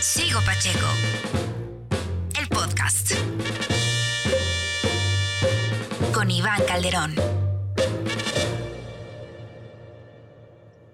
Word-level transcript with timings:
Sigo 0.00 0.38
Pacheco. 0.46 0.86
El 2.40 2.46
podcast. 2.48 3.14
Con 6.14 6.30
Iván 6.30 6.62
Calderón. 6.68 7.16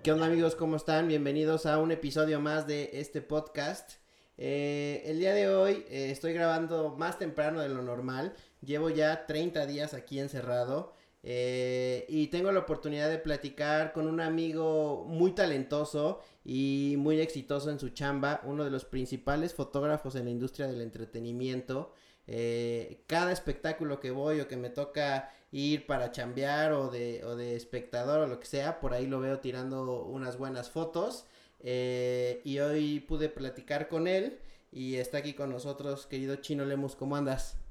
¿Qué 0.03 0.11
onda 0.11 0.25
amigos? 0.25 0.54
¿Cómo 0.54 0.77
están? 0.77 1.09
Bienvenidos 1.09 1.67
a 1.67 1.79
un 1.79 1.93
episodio 1.93 2.40
más 2.40 2.67
de 2.67 2.93
este 2.95 3.21
podcast. 3.21 3.93
Eh, 4.39 5.03
el 5.05 5.18
día 5.18 5.34
de 5.34 5.48
hoy 5.48 5.84
eh, 5.91 6.11
estoy 6.11 6.32
grabando 6.32 6.96
más 6.96 7.18
temprano 7.18 7.61
de 7.61 7.68
lo 7.68 7.82
normal. 7.82 8.34
Llevo 8.62 8.89
ya 8.89 9.27
30 9.27 9.66
días 9.66 9.93
aquí 9.93 10.18
encerrado. 10.18 10.95
Eh, 11.27 12.04
y 12.09 12.27
tengo 12.27 12.52
la 12.52 12.61
oportunidad 12.61 13.09
de 13.09 13.18
platicar 13.18 13.95
con 13.95 14.06
un 14.06 14.20
amigo 14.20 15.06
muy 15.09 15.32
talentoso 15.32 16.20
y 16.45 16.96
muy 16.98 17.18
exitoso 17.18 17.70
en 17.70 17.80
su 17.80 17.88
chamba, 17.88 18.43
uno 18.45 18.62
de 18.62 18.70
los 18.70 18.84
principales 18.84 19.55
fotógrafos 19.55 20.16
en 20.16 20.27
la 20.27 20.30
industria 20.30 20.66
del 20.66 20.82
entretenimiento. 20.82 21.95
Eh, 22.27 23.05
cada 23.06 23.32
espectáculo 23.32 24.01
que 24.01 24.10
voy 24.10 24.41
o 24.41 24.48
que 24.48 24.59
me 24.59 24.68
toca 24.68 25.30
ir 25.51 25.87
para 25.87 26.12
chambear 26.12 26.73
o 26.73 26.91
de, 26.91 27.24
o 27.24 27.37
de 27.37 27.56
espectador 27.56 28.20
o 28.20 28.27
lo 28.27 28.38
que 28.38 28.46
sea, 28.46 28.79
por 28.79 28.93
ahí 28.93 29.06
lo 29.06 29.20
veo 29.20 29.41
tirando 29.41 30.04
unas 30.04 30.37
buenas 30.37 30.68
fotos. 30.68 31.24
Eh, 31.60 32.43
y 32.45 32.59
hoy 32.59 33.01
pude 33.01 33.30
platicar 33.30 33.88
con 33.88 34.06
él 34.09 34.38
y 34.70 34.96
está 34.96 35.18
aquí 35.18 35.32
con 35.32 35.48
nosotros, 35.48 36.06
querido 36.06 36.37
Chino 36.37 36.66
Lemus, 36.66 36.96
¿cómo 36.96 37.16
andas? 37.16 37.63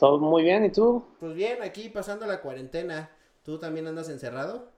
Todo 0.00 0.18
muy 0.18 0.44
bien, 0.44 0.64
¿y 0.64 0.70
tú? 0.70 1.04
Pues 1.20 1.34
bien, 1.34 1.62
aquí 1.62 1.90
pasando 1.90 2.26
la 2.26 2.40
cuarentena. 2.40 3.10
¿Tú 3.44 3.58
también 3.58 3.86
andas 3.86 4.08
encerrado? 4.08 4.70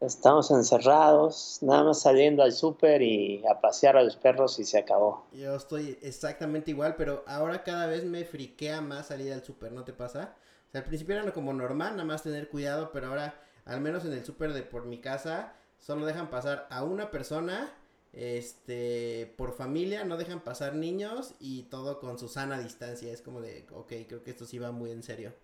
Estamos 0.00 0.50
encerrados, 0.50 1.60
nada 1.62 1.82
más 1.82 2.02
saliendo 2.02 2.42
al 2.42 2.52
súper 2.52 3.00
y 3.00 3.42
a 3.46 3.58
pasear 3.58 3.96
a 3.96 4.02
los 4.02 4.16
perros 4.16 4.58
y 4.58 4.64
se 4.64 4.76
acabó. 4.76 5.24
Yo 5.32 5.56
estoy 5.56 5.98
exactamente 6.02 6.72
igual, 6.72 6.94
pero 6.96 7.24
ahora 7.26 7.64
cada 7.64 7.86
vez 7.86 8.04
me 8.04 8.26
friquea 8.26 8.82
más 8.82 9.06
salir 9.06 9.32
al 9.32 9.42
súper, 9.42 9.72
¿no 9.72 9.82
te 9.82 9.94
pasa? 9.94 10.34
O 10.68 10.72
sea, 10.72 10.82
al 10.82 10.86
principio 10.86 11.14
era 11.14 11.32
como 11.32 11.54
normal, 11.54 11.92
nada 11.92 12.04
más 12.04 12.22
tener 12.22 12.50
cuidado, 12.50 12.90
pero 12.92 13.06
ahora, 13.06 13.40
al 13.64 13.80
menos 13.80 14.04
en 14.04 14.12
el 14.12 14.26
súper 14.26 14.52
de 14.52 14.62
por 14.62 14.84
mi 14.84 15.00
casa, 15.00 15.54
solo 15.78 16.04
dejan 16.04 16.28
pasar 16.28 16.66
a 16.68 16.84
una 16.84 17.10
persona, 17.10 17.72
este, 18.16 19.34
por 19.38 19.54
familia, 19.54 20.04
no 20.04 20.16
dejan 20.18 20.42
pasar 20.44 20.74
niños 20.74 21.34
y 21.40 21.64
todo 21.64 22.00
con 22.00 22.18
su 22.18 22.28
sana 22.28 22.58
distancia. 22.60 23.12
Es 23.12 23.22
como 23.22 23.40
de, 23.42 23.66
ok, 23.72 23.92
creo 24.08 24.24
que 24.24 24.32
esto 24.32 24.46
sí 24.46 24.58
va 24.58 24.72
muy 24.72 24.90
en 24.92 25.02
serio. 25.04 25.34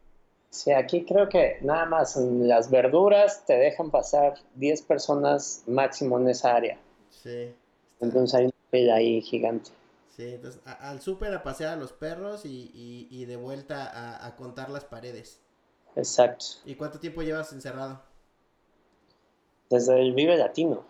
Sí, 0.50 0.70
aquí 0.70 1.04
creo 1.04 1.28
que 1.28 1.58
nada 1.62 1.84
más 1.86 2.16
en 2.16 2.46
las 2.46 2.70
verduras 2.70 3.44
te 3.44 3.54
dejan 3.54 3.90
pasar 3.90 4.34
10 4.54 4.80
personas 4.82 5.64
máximo 5.66 6.16
en 6.20 6.28
esa 6.28 6.54
área. 6.54 6.78
Sí. 7.10 7.54
Entonces 8.00 8.34
hay 8.34 8.44
una 8.44 8.52
fila 8.70 8.94
ahí 8.96 9.22
gigante. 9.22 9.70
Sí, 10.08 10.34
entonces 10.34 10.60
a- 10.64 10.90
al 10.90 11.00
súper 11.00 11.34
a 11.34 11.42
pasear 11.42 11.72
a 11.72 11.76
los 11.76 11.92
perros 11.92 12.44
y, 12.44 12.70
y, 12.72 13.08
y 13.10 13.24
de 13.24 13.36
vuelta 13.36 13.84
a, 13.86 14.24
a 14.26 14.36
contar 14.36 14.70
las 14.70 14.84
paredes. 14.84 15.40
Exacto. 15.96 16.58
¿Y 16.64 16.74
cuánto 16.74 16.98
tiempo 16.98 17.22
llevas 17.22 17.52
encerrado? 17.52 18.02
Desde 19.70 20.00
el 20.00 20.14
Vive 20.14 20.36
Latino. 20.36 20.84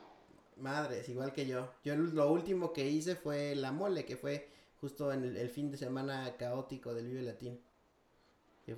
Madres, 0.63 1.09
igual 1.09 1.33
que 1.33 1.47
yo. 1.47 1.69
Yo 1.85 1.97
lo 1.97 2.33
último 2.33 2.73
que 2.73 2.89
hice 2.89 3.17
fue 3.17 3.55
la 3.55 3.73
mole, 3.73 4.05
que 4.05 4.17
fue 4.17 4.49
justo 4.81 5.13
en 5.13 5.25
el, 5.25 5.51
fin 5.51 5.71
de 5.71 5.77
semana 5.77 6.37
caótico 6.39 6.95
del 6.95 7.09
Vive 7.09 7.23
Latino. 7.23 7.59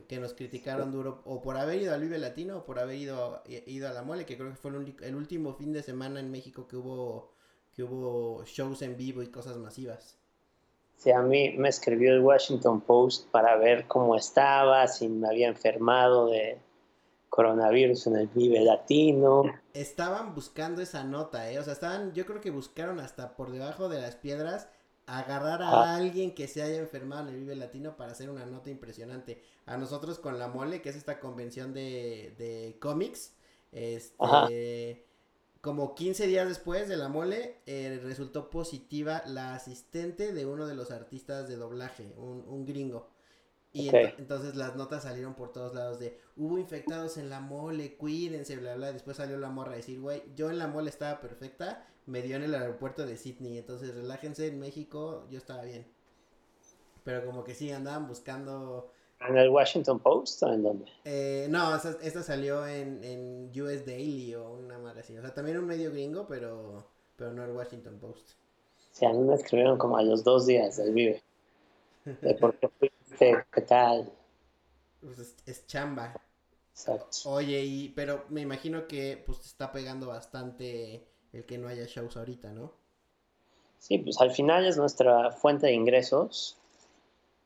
Que, 0.09 0.19
nos 0.19 0.33
criticaron 0.33 0.91
duro 0.91 1.21
o 1.27 1.43
por 1.43 1.59
haber 1.59 1.83
ido 1.83 1.93
al 1.93 2.01
Vive 2.01 2.19
Latino 2.19 2.59
o 2.59 2.65
por 2.65 2.79
haber 2.79 2.97
ido, 2.97 3.43
ido 3.67 3.89
a 3.89 3.93
la 3.93 4.03
mole, 4.03 4.25
que 4.25 4.37
creo 4.37 4.49
que 4.49 4.57
fue 4.57 4.71
el, 4.71 4.97
el 5.03 5.15
último 5.15 5.53
fin 5.53 5.75
de 5.75 5.83
semana 5.83 6.21
en 6.21 6.31
México 6.31 6.67
que 6.67 6.77
hubo, 6.77 7.35
que 7.75 7.83
hubo 7.83 8.43
shows 8.47 8.81
en 8.81 8.97
vivo 8.97 9.23
y 9.23 9.29
cosas 9.29 9.59
masivas. 9.59 10.19
Sí, 10.97 11.11
a 11.11 11.21
mí 11.21 11.55
me 11.59 11.69
escribió 11.69 12.13
el 12.13 12.21
Washington 12.21 12.81
Post 12.81 13.29
para 13.31 13.57
ver 13.57 13.87
cómo 13.87 14.17
estaba, 14.17 14.89
si 14.89 15.09
me 15.09 15.29
había 15.29 15.49
enfermado 15.49 16.29
de 16.29 16.59
coronavirus 17.35 18.07
en 18.07 18.17
el 18.17 18.29
Vive 18.29 18.61
Latino. 18.61 19.43
Estaban 19.73 20.35
buscando 20.35 20.81
esa 20.81 21.03
nota, 21.03 21.51
¿eh? 21.51 21.59
O 21.59 21.65
sea, 21.65 21.73
estaban, 21.73 22.13
yo 22.15 22.27
creo 22.27 22.41
que 22.41 22.51
buscaron 22.51 23.01
hasta 23.01 23.35
por 23.35 23.51
debajo 23.51 23.89
de 23.89 24.01
las 24.01 24.15
piedras 24.15 24.69
agarrar 25.07 25.61
a 25.63 25.69
Ah. 25.71 25.97
alguien 25.97 26.35
que 26.35 26.47
se 26.49 26.63
haya 26.63 26.77
enfermado 26.79 27.29
en 27.29 27.35
el 27.35 27.41
Vive 27.41 27.57
Latino 27.57 27.97
para 27.97 28.13
hacer 28.13 28.31
una 28.31 28.47
nota 28.47 28.71
impresionante. 28.71 29.43
A 29.67 29.77
nosotros 29.77 30.19
con 30.19 30.39
la 30.39 30.49
Mole, 30.49 30.81
que 30.81 30.91
es 30.91 30.97
esta 30.97 31.19
convención 31.21 31.75
de, 31.75 32.35
de 32.39 32.79
cómics, 32.81 33.33
Ajá. 34.19 34.45
este, 34.45 35.05
como 35.61 35.95
15 35.95 36.27
días 36.29 36.47
después 36.49 36.89
de 36.89 36.97
la 36.97 37.09
Mole, 37.09 37.57
eh, 37.67 38.01
resultó 38.03 38.49
positiva 38.49 39.23
la 39.27 39.55
asistente 39.55 40.33
de 40.33 40.47
uno 40.47 40.67
de 40.67 40.75
los 40.75 40.91
artistas 40.91 41.49
de 41.49 41.57
doblaje, 41.57 42.13
un, 42.17 42.45
un 42.47 42.65
gringo. 42.65 43.09
Y 43.77 43.89
entonces 44.19 44.55
las 44.55 44.77
notas 44.77 45.03
salieron 45.03 45.35
por 45.35 45.53
todos 45.53 45.75
lados 45.75 45.99
de 45.99 46.19
hubo 46.37 46.59
infectados 46.59 47.17
en 47.19 47.29
la 47.29 47.41
mole, 47.41 47.97
cuídense, 47.97 48.57
bla, 48.57 48.77
bla. 48.77 48.93
Después 48.93 49.17
salió 49.17 49.37
la 49.37 49.51
morra 49.51 49.73
a 49.73 49.77
decir, 49.77 50.01
güey, 50.01 50.23
yo 50.37 50.49
en 50.49 50.59
la 50.59 50.69
mole 50.69 50.89
estaba 50.91 51.21
perfecta, 51.21 51.87
me 52.07 52.23
dio 52.23 52.37
en 52.37 52.45
el 52.45 52.55
aeropuerto 52.55 53.05
de 53.05 53.17
Sydney. 53.17 53.59
Entonces 53.59 53.93
relájense, 53.95 54.47
en 54.47 54.61
México 54.61 55.27
yo 55.29 55.39
estaba 55.39 55.63
bien. 55.65 55.87
Pero 57.03 57.27
como 57.27 57.45
que 57.45 57.55
sí, 57.55 57.71
andaban 57.73 58.07
buscando. 58.09 58.91
¿En 59.29 59.37
el 59.37 59.49
Washington 59.49 59.99
Post 60.01 60.43
o 60.45 60.53
en 60.53 60.63
dónde? 60.63 60.87
eh, 61.05 61.47
no, 61.51 61.75
esa- 61.77 61.99
esta 62.03 62.23
salió 62.23 62.67
en, 62.67 63.03
en 63.05 63.51
US 63.61 63.85
Daily 63.87 64.35
o 64.35 64.51
una 64.53 64.79
madre 64.79 65.01
así. 65.01 65.17
O 65.17 65.21
sea, 65.21 65.35
también 65.35 65.59
un 65.59 65.67
medio 65.67 65.91
gringo, 65.91 66.27
pero, 66.29 66.87
pero 67.17 67.33
no 67.33 67.45
el 67.45 67.51
Washington 67.53 67.99
Post. 67.99 68.31
Sí, 68.93 69.05
a 69.05 69.11
mí 69.13 69.19
me 69.19 69.35
escribieron 69.35 69.77
como 69.79 69.97
a 69.97 70.03
los 70.03 70.23
dos 70.25 70.47
días 70.47 70.77
del 70.77 70.93
Vive. 70.93 71.23
De 72.05 72.35
por 72.35 72.59
qué 72.59 72.69
fuiste, 72.69 73.45
qué 73.53 73.61
tal. 73.63 74.13
Pues 75.01 75.19
es, 75.19 75.37
es 75.47 75.67
chamba. 75.67 76.15
Exacto. 76.71 77.31
Oye, 77.31 77.63
y, 77.65 77.89
pero 77.91 78.25
me 78.31 78.41
imagino 78.41 78.87
que 78.87 79.23
pues 79.25 79.41
te 79.41 79.47
está 79.47 79.73
pegando 79.73 80.09
bastante 80.09 81.07
el 81.33 81.45
que 81.45 81.59
no 81.59 81.69
haya 81.69 81.85
shows 81.87 82.17
ahorita, 82.17 82.53
¿no? 82.53 82.73
Sí, 83.79 83.99
pues 83.99 84.21
al 84.21 84.31
final 84.31 84.67
es 84.67 84.77
nuestra 84.77 85.31
fuente 85.31 85.67
de 85.67 85.73
ingresos. 85.75 86.59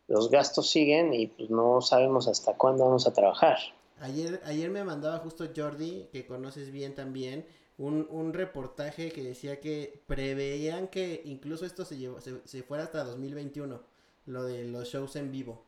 Los 0.07 0.31
gastos 0.31 0.71
siguen 0.71 1.13
y 1.13 1.27
pues 1.27 1.51
no 1.51 1.81
sabemos 1.81 2.29
hasta 2.29 2.55
cuándo 2.55 2.85
vamos 2.85 3.07
a 3.07 3.13
trabajar. 3.13 3.59
Ayer, 4.01 4.41
ayer 4.45 4.71
me 4.71 4.85
mandaba 4.85 5.19
justo 5.19 5.45
Jordi, 5.55 6.09
que 6.13 6.27
conoces 6.27 6.71
bien 6.71 6.95
también, 6.95 7.45
un, 7.77 8.07
un 8.11 8.33
reportaje 8.33 9.11
que 9.11 9.23
decía 9.23 9.61
que 9.61 10.03
preveían 10.07 10.89
que 10.89 11.23
incluso 11.25 11.67
esto 11.67 11.85
se, 11.85 11.99
llevó, 11.99 12.21
se, 12.21 12.41
se 12.47 12.63
fuera 12.63 12.85
hasta 12.85 13.05
2021, 13.05 13.81
lo 14.29 14.45
de 14.45 14.65
los 14.65 14.89
shows 14.89 15.17
en 15.17 15.33
vivo. 15.33 15.63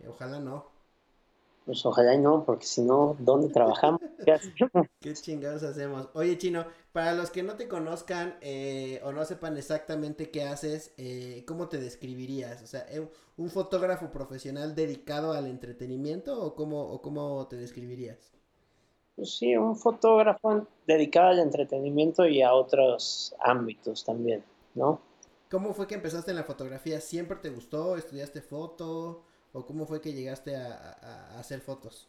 Eh, 0.00 0.08
Ojalá 0.08 0.40
no. 0.40 0.72
Pues 1.64 1.86
ojalá 1.86 2.14
y 2.14 2.18
no, 2.18 2.44
porque 2.44 2.66
si 2.66 2.82
no, 2.82 3.16
¿dónde 3.20 3.48
trabajamos? 3.48 4.00
¿Qué 5.00 5.14
chingados 5.14 5.62
hacemos? 5.62 6.08
Oye, 6.14 6.36
Chino, 6.36 6.64
para 6.92 7.12
los 7.14 7.30
que 7.30 7.42
no 7.42 7.54
te 7.54 7.68
conozcan 7.68 8.36
eh, 8.40 9.00
o 9.04 9.12
no 9.12 9.24
sepan 9.24 9.56
exactamente 9.56 10.30
qué 10.30 10.42
haces, 10.42 10.92
eh, 10.96 11.44
¿cómo 11.46 11.68
te 11.68 11.78
describirías? 11.78 12.62
O 12.62 12.66
sea, 12.66 12.84
¿eh, 12.90 13.08
¿un 13.36 13.50
fotógrafo 13.50 14.10
profesional 14.10 14.74
dedicado 14.74 15.32
al 15.32 15.46
entretenimiento 15.46 16.42
o 16.42 16.54
cómo, 16.54 16.82
o 16.82 17.00
cómo 17.00 17.46
te 17.46 17.56
describirías? 17.56 18.32
Pues 19.14 19.36
sí, 19.36 19.56
un 19.56 19.76
fotógrafo 19.76 20.66
dedicado 20.86 21.28
al 21.28 21.38
entretenimiento 21.38 22.26
y 22.26 22.42
a 22.42 22.54
otros 22.54 23.34
ámbitos 23.38 24.04
también, 24.04 24.42
¿no? 24.74 25.00
¿Cómo 25.52 25.72
fue 25.74 25.86
que 25.86 25.94
empezaste 25.94 26.30
en 26.32 26.38
la 26.38 26.44
fotografía? 26.44 27.00
¿Siempre 27.00 27.36
te 27.36 27.50
gustó? 27.50 27.96
¿Estudiaste 27.96 28.40
foto? 28.40 29.22
¿O 29.52 29.66
cómo 29.66 29.86
fue 29.86 30.00
que 30.00 30.12
llegaste 30.12 30.56
a, 30.56 30.66
a- 30.66 31.36
a 31.36 31.40
hacer 31.40 31.60
fotos? 31.60 32.08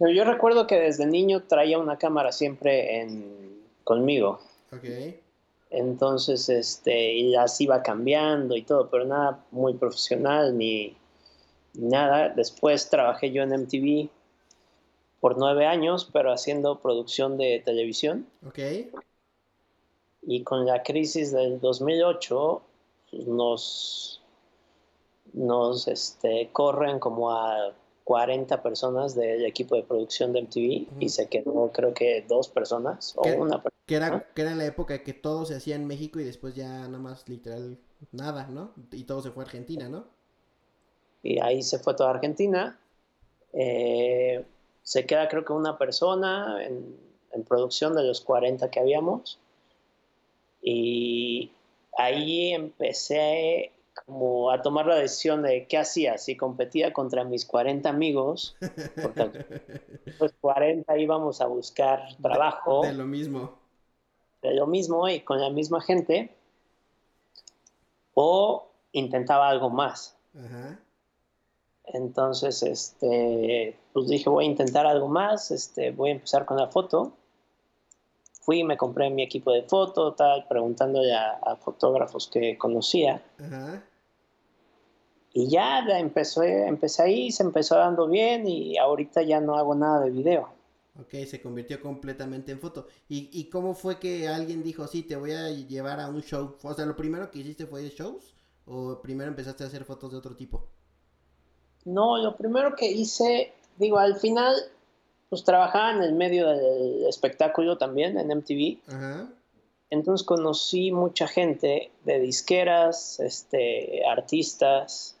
Yo 0.00 0.24
recuerdo 0.24 0.66
que 0.66 0.76
desde 0.78 1.06
niño 1.06 1.42
traía 1.44 1.78
una 1.78 1.98
cámara 1.98 2.30
siempre 2.32 3.00
en, 3.00 3.62
conmigo. 3.84 4.40
Ok. 4.72 4.84
Entonces, 5.70 6.48
este, 6.48 7.14
y 7.14 7.30
las 7.30 7.60
iba 7.60 7.82
cambiando 7.82 8.56
y 8.56 8.62
todo, 8.62 8.88
pero 8.90 9.04
nada 9.04 9.44
muy 9.50 9.74
profesional 9.74 10.56
ni, 10.56 10.96
ni 11.74 11.88
nada. 11.88 12.30
Después 12.30 12.90
trabajé 12.90 13.32
yo 13.32 13.42
en 13.42 13.52
MTV 13.52 14.10
por 15.20 15.38
nueve 15.38 15.66
años, 15.66 16.08
pero 16.12 16.32
haciendo 16.32 16.80
producción 16.80 17.38
de 17.38 17.62
televisión. 17.64 18.26
Ok. 18.46 18.58
Y 20.22 20.42
con 20.42 20.66
la 20.66 20.82
crisis 20.82 21.32
del 21.32 21.60
2008 21.60 22.62
pues, 23.10 23.26
nos, 23.26 24.22
nos 25.32 25.88
este, 25.88 26.50
corren 26.52 26.98
como 26.98 27.30
a 27.30 27.72
40 28.04 28.62
personas 28.62 29.14
del 29.14 29.44
equipo 29.44 29.76
de 29.76 29.82
producción 29.82 30.32
de 30.32 30.40
MTV 30.40 30.86
y 30.98 31.08
se 31.10 31.28
quedó 31.28 31.70
creo 31.72 31.92
que 31.92 32.24
dos 32.26 32.48
personas 32.48 33.14
o 33.16 33.22
una 33.36 33.62
persona. 33.62 33.82
Que 33.84 33.96
era, 33.96 34.26
que 34.34 34.42
era 34.42 34.52
en 34.52 34.58
la 34.58 34.64
época 34.64 35.02
que 35.02 35.12
todo 35.12 35.44
se 35.44 35.54
hacía 35.54 35.76
en 35.76 35.86
México 35.86 36.18
y 36.18 36.24
después 36.24 36.54
ya 36.54 36.68
nada 36.86 36.98
más 36.98 37.28
literal 37.28 37.78
nada, 38.12 38.46
¿no? 38.46 38.72
Y 38.92 39.04
todo 39.04 39.20
se 39.20 39.30
fue 39.30 39.44
a 39.44 39.46
Argentina, 39.46 39.90
¿no? 39.90 40.06
Y 41.22 41.38
ahí 41.40 41.62
se 41.62 41.78
fue 41.78 41.94
toda 41.94 42.10
Argentina. 42.10 42.78
Eh, 43.52 44.42
se 44.82 45.04
queda 45.04 45.28
creo 45.28 45.44
que 45.44 45.52
una 45.52 45.76
persona 45.76 46.64
en, 46.64 46.96
en 47.32 47.44
producción 47.44 47.94
de 47.94 48.04
los 48.04 48.22
40 48.22 48.70
que 48.70 48.80
habíamos. 48.80 49.38
Y 50.62 51.52
ahí 51.96 52.52
empecé 52.52 53.72
como 54.06 54.50
a 54.50 54.62
tomar 54.62 54.86
la 54.86 54.96
decisión 54.96 55.42
de 55.42 55.66
qué 55.66 55.78
hacía, 55.78 56.18
si 56.18 56.36
competía 56.36 56.92
contra 56.92 57.24
mis 57.24 57.44
40 57.44 57.88
amigos, 57.88 58.56
porque 59.02 59.44
pues 60.18 60.32
40 60.40 60.98
íbamos 60.98 61.40
a 61.40 61.46
buscar 61.46 62.16
trabajo. 62.22 62.82
De, 62.82 62.92
lo 62.92 63.06
mismo. 63.06 63.58
De 64.42 64.54
lo 64.54 64.66
mismo 64.66 65.08
y 65.08 65.20
con 65.20 65.40
la 65.40 65.50
misma 65.50 65.80
gente, 65.80 66.34
o 68.14 68.68
intentaba 68.92 69.48
algo 69.48 69.70
más. 69.70 70.16
Ajá. 70.34 70.78
Entonces, 71.92 72.62
este, 72.62 73.76
pues 73.92 74.08
dije, 74.08 74.28
voy 74.28 74.44
a 74.44 74.48
intentar 74.48 74.86
algo 74.86 75.08
más, 75.08 75.50
este, 75.50 75.90
voy 75.90 76.10
a 76.10 76.12
empezar 76.14 76.44
con 76.44 76.58
la 76.58 76.68
foto. 76.68 77.12
Fui 78.48 78.64
me 78.64 78.78
compré 78.78 79.10
mi 79.10 79.22
equipo 79.22 79.52
de 79.52 79.60
foto, 79.64 80.14
tal, 80.14 80.46
preguntándole 80.48 81.14
a, 81.14 81.54
fotógrafos 81.56 82.28
que 82.28 82.56
conocía. 82.56 83.22
Y 85.34 85.50
ya 85.50 85.80
empecé, 85.98 86.66
empecé 86.66 87.02
ahí, 87.02 87.30
se 87.30 87.42
empezó 87.42 87.76
dando 87.76 88.08
bien 88.08 88.48
y 88.48 88.78
ahorita 88.78 89.20
ya 89.20 89.38
no 89.42 89.56
hago 89.56 89.74
nada 89.74 90.00
de 90.00 90.08
video. 90.08 90.48
Ok, 90.98 91.26
se 91.26 91.42
convirtió 91.42 91.78
completamente 91.82 92.50
en 92.50 92.58
foto. 92.58 92.86
¿Y, 93.06 93.28
¿Y 93.38 93.50
cómo 93.50 93.74
fue 93.74 93.98
que 93.98 94.28
alguien 94.28 94.62
dijo, 94.62 94.86
sí, 94.86 95.02
te 95.02 95.16
voy 95.16 95.32
a 95.32 95.50
llevar 95.50 96.00
a 96.00 96.08
un 96.08 96.22
show? 96.22 96.56
O 96.62 96.72
sea, 96.72 96.86
¿lo 96.86 96.96
primero 96.96 97.30
que 97.30 97.40
hiciste 97.40 97.66
fue 97.66 97.82
de 97.82 97.90
shows? 97.90 98.34
¿O 98.64 98.98
primero 99.02 99.28
empezaste 99.28 99.62
a 99.62 99.66
hacer 99.66 99.84
fotos 99.84 100.10
de 100.10 100.16
otro 100.16 100.34
tipo? 100.34 100.66
No, 101.84 102.16
lo 102.16 102.34
primero 102.34 102.74
que 102.74 102.90
hice, 102.90 103.52
digo, 103.76 103.98
al 103.98 104.16
final, 104.16 104.54
pues 105.28 105.44
trabajaba 105.44 105.92
en 105.92 106.02
el 106.02 106.14
medio 106.14 106.48
del 106.48 107.06
espectáculo 107.06 107.78
también, 107.78 108.18
en 108.18 108.28
MTV. 108.28 108.78
Entonces 109.90 110.26
conocí 110.26 110.92
mucha 110.92 111.26
gente 111.26 111.90
de 112.04 112.20
disqueras, 112.20 113.20
este, 113.20 114.02
artistas, 114.06 115.16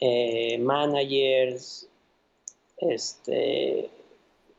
eh, 0.00 0.58
managers, 0.58 1.88
este, 2.76 3.88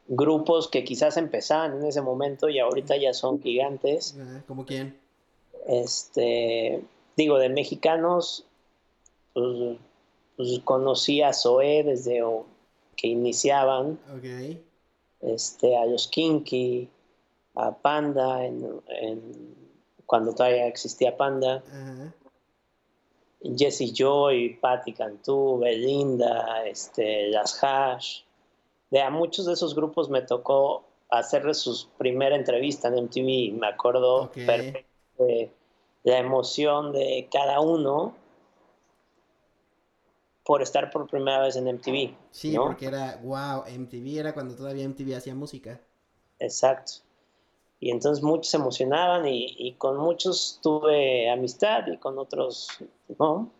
grupos 0.07 0.67
que 0.67 0.83
quizás 0.83 1.17
empezaban 1.17 1.79
en 1.79 1.85
ese 1.85 2.01
momento 2.01 2.49
y 2.49 2.59
ahorita 2.59 2.97
ya 2.97 3.13
son 3.13 3.41
gigantes. 3.41 4.15
¿Como 4.47 4.65
quién? 4.65 4.97
Este, 5.67 6.81
digo, 7.15 7.37
de 7.37 7.49
mexicanos, 7.49 8.45
pues 9.33 9.77
pues 10.37 10.59
conocí 10.63 11.23
a 11.23 11.33
Zoé 11.33 11.83
desde 11.83 12.23
que 12.97 13.07
iniciaban. 13.07 13.97
Este, 15.21 15.77
a 15.77 15.85
los 15.85 16.07
Kinky, 16.07 16.89
a 17.55 17.71
Panda, 17.71 18.41
cuando 20.05 20.33
todavía 20.33 20.67
existía 20.67 21.15
Panda. 21.15 21.63
Jesse 23.55 23.93
Joy, 23.93 24.57
Patti 24.59 24.93
Cantú, 24.93 25.59
Belinda, 25.59 26.65
este, 26.65 27.29
Las 27.29 27.63
Hash. 27.63 28.21
De 28.89 29.01
a 29.01 29.09
muchos 29.09 29.45
de 29.45 29.53
esos 29.53 29.75
grupos 29.75 30.09
me 30.09 30.21
tocó 30.21 30.83
hacerles 31.09 31.59
su 31.59 31.87
primera 31.97 32.35
entrevista 32.35 32.87
en 32.87 33.05
MTV. 33.05 33.53
Me 33.59 33.67
acuerdo 33.67 34.31
perfecto 34.31 35.23
de 35.23 35.51
la 36.03 36.17
emoción 36.17 36.91
de 36.91 37.27
cada 37.31 37.59
uno 37.59 38.15
por 40.47 40.61
estar 40.61 40.89
por 40.89 41.09
primera 41.09 41.41
vez 41.41 41.57
en 41.57 41.65
MTV. 41.65 42.15
Sí, 42.31 42.55
porque 42.55 42.85
era, 42.85 43.19
wow, 43.21 43.65
MTV 43.67 44.17
era 44.17 44.33
cuando 44.33 44.55
todavía 44.55 44.87
MTV 44.87 45.17
hacía 45.17 45.35
música. 45.35 45.81
Exacto. 46.39 46.93
Y 47.81 47.91
entonces 47.91 48.23
muchos 48.23 48.51
se 48.51 48.55
emocionaban 48.55 49.27
y, 49.27 49.73
con 49.73 49.97
muchos 49.97 50.61
tuve 50.63 51.29
amistad 51.29 51.85
y 51.87 51.97
con 51.97 52.17
otros 52.17 52.69
no. 53.19 53.51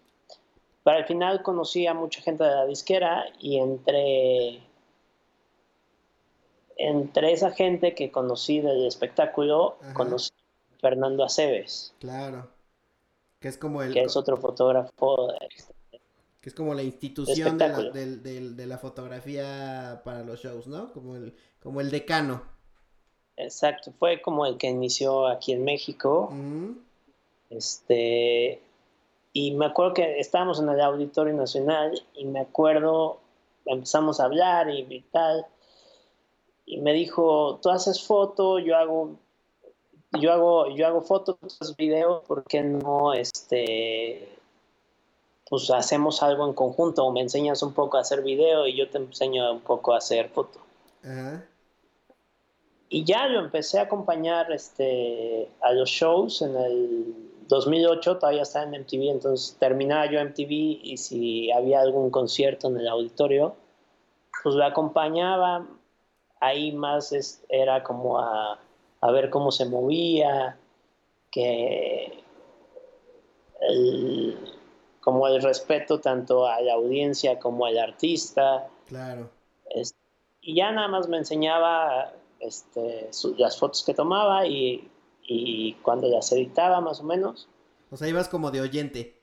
Pero 0.86 0.98
al 0.98 1.06
final 1.06 1.44
conocí 1.44 1.86
a 1.88 1.94
mucha 1.94 2.22
gente 2.22 2.46
de 2.46 2.52
la 2.52 2.66
disquera 2.66 3.26
y 3.38 3.58
entre, 3.58 4.62
entre 6.78 7.34
esa 7.34 7.52
gente 7.52 7.96
que 7.96 8.12
conocí 8.12 8.62
del 8.62 8.88
espectáculo, 8.88 9.78
conocí 9.94 10.32
a 10.32 10.80
Fernando 10.80 11.26
Aceves. 11.26 11.94
Claro. 12.00 12.48
Que 13.42 13.50
es 13.50 13.58
como 13.58 13.84
el... 13.84 13.92
Que 13.92 14.04
es 14.04 14.16
otro 14.16 14.38
fotógrafo 14.38 15.34
es 16.48 16.54
como 16.54 16.74
la 16.74 16.82
institución 16.82 17.58
de 17.58 17.68
la, 17.68 17.82
de, 17.92 18.66
la, 18.66 18.78
fotografía 18.78 20.02
para 20.06 20.24
los 20.24 20.42
shows, 20.42 20.68
¿no? 20.68 20.94
Como 20.94 21.18
el, 21.18 21.36
como 21.62 21.82
el 21.82 21.92
decano. 21.92 22.42
Exacto, 23.36 23.92
fue 24.00 24.22
como 24.22 24.46
el 24.46 24.58
que 24.58 24.68
inició 24.68 25.28
aquí 25.28 25.52
en 25.52 25.66
México. 25.66 26.32
Este, 27.50 28.62
y 29.34 29.52
me 29.52 29.66
acuerdo 29.66 29.94
que 29.94 30.20
estábamos 30.20 30.62
en 30.62 30.70
el 30.70 30.80
Auditorio 30.80 31.34
Nacional 31.34 32.02
y 32.16 32.24
me 32.24 32.40
acuerdo, 32.40 33.20
empezamos 33.66 34.22
a 34.22 34.26
hablar 34.26 34.70
y, 34.70 35.02
tal. 35.12 35.46
Y 36.66 36.78
me 36.78 36.94
dijo, 36.94 37.60
tú 37.62 37.70
haces 37.70 38.02
foto, 38.02 38.58
yo 38.60 38.78
hago, 38.78 39.18
yo 40.14 40.32
hago, 40.32 40.74
yo 40.74 40.88
hago 40.88 41.02
fotos, 41.02 41.76
videos, 41.78 42.24
¿por 42.26 42.46
qué 42.46 42.64
no 42.64 43.14
este 43.14 44.38
pues 45.50 45.70
hacemos 45.72 46.22
algo 46.24 46.46
en 46.48 46.54
conjunto 46.54 47.06
o 47.06 47.12
me 47.12 47.22
enseñas 47.22 47.64
un 47.64 47.74
poco 47.74 47.98
a 47.98 48.02
hacer 48.02 48.22
video 48.22 48.68
y 48.68 48.76
yo 48.76 48.90
te 48.90 48.98
enseño 48.98 49.52
un 49.52 49.62
poco 49.62 49.94
a 49.94 49.98
hacer 49.98 50.30
foto. 50.30 50.60
Y 52.90 53.04
ya 53.04 53.28
lo 53.28 53.40
empecé 53.40 53.80
a 53.80 53.84
acompañar 53.84 54.52
este, 54.52 55.50
a 55.62 55.72
los 55.72 55.90
shows 55.90 56.42
en 56.42 56.56
el 56.56 57.16
2008, 57.48 58.18
todavía 58.18 58.42
estaba 58.42 58.66
en 58.66 58.82
MTV, 58.82 59.12
entonces 59.12 59.56
terminaba 59.58 60.12
yo 60.12 60.22
MTV 60.22 60.50
y 60.84 60.98
si 60.98 61.52
había 61.52 61.80
algún 61.80 62.10
concierto 62.10 62.68
en 62.68 62.78
el 62.78 62.88
auditorio, 62.88 63.56
pues 64.44 64.56
lo 64.56 64.66
acompañaba. 64.66 65.66
Ahí 66.40 66.72
más 66.72 67.42
era 67.50 67.84
como 67.84 68.20
a, 68.20 68.60
a 69.02 69.12
ver 69.12 69.30
cómo 69.30 69.52
se 69.52 69.66
movía, 69.66 70.58
que 71.32 72.24
el, 73.62 74.57
como 75.08 75.26
el 75.30 75.42
respeto 75.42 76.02
tanto 76.02 76.46
a 76.46 76.60
la 76.60 76.74
audiencia 76.74 77.40
como 77.40 77.66
al 77.66 77.78
artista. 77.78 78.68
Claro. 78.88 79.30
y 80.42 80.54
ya 80.54 80.70
nada 80.74 80.90
más 80.90 81.08
me 81.08 81.16
enseñaba 81.16 82.12
este, 82.42 83.10
las 83.38 83.58
fotos 83.58 83.86
que 83.86 83.94
tomaba 83.94 84.46
y, 84.46 84.92
cuando 85.82 86.10
las 86.10 86.30
editaba 86.34 86.82
más 86.82 87.00
o 87.00 87.04
menos. 87.06 87.48
O 87.90 87.96
sea, 87.96 88.10
ibas 88.10 88.28
como 88.28 88.52
de 88.52 88.60
oyente. 88.60 89.22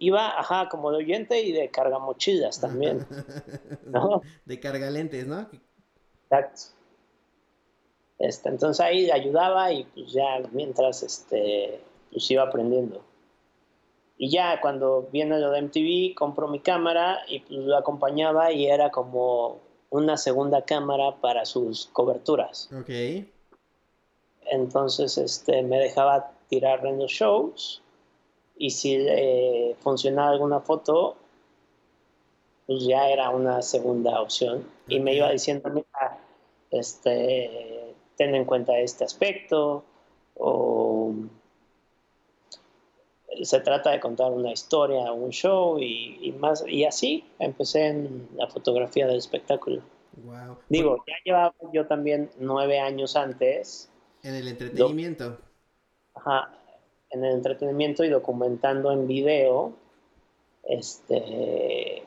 Iba, 0.00 0.36
ajá, 0.36 0.68
como 0.68 0.90
de 0.90 0.96
oyente 0.96 1.40
y 1.40 1.52
de 1.52 1.70
cargamochilas 1.70 2.60
también. 2.60 3.06
¿no? 3.86 4.20
De 4.46 4.58
cargalentes, 4.58 5.28
¿no? 5.28 5.48
Exacto. 6.24 6.74
Este, 8.18 8.48
entonces 8.48 8.84
ahí 8.84 9.12
ayudaba 9.12 9.72
y 9.72 9.84
pues 9.84 10.10
ya 10.12 10.42
mientras 10.50 11.04
este, 11.04 11.80
pues 12.10 12.28
iba 12.32 12.42
aprendiendo. 12.42 13.11
Y 14.22 14.28
ya 14.28 14.60
cuando 14.60 15.08
viene 15.10 15.40
lo 15.40 15.50
de 15.50 15.62
MTV, 15.62 16.14
compro 16.14 16.46
mi 16.46 16.60
cámara 16.60 17.22
y 17.26 17.40
pues 17.40 17.58
lo 17.58 17.76
acompañaba 17.76 18.52
y 18.52 18.66
era 18.66 18.88
como 18.92 19.58
una 19.90 20.16
segunda 20.16 20.62
cámara 20.62 21.16
para 21.20 21.44
sus 21.44 21.86
coberturas. 21.92 22.70
Ok. 22.72 23.26
Entonces 24.48 25.18
este, 25.18 25.64
me 25.64 25.80
dejaba 25.80 26.30
tirar 26.48 26.86
en 26.86 27.00
los 27.00 27.10
shows 27.10 27.82
y 28.56 28.70
si 28.70 29.04
funcionaba 29.80 30.30
alguna 30.30 30.60
foto, 30.60 31.16
pues 32.68 32.84
ya 32.84 33.08
era 33.08 33.30
una 33.30 33.60
segunda 33.60 34.20
opción. 34.20 34.64
Y 34.86 35.00
me 35.00 35.16
iba 35.16 35.32
diciendo, 35.32 35.68
mira, 35.68 36.20
este, 36.70 37.92
ten 38.16 38.36
en 38.36 38.44
cuenta 38.44 38.78
este 38.78 39.02
aspecto 39.02 39.82
o 40.36 41.12
se 43.42 43.60
trata 43.60 43.90
de 43.90 44.00
contar 44.00 44.30
una 44.32 44.52
historia, 44.52 45.12
un 45.12 45.30
show 45.30 45.78
y, 45.78 46.34
más 46.38 46.64
y 46.66 46.84
así 46.84 47.24
empecé 47.38 47.88
en 47.88 48.28
la 48.36 48.46
fotografía 48.48 49.06
del 49.06 49.16
espectáculo. 49.16 49.82
Wow. 50.24 50.58
Digo, 50.68 51.04
ya 51.06 51.14
llevaba 51.24 51.54
yo 51.72 51.86
también 51.86 52.30
nueve 52.38 52.78
años 52.78 53.16
antes. 53.16 53.90
En 54.22 54.34
el 54.34 54.48
entretenimiento. 54.48 55.38
ajá, 56.14 56.52
en 57.10 57.24
el 57.24 57.34
entretenimiento 57.34 58.04
y 58.04 58.08
documentando 58.08 58.92
en 58.92 59.06
video 59.06 59.72
este 60.64 62.02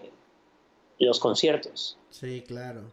los 1.00 1.20
conciertos. 1.20 1.98
Sí, 2.10 2.44
claro. 2.48 2.92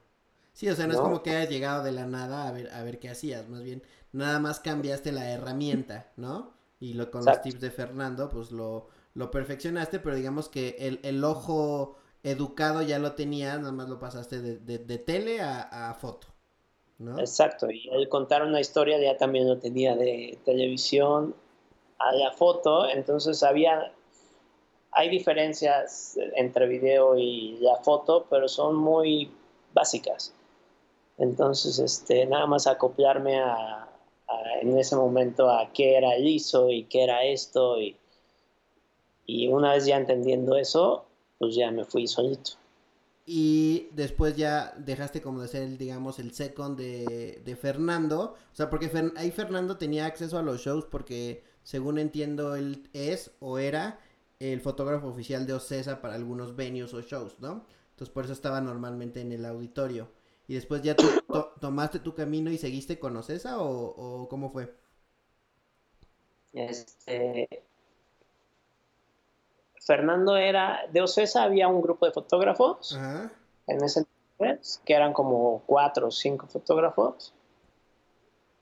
Sí, 0.52 0.68
o 0.68 0.74
sea, 0.74 0.86
no, 0.86 0.92
es 0.92 1.00
como 1.00 1.22
que 1.22 1.30
hayas 1.30 1.48
llegado 1.48 1.82
de 1.82 1.92
la 1.92 2.06
nada 2.06 2.48
a 2.48 2.52
ver, 2.52 2.70
a 2.72 2.82
ver 2.82 2.98
qué 2.98 3.08
hacías, 3.08 3.48
más 3.48 3.62
bien 3.62 3.82
nada 4.12 4.38
más 4.38 4.60
cambiaste 4.60 5.12
la 5.12 5.30
herramienta, 5.30 6.12
¿no? 6.16 6.52
Y 6.82 6.94
lo, 6.94 7.12
con 7.12 7.24
los 7.24 7.40
tips 7.42 7.60
de 7.60 7.70
Fernando, 7.70 8.28
pues 8.28 8.50
lo, 8.50 8.88
lo 9.14 9.30
perfeccionaste, 9.30 10.00
pero 10.00 10.16
digamos 10.16 10.48
que 10.48 10.74
el, 10.80 10.98
el, 11.04 11.22
ojo 11.22 11.94
educado 12.24 12.82
ya 12.82 12.98
lo 12.98 13.12
tenías, 13.12 13.60
nada 13.60 13.70
más 13.70 13.88
lo 13.88 14.00
pasaste 14.00 14.40
de, 14.40 14.78
de, 14.78 14.98
tele 14.98 15.40
a, 15.40 15.90
a, 15.90 15.94
foto, 15.94 16.26
¿no? 16.98 17.20
Exacto, 17.20 17.70
y 17.70 17.88
el 17.92 18.08
contar 18.08 18.42
una 18.42 18.58
historia 18.58 19.00
ya 19.00 19.16
también 19.16 19.48
lo 19.48 19.58
tenía 19.58 19.94
de 19.94 20.36
televisión 20.44 21.36
a 22.00 22.12
la 22.14 22.32
foto, 22.32 22.88
entonces 22.88 23.44
había, 23.44 23.92
hay 24.90 25.08
diferencias 25.08 26.18
entre 26.34 26.66
video 26.66 27.16
y 27.16 27.58
la 27.60 27.76
foto, 27.76 28.26
pero 28.28 28.48
son 28.48 28.74
muy 28.74 29.30
básicas. 29.72 30.34
Entonces, 31.16 31.78
este, 31.78 32.26
nada 32.26 32.46
más 32.46 32.66
acoplarme 32.66 33.40
a, 33.40 33.91
en 34.60 34.76
ese 34.78 34.96
momento 34.96 35.50
a 35.50 35.72
qué 35.72 35.96
era 35.96 36.14
el 36.14 36.26
ISO 36.26 36.70
y 36.70 36.84
qué 36.84 37.04
era 37.04 37.24
esto. 37.24 37.80
Y, 37.80 37.96
y 39.26 39.48
una 39.48 39.72
vez 39.72 39.86
ya 39.86 39.96
entendiendo 39.96 40.56
eso, 40.56 41.04
pues 41.38 41.54
ya 41.54 41.70
me 41.70 41.84
fui 41.84 42.06
solito. 42.06 42.52
Y 43.24 43.88
después 43.92 44.36
ya 44.36 44.74
dejaste 44.76 45.22
como 45.22 45.42
de 45.42 45.48
ser, 45.48 45.62
el, 45.62 45.78
digamos, 45.78 46.18
el 46.18 46.32
second 46.32 46.76
de, 46.76 47.40
de 47.44 47.56
Fernando. 47.56 48.34
O 48.52 48.54
sea, 48.54 48.68
porque 48.68 48.90
ahí 49.16 49.30
Fernando 49.30 49.76
tenía 49.76 50.06
acceso 50.06 50.38
a 50.38 50.42
los 50.42 50.60
shows 50.60 50.86
porque, 50.86 51.44
según 51.62 51.98
entiendo, 51.98 52.56
él 52.56 52.88
es 52.92 53.30
o 53.40 53.58
era 53.58 54.00
el 54.50 54.60
fotógrafo 54.60 55.06
oficial 55.06 55.46
de 55.46 55.52
Ocesa 55.52 56.00
para 56.00 56.14
algunos 56.14 56.56
venues 56.56 56.92
o 56.94 57.00
shows, 57.00 57.38
¿no? 57.38 57.64
Entonces 57.90 58.12
por 58.12 58.24
eso 58.24 58.32
estaba 58.32 58.60
normalmente 58.60 59.20
en 59.20 59.30
el 59.30 59.44
auditorio. 59.44 60.08
Y 60.52 60.56
después 60.56 60.82
ya 60.82 60.94
tú 60.94 61.04
tomaste 61.62 61.98
tu 61.98 62.14
camino 62.14 62.50
y 62.50 62.58
seguiste 62.58 62.98
con 62.98 63.16
Ocesa 63.16 63.56
o, 63.58 64.28
cómo 64.28 64.50
fue? 64.50 64.70
Este, 66.52 67.64
Fernando 69.80 70.36
era, 70.36 70.80
de 70.92 71.00
Ocesa 71.00 71.44
había 71.44 71.68
un 71.68 71.80
grupo 71.80 72.04
de 72.04 72.12
fotógrafos 72.12 72.94
en 73.66 73.82
ese 73.82 74.00
entonces, 74.00 74.82
que 74.84 74.92
eran 74.92 75.14
como 75.14 75.62
cuatro 75.64 76.08
o 76.08 76.10
cinco 76.10 76.46
fotógrafos. 76.48 77.32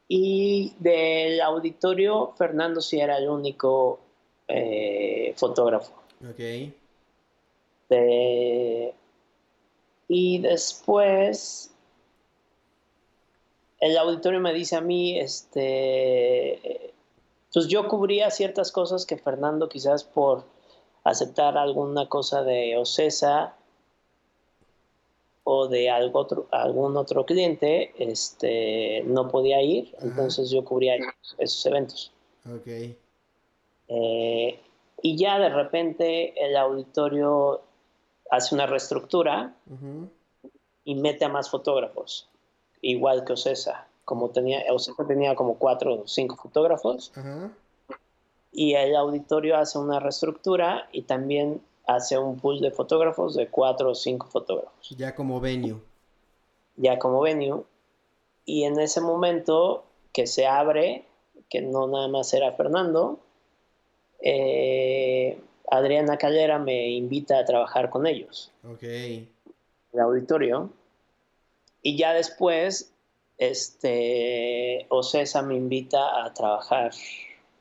Y 0.06 0.76
del 0.78 1.40
auditorio, 1.40 2.34
Fernando 2.38 2.80
sí 2.82 3.00
era 3.00 3.18
el 3.18 3.28
único 3.28 3.98
eh, 4.46 5.34
fotógrafo. 5.36 5.92
Ok. 6.22 6.72
y 10.06 10.38
después, 10.38 11.69
el 13.80 13.96
auditorio 13.96 14.40
me 14.40 14.52
dice 14.52 14.76
a 14.76 14.80
mí, 14.80 15.18
este, 15.18 16.92
pues 17.52 17.66
yo 17.66 17.88
cubría 17.88 18.30
ciertas 18.30 18.70
cosas 18.70 19.06
que 19.06 19.16
Fernando 19.16 19.68
quizás 19.68 20.04
por 20.04 20.44
aceptar 21.04 21.56
alguna 21.56 22.08
cosa 22.08 22.42
de 22.42 22.76
Ocesa 22.76 23.56
o 25.44 25.66
de 25.66 25.90
algo 25.90 26.20
otro, 26.20 26.46
algún 26.50 26.96
otro 26.96 27.24
cliente, 27.24 27.92
este, 27.98 29.02
no 29.06 29.28
podía 29.28 29.62
ir, 29.62 29.94
entonces 30.00 30.50
yo 30.50 30.64
cubría 30.64 30.96
esos, 31.38 31.64
eventos. 31.66 32.12
Okay. 32.60 32.96
Eh, 33.88 34.60
y 35.02 35.16
ya 35.16 35.38
de 35.38 35.48
repente 35.48 36.34
el 36.44 36.56
auditorio 36.56 37.62
hace 38.30 38.54
una 38.54 38.66
reestructura 38.66 39.54
y 40.84 40.94
mete 40.94 41.24
a 41.24 41.28
más 41.28 41.50
fotógrafos, 41.50 42.28
igual 42.82 43.24
que 43.24 43.34
Ocesa. 43.34 43.86
Como 44.04 44.30
tenía, 44.30 44.62
Ocesa 44.72 45.06
tenía 45.06 45.34
como 45.34 45.56
cuatro 45.56 46.02
o 46.02 46.06
cinco 46.06 46.36
fotógrafos. 46.36 47.12
Ajá 47.14 47.50
y 48.52 48.74
el 48.74 48.96
auditorio 48.96 49.56
hace 49.56 49.78
una 49.78 50.00
reestructura 50.00 50.88
y 50.92 51.02
también 51.02 51.60
hace 51.86 52.18
un 52.18 52.38
pool 52.38 52.60
de 52.60 52.70
fotógrafos 52.70 53.34
de 53.34 53.48
cuatro 53.48 53.90
o 53.90 53.94
cinco 53.94 54.26
fotógrafos. 54.26 54.90
Ya 54.96 55.14
como 55.14 55.40
venue. 55.40 55.76
Ya 56.76 56.98
como 56.98 57.20
venue. 57.20 57.62
Y 58.44 58.64
en 58.64 58.78
ese 58.80 59.00
momento 59.00 59.84
que 60.12 60.26
se 60.26 60.46
abre, 60.46 61.04
que 61.48 61.60
no 61.60 61.86
nada 61.86 62.08
más 62.08 62.32
era 62.34 62.52
Fernando, 62.52 63.20
eh, 64.20 65.40
Adriana 65.70 66.16
Callera 66.16 66.58
me 66.58 66.90
invita 66.90 67.38
a 67.38 67.44
trabajar 67.44 67.90
con 67.90 68.06
ellos. 68.06 68.50
Ok. 68.64 68.82
El 68.82 70.00
auditorio. 70.00 70.70
Y 71.82 71.96
ya 71.96 72.12
después, 72.12 72.92
este, 73.38 74.86
Ocesa 74.90 75.42
me 75.42 75.56
invita 75.56 76.24
a 76.24 76.32
trabajar 76.34 76.92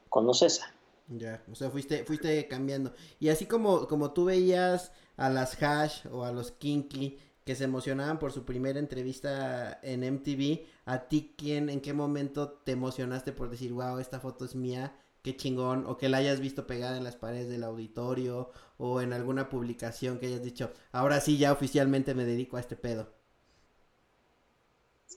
con 0.09 0.27
Ocesa. 0.27 0.73
Ya, 1.07 1.43
o 1.51 1.55
sea, 1.55 1.69
fuiste, 1.69 2.03
fuiste 2.03 2.47
cambiando. 2.47 2.93
Y 3.19 3.29
así 3.29 3.45
como, 3.45 3.87
como 3.87 4.11
tú 4.11 4.25
veías 4.25 4.91
a 5.17 5.29
las 5.29 5.61
Hash 5.61 6.05
o 6.11 6.23
a 6.23 6.31
los 6.31 6.51
Kinky 6.51 7.17
que 7.43 7.55
se 7.55 7.63
emocionaban 7.63 8.19
por 8.19 8.31
su 8.31 8.45
primera 8.45 8.77
entrevista 8.77 9.79
en 9.81 10.03
MTV, 10.03 10.67
¿a 10.85 11.07
ti 11.07 11.33
quién, 11.35 11.69
en 11.69 11.81
qué 11.81 11.93
momento 11.93 12.49
te 12.63 12.73
emocionaste 12.73 13.31
por 13.31 13.49
decir, 13.49 13.73
wow, 13.73 13.97
esta 13.97 14.19
foto 14.19 14.45
es 14.45 14.53
mía, 14.53 14.95
qué 15.23 15.35
chingón, 15.35 15.87
o 15.87 15.97
que 15.97 16.09
la 16.09 16.17
hayas 16.17 16.41
visto 16.41 16.67
pegada 16.67 16.97
en 16.97 17.03
las 17.03 17.15
paredes 17.15 17.49
del 17.49 17.63
auditorio, 17.63 18.51
o 18.77 19.01
en 19.01 19.13
alguna 19.13 19.49
publicación 19.49 20.19
que 20.19 20.27
hayas 20.27 20.43
dicho, 20.43 20.71
ahora 20.91 21.21
sí, 21.21 21.39
ya 21.39 21.51
oficialmente 21.51 22.13
me 22.13 22.23
dedico 22.23 22.57
a 22.57 22.59
este 22.59 22.75
pedo? 22.75 23.18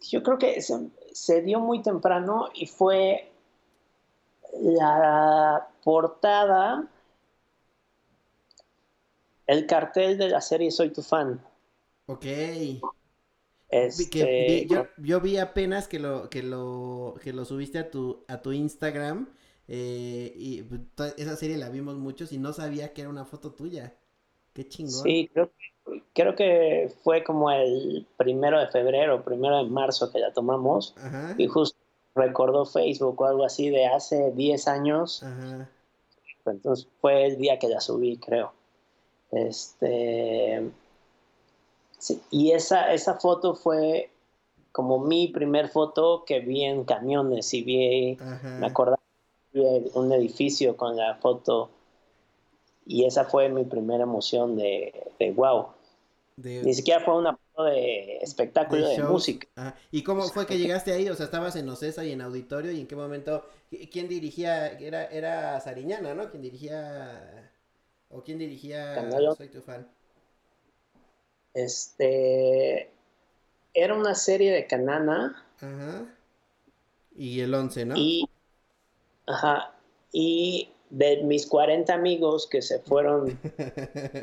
Yo 0.08 0.22
creo 0.22 0.38
que 0.38 0.60
se, 0.60 0.90
se 1.12 1.42
dio 1.42 1.60
muy 1.60 1.82
temprano 1.82 2.48
y 2.54 2.66
fue 2.66 3.32
la 4.60 5.68
portada, 5.82 6.88
el 9.46 9.66
cartel 9.66 10.18
de 10.18 10.28
la 10.28 10.40
serie 10.40 10.70
Soy 10.70 10.90
tu 10.90 11.02
fan. 11.02 11.40
Ok. 12.06 12.26
Este, 13.68 14.66
yo, 14.98 15.20
vi 15.20 15.38
apenas 15.38 15.88
que 15.88 15.98
lo, 15.98 16.28
que 16.28 16.42
lo, 16.42 17.14
que 17.22 17.32
lo 17.32 17.44
subiste 17.46 17.78
a 17.78 17.90
tu, 17.90 18.24
a 18.28 18.42
tu 18.42 18.52
Instagram. 18.52 19.28
Eh, 19.68 20.34
y 20.36 20.64
esa 21.16 21.36
serie 21.36 21.56
la 21.56 21.70
vimos 21.70 21.96
muchos 21.96 22.32
y 22.32 22.38
no 22.38 22.52
sabía 22.52 22.92
que 22.92 23.00
era 23.00 23.10
una 23.10 23.24
foto 23.24 23.52
tuya. 23.52 23.96
Qué 24.52 24.68
chingón. 24.68 25.02
Sí, 25.02 25.30
creo, 25.32 25.50
creo 26.12 26.34
que 26.34 26.92
fue 27.02 27.24
como 27.24 27.50
el 27.50 28.06
primero 28.16 28.60
de 28.60 28.68
febrero, 28.68 29.22
primero 29.24 29.58
de 29.58 29.70
marzo 29.70 30.10
que 30.10 30.18
la 30.18 30.32
tomamos. 30.32 30.94
Y 31.36 31.46
justo 31.46 31.76
recordó 32.14 32.66
Facebook 32.66 33.20
o 33.20 33.26
algo 33.26 33.44
así 33.44 33.70
de 33.70 33.86
hace 33.86 34.32
10 34.32 34.68
años. 34.68 35.24
Entonces 36.44 36.88
fue 37.00 37.26
el 37.26 37.38
día 37.38 37.58
que 37.58 37.68
la 37.68 37.80
subí, 37.80 38.16
creo. 38.18 38.52
Este. 39.30 40.70
y 42.30 42.50
esa, 42.52 42.92
esa 42.92 43.14
foto 43.14 43.54
fue 43.54 44.10
como 44.72 44.98
mi 44.98 45.28
primer 45.28 45.68
foto 45.68 46.24
que 46.26 46.40
vi 46.40 46.64
en 46.64 46.84
camiones 46.84 47.52
y 47.54 47.62
vi, 47.62 48.18
me 48.58 48.66
acordaba, 48.66 49.00
vi 49.52 49.62
un 49.94 50.12
edificio 50.12 50.76
con 50.76 50.96
la 50.96 51.14
foto 51.16 51.70
y 52.86 53.04
esa 53.04 53.24
fue 53.24 53.48
mi 53.48 53.64
primera 53.64 54.02
emoción 54.02 54.56
de, 54.56 55.12
de 55.18 55.32
wow. 55.32 55.68
Ni 56.36 56.74
siquiera 56.74 57.00
fue 57.00 57.16
una 57.16 57.38
de 57.58 58.18
espectáculo 58.22 58.88
de, 58.88 59.02
música. 59.04 59.76
¿Y 59.90 60.02
cómo 60.02 60.22
fue 60.22 60.46
que 60.46 60.58
llegaste 60.58 60.92
ahí? 60.92 61.08
O 61.08 61.14
sea, 61.14 61.26
estabas 61.26 61.54
en 61.56 61.68
Ocesa 61.68 62.04
y 62.04 62.12
en 62.12 62.22
auditorio 62.22 62.72
y 62.72 62.80
en 62.80 62.86
qué 62.86 62.96
momento, 62.96 63.46
quién 63.90 64.08
dirigía, 64.08 64.68
era, 64.78 65.04
era 65.06 65.60
Sariñana, 65.60 66.14
¿no? 66.14 66.30
¿Quién 66.30 66.42
dirigía, 66.42 67.52
o 68.08 68.22
quién 68.22 68.38
dirigía 68.38 69.10
Soy 69.36 69.48
tu 69.48 69.60
fan? 69.60 69.86
Este, 71.54 72.90
era 73.74 73.94
una 73.94 74.14
serie 74.14 74.52
de 74.52 74.66
Canana. 74.66 75.44
Ajá. 75.60 76.06
Y 77.14 77.40
el 77.40 77.52
11, 77.52 77.84
¿no? 77.84 77.94
Y, 77.96 78.26
ajá, 79.26 79.74
y 80.10 80.71
de 80.92 81.22
mis 81.22 81.46
40 81.46 81.94
amigos 81.94 82.46
que 82.46 82.60
se 82.60 82.78
fueron 82.80 83.38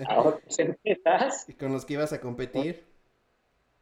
a 0.08 0.22
otras 0.22 0.60
empresas. 0.60 1.48
¿Con 1.60 1.74
los 1.74 1.84
que 1.84 1.94
ibas 1.94 2.14
a 2.14 2.22
competir? 2.22 2.86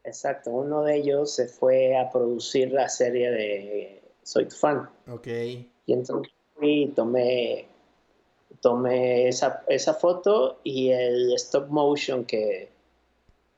Exacto, 0.06 0.52
uno 0.52 0.84
de 0.84 0.96
ellos 0.96 1.36
se 1.36 1.50
fue 1.50 1.98
a 1.98 2.10
producir 2.10 2.72
la 2.72 2.88
serie 2.88 3.30
de 3.30 4.02
Soy 4.24 4.46
tu 4.46 4.56
fan. 4.56 4.90
Ok. 5.10 5.28
Y 5.28 5.94
entonces 5.94 6.34
fui 6.56 6.84
y 6.84 6.88
tomé, 6.88 7.68
tomé 8.62 9.28
esa, 9.28 9.66
esa 9.68 9.94
foto 9.94 10.62
y 10.64 10.92
el 10.92 11.34
stop 11.34 11.68
motion 11.68 12.24
que 12.24 12.72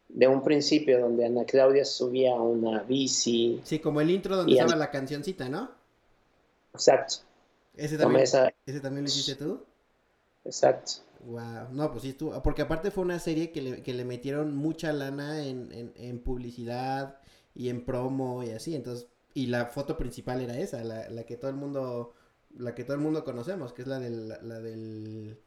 de 0.08 0.28
un 0.28 0.44
principio 0.44 1.02
donde 1.02 1.28
Ana 1.28 1.46
Claudia 1.46 1.86
subía 1.86 2.34
una 2.34 2.82
bici. 2.82 3.62
Sí, 3.64 3.78
como 3.78 4.02
el 4.02 4.10
intro 4.10 4.38
donde 4.38 4.54
estaba 4.54 4.76
la 4.76 4.90
cancioncita, 4.90 5.48
¿no? 5.50 5.70
Exacto. 6.74 7.29
¿Ese 7.80 7.98
también, 7.98 8.24
¿Ese 8.24 8.80
también 8.82 9.04
lo 9.06 9.10
hiciste 9.10 9.36
tú? 9.36 9.64
Exacto. 10.44 10.92
Wow, 11.26 11.70
no, 11.72 11.92
pues 11.92 12.04
sí 12.04 12.10
estuvo, 12.10 12.42
porque 12.44 12.62
aparte 12.62 12.92
fue 12.92 13.04
una 13.04 13.20
serie 13.20 13.52
que 13.52 13.62
le, 13.62 13.84
que 13.84 13.94
le 13.94 14.06
metieron 14.06 14.56
mucha 14.56 14.94
lana 14.94 15.46
en, 15.46 15.94
en, 15.96 16.20
publicidad 16.20 17.20
y 17.54 17.70
en 17.70 17.84
promo 17.84 18.44
y 18.44 18.52
así, 18.52 18.76
entonces, 18.76 19.08
y 19.34 19.48
la 19.48 19.66
foto 19.66 19.98
principal 19.98 20.42
era 20.42 20.58
esa, 20.58 20.84
la, 20.84 21.10
la 21.10 21.24
que 21.24 21.36
todo 21.36 21.52
el 21.52 21.58
mundo, 21.58 22.14
la 22.58 22.74
que 22.74 22.84
todo 22.84 22.96
el 22.96 23.02
mundo 23.02 23.26
conocemos, 23.26 23.74
que 23.74 23.82
es 23.82 23.88
la 23.88 24.00
del, 24.00 24.30
la, 24.30 24.60
del, 24.60 25.40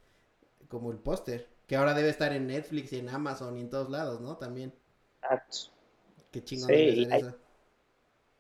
como 0.68 0.90
el 0.90 0.98
póster, 0.98 1.48
que 1.66 1.76
ahora 1.76 1.94
debe 1.94 2.10
estar 2.10 2.32
en 2.32 2.46
Netflix 2.46 2.92
y 2.92 2.98
en 2.98 3.08
Amazon 3.08 3.56
y 3.56 3.60
en 3.60 3.70
todos 3.70 3.88
lados, 3.88 4.20
¿no? 4.20 4.36
También. 4.36 4.74
Exacto. 5.22 5.72
Qué 6.30 6.44
chingón 6.44 6.68
sí, 6.68 7.08
eso. 7.10 7.34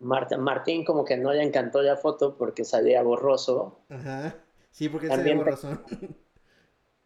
Martín 0.02 0.84
como 0.84 1.04
que 1.04 1.16
no 1.16 1.32
le 1.32 1.42
encantó 1.42 1.80
la 1.82 1.96
foto 1.96 2.36
porque 2.36 2.64
salía 2.64 3.02
borroso. 3.02 3.78
Ajá. 3.88 4.34
Sí, 4.70 4.88
porque 4.88 5.08
También 5.08 5.38
se 5.38 5.44
te- 5.44 5.50
razón. 5.50 5.82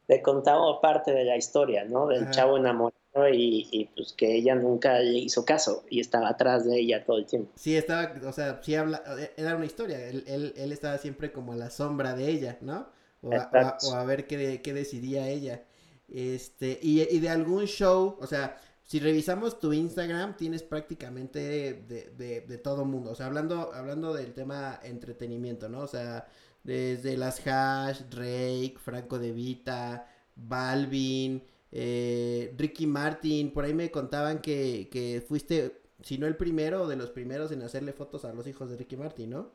Le 0.09 0.23
contaba 0.23 0.81
parte 0.81 1.13
de 1.13 1.25
la 1.25 1.37
historia, 1.37 1.85
¿no? 1.85 2.07
Del 2.09 2.23
Ajá. 2.25 2.31
chavo 2.33 2.57
enamorado 2.57 2.97
y, 3.33 3.67
y, 3.71 3.87
pues 3.97 4.13
que 4.13 4.35
ella 4.35 4.55
nunca 4.55 4.99
le 5.01 5.19
hizo 5.19 5.45
caso 5.45 5.85
y 5.89 6.01
estaba 6.01 6.29
atrás 6.29 6.65
de 6.67 6.79
ella 6.79 7.05
todo 7.05 7.19
el 7.19 7.27
tiempo. 7.27 7.51
Sí, 7.57 7.77
estaba, 7.77 8.13
o 8.27 8.33
sea, 8.33 8.61
sí 8.63 8.75
habla, 8.75 9.03
era 9.37 9.57
una 9.57 9.65
historia, 9.67 10.07
él, 10.09 10.23
él, 10.27 10.53
él 10.57 10.71
estaba 10.73 10.99
siempre 10.99 11.33
como 11.33 11.53
a 11.53 11.57
la 11.57 11.71
sombra 11.71 12.15
de 12.15 12.29
ella, 12.29 12.59
¿no? 12.61 12.89
O 13.23 13.29
a, 13.29 13.31
o 13.31 13.33
a- 13.35 13.37
Exacto. 13.37 13.89
o 13.89 13.95
a 13.95 14.05
ver 14.05 14.27
qué, 14.27 14.61
qué 14.63 14.73
decidía 14.75 15.29
ella. 15.29 15.65
Este, 16.09 16.79
y, 16.83 17.01
y 17.03 17.19
de 17.19 17.29
algún 17.31 17.65
show, 17.65 18.17
o 18.21 18.27
sea, 18.27 18.57
si 18.87 19.01
revisamos 19.01 19.59
tu 19.59 19.73
Instagram, 19.73 20.37
tienes 20.37 20.63
prácticamente 20.63 21.41
de, 21.41 22.11
de, 22.17 22.41
de 22.41 22.59
todo 22.59 22.85
mundo, 22.85 23.11
o 23.11 23.15
sea, 23.17 23.27
hablando, 23.27 23.73
hablando 23.75 24.15
del 24.15 24.33
tema 24.33 24.79
entretenimiento, 24.85 25.69
¿no? 25.69 25.81
O 25.81 25.89
sea, 25.89 26.29
desde 26.63 27.17
las 27.17 27.45
Hash, 27.45 28.03
Drake, 28.11 28.77
Franco 28.79 29.19
De 29.19 29.33
Vita, 29.33 30.09
Balvin, 30.37 31.43
eh, 31.73 32.55
Ricky 32.57 32.87
Martin, 32.87 33.53
por 33.53 33.65
ahí 33.65 33.75
me 33.75 33.91
contaban 33.91 34.41
que, 34.41 34.89
que 34.91 35.21
fuiste, 35.27 35.81
si 36.03 36.17
no 36.17 36.29
el 36.29 36.37
primero, 36.37 36.87
de 36.87 36.97
los 36.97 37.11
primeros 37.11 37.51
en 37.51 37.63
hacerle 37.63 37.93
fotos 37.93 38.25
a 38.25 38.33
los 38.33 38.47
hijos 38.47 38.71
de 38.71 38.77
Ricky 38.77 38.97
Martin, 38.97 39.31
¿no? 39.31 39.51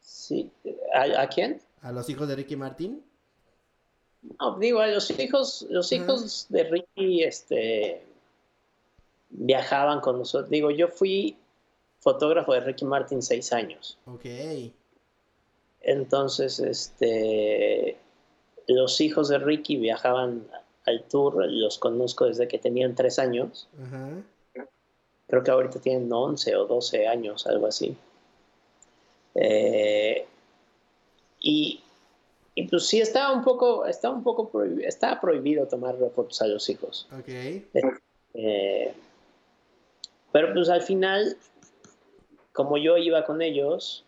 Sí. 0.00 0.52
¿A, 0.94 1.22
a 1.22 1.28
quién? 1.28 1.60
A 1.80 1.90
los 1.90 2.08
hijos 2.08 2.28
de 2.28 2.36
Ricky 2.36 2.54
Martin. 2.54 3.02
No, 4.38 4.58
digo, 4.58 4.84
los 4.86 5.10
hijos, 5.18 5.66
los 5.68 5.92
hijos 5.92 6.46
de 6.48 6.64
Ricky, 6.64 7.24
este, 7.24 8.04
viajaban 9.30 10.00
con 10.00 10.18
nosotros. 10.18 10.50
Digo, 10.50 10.70
yo 10.70 10.88
fui 10.88 11.36
fotógrafo 11.98 12.52
de 12.52 12.60
Ricky 12.60 12.84
Martin 12.84 13.22
seis 13.22 13.52
años. 13.52 13.98
Ok. 14.06 14.24
Entonces, 15.80 16.60
este, 16.60 17.96
los 18.68 19.00
hijos 19.00 19.28
de 19.28 19.38
Ricky 19.38 19.76
viajaban 19.76 20.46
al 20.84 21.04
tour, 21.04 21.44
los 21.46 21.78
conozco 21.78 22.26
desde 22.26 22.48
que 22.48 22.58
tenían 22.58 22.94
tres 22.94 23.18
años. 23.18 23.68
Creo 25.26 25.42
que 25.42 25.50
ahorita 25.50 25.80
tienen 25.80 26.12
11 26.12 26.56
o 26.56 26.66
12 26.66 27.06
años, 27.06 27.46
algo 27.46 27.66
así. 27.66 27.96
Eh, 29.34 30.26
y, 31.40 31.80
y 32.54 32.68
pues 32.68 32.86
sí, 32.86 33.00
estaba 33.00 33.32
un 33.32 33.42
poco, 33.42 33.86
estaba 33.86 34.14
un 34.14 34.22
poco 34.22 34.50
prohibido, 34.50 34.86
estaba 34.88 35.20
prohibido 35.20 35.66
tomar 35.66 35.96
fotos 36.14 36.40
a 36.42 36.46
los 36.46 36.68
hijos. 36.68 37.08
Ok. 37.12 37.28
Eh, 38.34 38.92
pero 40.32 40.52
pues 40.54 40.68
al 40.68 40.82
final, 40.82 41.36
como 42.52 42.78
yo 42.78 42.96
iba 42.96 43.24
con 43.24 43.42
ellos, 43.42 44.04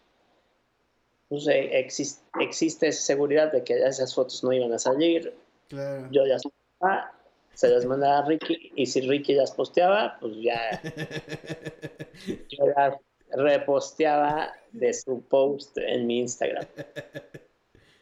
pues 1.29 1.47
eh, 1.49 1.71
exis- 1.87 2.21
existe 2.41 2.89
esa 2.89 3.03
seguridad 3.03 3.53
de 3.53 3.65
que 3.65 3.75
esas 3.75 4.15
fotos 4.15 4.43
no 4.45 4.53
iban 4.53 4.73
a 4.73 4.79
salir. 4.79 5.35
Claro. 5.69 6.09
Yo 6.11 6.25
las 6.27 6.43
ah, 6.81 7.11
se 7.55 7.69
las 7.69 7.85
mandaba 7.87 8.19
a 8.19 8.27
Ricky 8.27 8.73
y 8.75 8.87
si 8.87 9.01
Ricky 9.03 9.35
las 9.35 9.53
posteaba, 9.53 10.19
pues 10.21 10.35
ya 10.41 10.83
yo 12.49 12.67
las 12.77 12.97
reposteaba 13.31 14.53
de 14.73 14.93
su 14.95 15.23
post 15.23 15.77
en 15.79 16.07
mi 16.07 16.21
Instagram. 16.21 16.67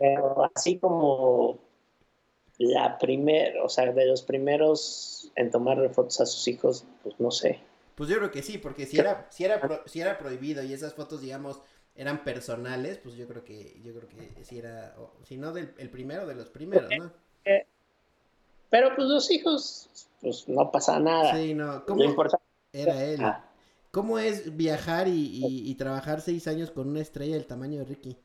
Pero 0.03 0.51
así 0.55 0.79
como 0.79 1.59
la 2.59 2.99
primera, 2.99 3.63
o 3.65 3.69
sea, 3.69 3.93
de 3.93 4.07
los 4.07 4.23
primeros 4.23 5.31
en 5.37 5.51
tomarle 5.51 5.89
fotos 5.91 6.21
a 6.21 6.27
sus 6.27 6.47
hijos, 6.49 6.85
pues 7.05 7.15
no 7.21 7.31
sé. 7.31 7.61
Pues 7.95 8.11
yo 8.11 8.17
creo 8.17 8.31
que 8.31 8.43
sí, 8.43 8.59
porque 8.59 8.85
si 8.87 8.99
era, 8.99 9.29
si 9.31 9.45
era, 9.45 9.61
pro- 9.61 9.83
si 9.87 10.01
era 10.01 10.19
prohibido 10.19 10.63
y 10.65 10.73
esas 10.73 10.95
fotos, 10.95 11.21
digamos, 11.21 11.61
eran 11.95 12.25
personales, 12.25 12.99
pues 12.99 13.15
yo 13.17 13.29
creo 13.29 13.45
que, 13.45 13.81
yo 13.85 13.95
creo 13.95 14.09
que 14.09 14.45
sí 14.45 14.59
era, 14.59 14.95
o, 14.99 15.13
si 15.25 15.37
no 15.37 15.53
del 15.53 15.75
el 15.79 15.91
primero 15.91 16.27
de 16.27 16.35
los 16.35 16.51
primeros, 16.51 16.91
¿no? 16.97 17.13
Pero 18.71 18.97
pues 18.97 19.07
los 19.07 19.31
hijos, 19.31 20.09
pues 20.21 20.49
no 20.49 20.71
pasa 20.73 20.99
nada. 20.99 21.37
Sí, 21.37 21.55
no. 21.55 21.75
Lo 21.75 21.81
¿Cómo 21.87 22.05
importante 22.05 22.45
era 22.73 23.05
él? 23.05 23.21
Ah, 23.23 23.45
¿Cómo 23.91 24.19
es 24.19 24.57
viajar 24.57 25.07
y, 25.09 25.12
y- 25.12 25.71
y 25.71 25.75
trabajar 25.75 26.23
seis 26.23 26.49
años 26.49 26.71
con 26.71 26.88
una 26.88 27.01
estrella 27.01 27.35
del 27.35 27.47
tamaño 27.47 27.81
de 27.81 27.85
Ricky? 27.85 28.17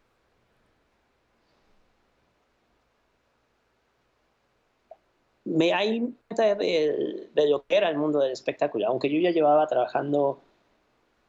Me 5.57 5.73
hay 5.73 6.13
cuenta 6.27 6.55
de, 6.55 7.29
de 7.33 7.49
lo 7.49 7.65
que 7.65 7.75
era 7.77 7.89
el 7.89 7.97
mundo 7.97 8.19
del 8.19 8.31
espectáculo. 8.31 8.87
Aunque 8.87 9.09
yo 9.09 9.19
ya 9.19 9.31
llevaba 9.31 9.65
trabajando 9.67 10.39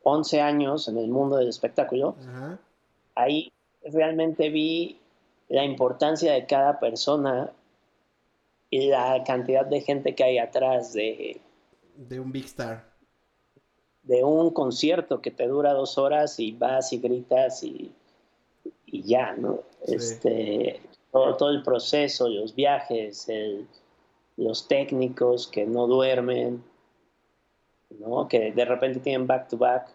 11 0.02 0.40
años 0.40 0.88
en 0.88 0.98
el 0.98 1.08
mundo 1.08 1.36
del 1.36 1.48
espectáculo, 1.48 2.14
Ajá. 2.20 2.58
ahí 3.14 3.50
realmente 3.82 4.50
vi 4.50 5.00
la 5.48 5.64
importancia 5.64 6.32
de 6.32 6.46
cada 6.46 6.78
persona 6.78 7.50
y 8.70 8.88
la 8.88 9.22
cantidad 9.24 9.64
de 9.64 9.80
gente 9.80 10.14
que 10.14 10.24
hay 10.24 10.38
atrás 10.38 10.92
de, 10.92 11.40
De 11.96 12.20
un 12.20 12.30
Big 12.30 12.44
Star. 12.44 12.84
de 14.02 14.24
un 14.24 14.50
concierto 14.50 15.20
que 15.22 15.30
te 15.30 15.46
dura 15.46 15.72
dos 15.72 15.96
horas 15.96 16.38
y 16.38 16.52
vas 16.52 16.92
y 16.92 16.98
gritas 16.98 17.62
y, 17.64 17.92
y 18.86 19.02
ya, 19.04 19.32
¿no? 19.32 19.60
Sí. 19.86 19.94
Este, 19.94 20.80
todo, 21.12 21.36
todo 21.36 21.50
el 21.50 21.62
proceso, 21.62 22.28
los 22.28 22.54
viajes, 22.54 23.28
el- 23.30 23.66
los 24.38 24.68
técnicos 24.68 25.48
que 25.48 25.66
no 25.66 25.86
duermen, 25.86 26.64
¿no? 27.90 28.28
Que 28.28 28.52
de 28.52 28.64
repente 28.64 29.00
tienen 29.00 29.26
back 29.26 29.48
to 29.48 29.58
back 29.58 29.88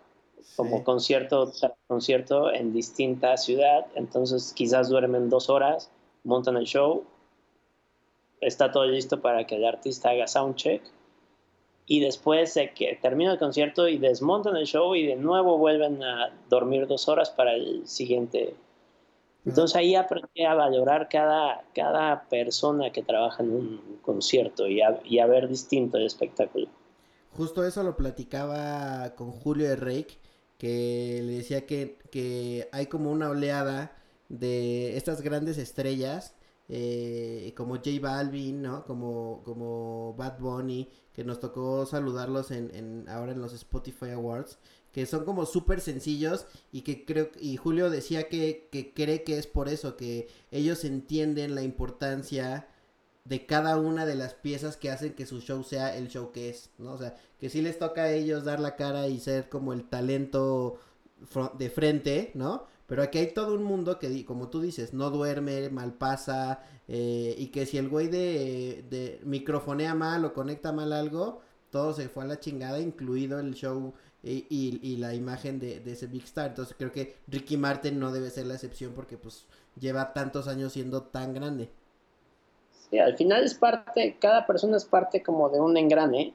como 0.57 0.79
Sí. 0.79 0.83
concierto 0.83 1.49
tras 1.51 1.71
concierto 1.87 2.51
en 2.51 2.73
distinta 2.73 3.37
ciudad, 3.37 3.87
entonces 3.95 4.53
quizás 4.53 4.89
duermen 4.89 5.29
dos 5.29 5.49
horas, 5.49 5.89
montan 6.25 6.57
el 6.57 6.65
show, 6.65 7.05
está 8.41 8.71
todo 8.71 8.85
listo 8.85 9.21
para 9.21 9.47
que 9.47 9.55
el 9.55 9.65
artista 9.65 10.09
haga 10.09 10.27
soundcheck 10.27 10.83
y 11.85 12.01
después 12.01 12.53
de 12.53 12.73
que 12.73 12.97
termina 13.01 13.33
el 13.33 13.39
concierto 13.39 13.87
y 13.87 13.97
desmontan 13.97 14.57
el 14.57 14.65
show 14.65 14.95
y 14.95 15.05
de 15.05 15.15
nuevo 15.15 15.57
vuelven 15.57 16.03
a 16.03 16.33
dormir 16.49 16.87
dos 16.87 17.07
horas 17.07 17.29
para 17.29 17.53
el 17.53 17.87
siguiente. 17.87 18.55
Entonces 19.45 19.75
ahí 19.75 19.95
aprendí 19.95 20.43
a 20.45 20.53
valorar 20.53 21.09
cada, 21.09 21.63
cada 21.75 22.23
persona 22.29 22.91
que 22.91 23.03
trabaja 23.03 23.43
en 23.43 23.51
un 23.51 23.99
concierto 24.01 24.67
y 24.67 24.81
a, 24.81 25.01
y 25.03 25.19
a 25.19 25.25
ver 25.25 25.49
distinto 25.49 25.97
el 25.97 26.05
espectáculo. 26.05 26.67
Justo 27.31 27.65
eso 27.65 27.83
lo 27.83 27.97
platicaba 27.97 29.15
con 29.15 29.31
Julio 29.31 29.67
de 29.67 29.75
Rake, 29.75 30.17
que 30.57 31.21
le 31.23 31.33
decía 31.33 31.65
que, 31.65 31.97
que 32.11 32.69
hay 32.71 32.85
como 32.85 33.11
una 33.11 33.29
oleada 33.29 33.97
de 34.29 34.95
estas 34.95 35.21
grandes 35.21 35.57
estrellas, 35.57 36.35
eh, 36.69 37.53
como 37.57 37.75
J 37.75 37.89
Balvin, 38.01 38.61
¿no? 38.61 38.85
Como, 38.85 39.41
como 39.43 40.13
Bad 40.15 40.39
Bunny, 40.39 40.89
que 41.11 41.23
nos 41.23 41.39
tocó 41.39 41.85
saludarlos 41.85 42.51
en, 42.51 42.73
en 42.73 43.09
ahora 43.09 43.33
en 43.33 43.41
los 43.41 43.53
Spotify 43.53 44.11
Awards, 44.11 44.57
que 44.93 45.05
son 45.05 45.25
como 45.25 45.45
súper 45.45 45.81
sencillos 45.81 46.45
y 46.71 46.81
que 46.81 47.03
creo, 47.03 47.29
y 47.39 47.57
Julio 47.57 47.89
decía 47.89 48.29
que, 48.29 48.69
que 48.71 48.93
cree 48.93 49.23
que 49.23 49.37
es 49.37 49.47
por 49.47 49.67
eso, 49.67 49.97
que 49.97 50.29
ellos 50.51 50.85
entienden 50.85 51.55
la 51.55 51.63
importancia 51.63 52.67
de 53.25 53.45
cada 53.45 53.77
una 53.77 54.05
de 54.05 54.15
las 54.15 54.35
piezas 54.35 54.77
que 54.77 54.91
hacen 54.91 55.13
que 55.13 55.25
su 55.25 55.41
show 55.41 55.63
sea 55.63 55.97
el 55.97 56.09
show 56.09 56.31
que 56.31 56.49
es, 56.49 56.69
¿no? 56.77 56.93
O 56.93 56.97
sea, 56.97 57.15
que 57.39 57.49
sí 57.49 57.61
les 57.61 57.79
toca 57.79 58.03
a 58.03 58.11
ellos 58.11 58.43
dar 58.43 58.59
la 58.59 58.75
cara 58.75 59.07
y 59.07 59.19
ser 59.19 59.49
como 59.49 59.73
el 59.73 59.85
talento 59.89 60.77
de 61.57 61.69
frente, 61.69 62.31
¿no? 62.35 62.67
Pero 62.85 63.01
aquí 63.01 63.17
hay 63.17 63.33
todo 63.33 63.55
un 63.55 63.63
mundo 63.63 63.97
que, 63.97 64.25
como 64.25 64.49
tú 64.49 64.61
dices, 64.61 64.93
no 64.93 65.09
duerme, 65.09 65.69
mal 65.69 65.93
pasa, 65.93 66.61
eh, 66.87 67.33
y 67.37 67.47
que 67.47 67.65
si 67.65 67.77
el 67.77 67.89
güey 67.89 68.09
de, 68.09 68.85
de 68.89 69.21
microfonea 69.23 69.95
mal 69.95 70.25
o 70.25 70.33
conecta 70.33 70.71
mal 70.71 70.93
algo, 70.93 71.41
todo 71.71 71.93
se 71.93 72.09
fue 72.09 72.25
a 72.25 72.27
la 72.27 72.39
chingada, 72.39 72.79
incluido 72.79 73.39
el 73.39 73.55
show 73.55 73.93
y, 74.23 74.45
y- 74.49 74.79
y 74.81 74.97
la 74.97 75.13
imagen 75.13 75.59
de, 75.59 75.79
de 75.81 75.91
ese 75.91 76.07
Big 76.07 76.23
Star. 76.23 76.47
Entonces 76.51 76.75
creo 76.77 76.91
que 76.91 77.17
Ricky 77.27 77.57
Martin 77.57 77.99
no 77.99 78.11
debe 78.11 78.29
ser 78.29 78.45
la 78.47 78.53
excepción 78.55 78.93
porque 78.93 79.17
pues 79.17 79.45
lleva 79.79 80.13
tantos 80.13 80.47
años 80.47 80.73
siendo 80.73 81.03
tan 81.03 81.33
grande. 81.33 81.69
Sí, 82.89 82.99
al 82.99 83.15
final 83.17 83.43
es 83.43 83.53
parte, 83.55 84.17
cada 84.19 84.45
persona 84.45 84.77
es 84.77 84.85
parte 84.85 85.21
como 85.23 85.49
de 85.49 85.59
un 85.59 85.75
engrane 85.77 86.33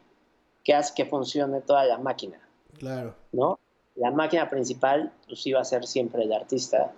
que 0.64 0.74
hace 0.74 0.92
que 0.94 1.06
funcione 1.06 1.60
toda 1.62 1.84
la 1.84 1.98
máquina, 1.98 2.38
Claro. 2.78 3.14
¿no? 3.32 3.58
La 3.94 4.10
máquina 4.10 4.48
principal 4.50 5.12
pues 5.26 5.46
iba 5.46 5.60
a 5.60 5.64
ser 5.64 5.86
siempre 5.86 6.24
el 6.24 6.32
artista, 6.32 6.92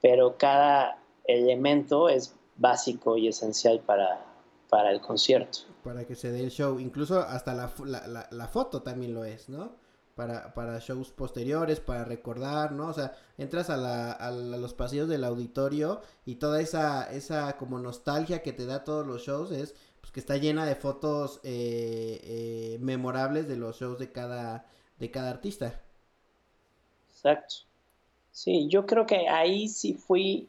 pero 0.00 0.36
cada 0.36 0.98
elemento 1.26 2.08
es 2.08 2.34
básico 2.56 3.16
y 3.16 3.28
esencial 3.28 3.80
para, 3.80 4.24
para 4.68 4.90
el 4.90 5.00
concierto. 5.00 5.58
para 5.82 6.04
que 6.06 6.14
se 6.14 6.30
dé 6.30 6.40
el 6.40 6.50
show. 6.50 6.78
Incluso 6.80 7.20
hasta 7.20 7.52
la, 7.54 7.68
fo- 7.68 7.84
la, 7.86 8.06
la, 8.06 8.26
la 8.30 8.48
foto 8.48 8.82
también 8.82 9.12
lo 9.14 9.24
es, 9.24 9.48
¿no? 9.48 9.72
Para, 10.14 10.54
para 10.54 10.78
shows 10.78 11.10
posteriores, 11.10 11.80
para 11.80 12.04
recordar, 12.04 12.70
¿no? 12.70 12.86
O 12.86 12.92
sea, 12.92 13.16
entras 13.36 13.68
a, 13.68 13.76
la, 13.76 14.12
a 14.12 14.30
la- 14.30 14.58
los 14.58 14.72
pasillos 14.72 15.08
del 15.08 15.24
auditorio 15.24 16.02
y 16.24 16.36
toda 16.36 16.60
esa, 16.60 17.10
esa 17.10 17.56
como 17.56 17.80
nostalgia 17.80 18.40
que 18.40 18.52
te 18.52 18.64
da 18.64 18.84
todos 18.84 19.04
los 19.04 19.22
shows 19.22 19.50
es 19.50 19.74
pues, 20.00 20.12
que 20.12 20.20
está 20.20 20.36
llena 20.36 20.66
de 20.66 20.76
fotos 20.76 21.40
eh, 21.42 22.20
eh, 22.22 22.78
memorables 22.80 23.48
de 23.48 23.56
los 23.56 23.76
shows 23.80 23.98
de 23.98 24.12
cada, 24.12 24.66
de 25.00 25.10
cada 25.10 25.30
artista. 25.30 25.80
Exacto. 27.10 27.56
Sí, 28.30 28.68
yo 28.68 28.86
creo 28.86 29.06
que 29.06 29.28
ahí 29.28 29.68
sí 29.68 29.94
fui 29.94 30.48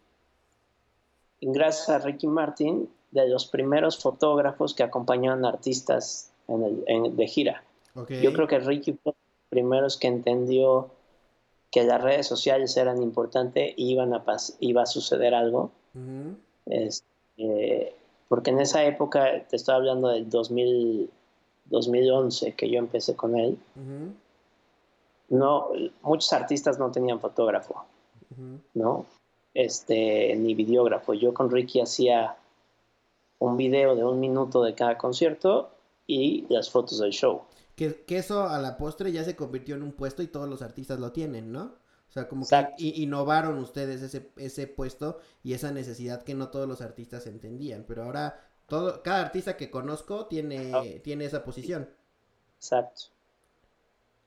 gracias 1.41 1.89
a 1.89 1.97
Ricky 1.99 2.28
Martin, 2.28 2.88
de 3.12 3.28
los 3.30 3.47
primeros 3.47 3.97
fotógrafos 3.97 4.75
que 4.75 4.84
acompañaban 4.84 5.43
artistas 5.45 6.32
en 6.47 6.63
el, 6.63 6.84
en, 6.86 7.15
de 7.15 7.28
gira. 7.28 7.63
Okay. 7.95 8.21
Yo 8.21 8.34
creo 8.34 8.47
que 8.47 8.60
Ricky 8.60 8.93
fue 8.93 9.13
primeros 9.56 9.96
que 9.96 10.08
entendió 10.08 10.89
que 11.72 11.84
las 11.84 12.02
redes 12.02 12.28
sociales 12.28 12.76
eran 12.76 13.02
importantes 13.02 13.74
y 13.78 13.91
iban 13.94 14.13
a 14.13 14.22
iba 14.60 14.82
a 14.82 14.86
suceder 14.86 15.34
algo. 15.34 15.72
Uh 15.94 16.00
-huh. 16.00 16.36
este, 16.65 17.96
porque 18.28 18.50
en 18.52 18.60
esa 18.60 18.84
época, 18.84 19.48
te 19.50 19.56
estoy 19.56 19.76
hablando 19.76 20.10
del 20.10 20.30
2000, 20.30 21.10
2011 21.65 22.54
que 22.54 22.70
yo 22.70 22.80
empecé 22.80 23.15
con 23.15 23.38
él, 23.38 23.58
uh 23.78 23.80
-huh. 23.80 24.13
no, 25.30 25.70
muchos 26.02 26.34
artistas 26.34 26.78
no 26.78 26.91
tenían 26.91 27.20
fotógrafo, 27.22 27.74
uh 27.76 28.41
-huh. 28.41 28.60
¿no? 28.74 29.06
Este, 29.54 30.36
ni 30.36 30.54
videógrafo. 30.54 31.13
Yo 31.13 31.34
con 31.34 31.50
Ricky 31.50 31.80
hacía 31.80 32.36
un 33.39 33.56
video 33.56 33.96
de 33.96 34.04
un 34.04 34.20
minuto 34.20 34.62
de 34.63 34.74
cada 34.74 34.98
concierto 34.98 35.70
y 36.08 36.46
las 36.50 36.70
fotos 36.70 37.00
del 37.00 37.12
show. 37.12 37.41
Que, 37.76 38.06
que, 38.06 38.18
eso 38.18 38.48
a 38.48 38.58
la 38.60 38.78
postre 38.78 39.12
ya 39.12 39.24
se 39.24 39.36
convirtió 39.36 39.76
en 39.76 39.84
un 39.84 39.92
puesto 39.92 40.24
y 40.24 40.28
todos 40.28 40.48
los 40.48 40.62
artistas 40.62 41.00
lo 41.00 41.12
tienen, 41.12 41.52
¿no? 41.52 41.76
O 42.08 42.12
sea, 42.12 42.30
como 42.30 42.44
Exacto. 42.44 42.76
que 42.78 42.86
innovaron 42.86 43.58
ustedes 43.60 44.02
ese, 44.02 44.32
ese 44.38 44.68
puesto 44.68 45.20
y 45.44 45.54
esa 45.54 45.72
necesidad 45.72 46.24
que 46.24 46.36
no 46.36 46.50
todos 46.50 46.68
los 46.68 46.82
artistas 46.82 47.28
entendían. 47.28 47.84
Pero 47.86 48.04
ahora 48.04 48.40
todo, 48.68 49.04
cada 49.04 49.22
artista 49.22 49.58
que 49.58 49.70
conozco 49.70 50.26
tiene, 50.28 50.74
oh. 50.74 50.84
tiene 51.04 51.26
esa 51.26 51.44
posición. 51.44 51.90
Exacto. 52.58 53.04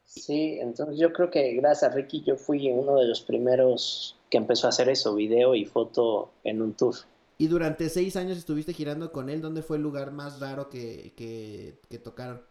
Sí, 0.04 0.58
entonces 0.60 0.98
yo 0.98 1.12
creo 1.12 1.30
que 1.30 1.54
gracias 1.54 1.90
a 1.90 1.94
Ricky 1.94 2.22
yo 2.22 2.36
fui 2.36 2.70
uno 2.70 2.96
de 2.96 3.06
los 3.06 3.20
primeros 3.20 4.16
que 4.30 4.38
empezó 4.38 4.66
a 4.66 4.70
hacer 4.70 4.88
eso, 4.88 5.14
video 5.14 5.54
y 5.54 5.64
foto 5.64 6.30
en 6.44 6.62
un 6.62 6.74
tour. 6.74 6.94
Y 7.36 7.46
durante 7.46 7.88
seis 7.88 8.16
años 8.16 8.38
estuviste 8.38 8.72
girando 8.72 9.12
con 9.12 9.28
él, 9.28 9.40
¿dónde 9.40 9.62
fue 9.62 9.76
el 9.76 9.82
lugar 9.82 10.10
más 10.10 10.40
raro 10.40 10.68
que, 10.70 11.12
que, 11.14 11.78
que 11.88 11.98
tocaron? 11.98 12.42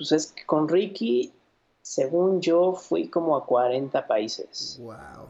Pues 0.00 0.12
es 0.12 0.32
que 0.32 0.46
con 0.46 0.66
Ricky, 0.66 1.30
según 1.82 2.40
yo, 2.40 2.72
fui 2.72 3.08
como 3.08 3.36
a 3.36 3.44
40 3.44 4.06
países. 4.06 4.78
Wow. 4.80 5.28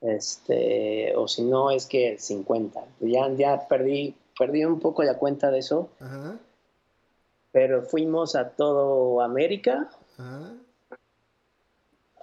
Este, 0.00 1.14
o 1.14 1.28
si 1.28 1.42
no, 1.42 1.70
es 1.70 1.84
que 1.84 2.16
50. 2.18 2.82
Ya, 3.00 3.28
ya 3.34 3.68
perdí, 3.68 4.16
perdí 4.38 4.64
un 4.64 4.80
poco 4.80 5.02
la 5.02 5.18
cuenta 5.18 5.50
de 5.50 5.58
eso. 5.58 5.90
Ajá. 6.00 6.38
Pero 7.52 7.82
fuimos 7.82 8.36
a 8.36 8.48
todo 8.48 9.20
América, 9.20 9.90
Ajá. 10.16 10.54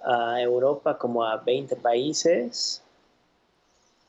a 0.04 0.42
Europa 0.42 0.98
como 0.98 1.24
a 1.24 1.36
20 1.36 1.76
países, 1.76 2.82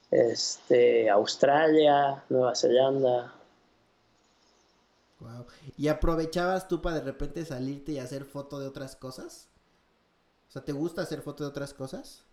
este, 0.09 1.07
Australia, 1.07 2.23
Nueva 2.29 2.55
Zelanda. 2.55 3.31
Wow. 5.21 5.45
¿Y 5.77 5.87
aprovechabas 5.87 6.67
tú 6.67 6.81
para 6.81 6.97
de 6.97 7.03
repente 7.03 7.45
salirte 7.45 7.93
y 7.93 7.99
hacer 7.99 8.25
foto 8.25 8.59
de 8.59 8.67
otras 8.67 8.95
cosas? 8.95 9.49
O 10.49 10.51
sea, 10.51 10.63
¿te 10.63 10.73
gusta 10.73 11.03
hacer 11.03 11.21
foto 11.21 11.43
de 11.43 11.49
otras 11.49 11.73
cosas? 11.73 12.25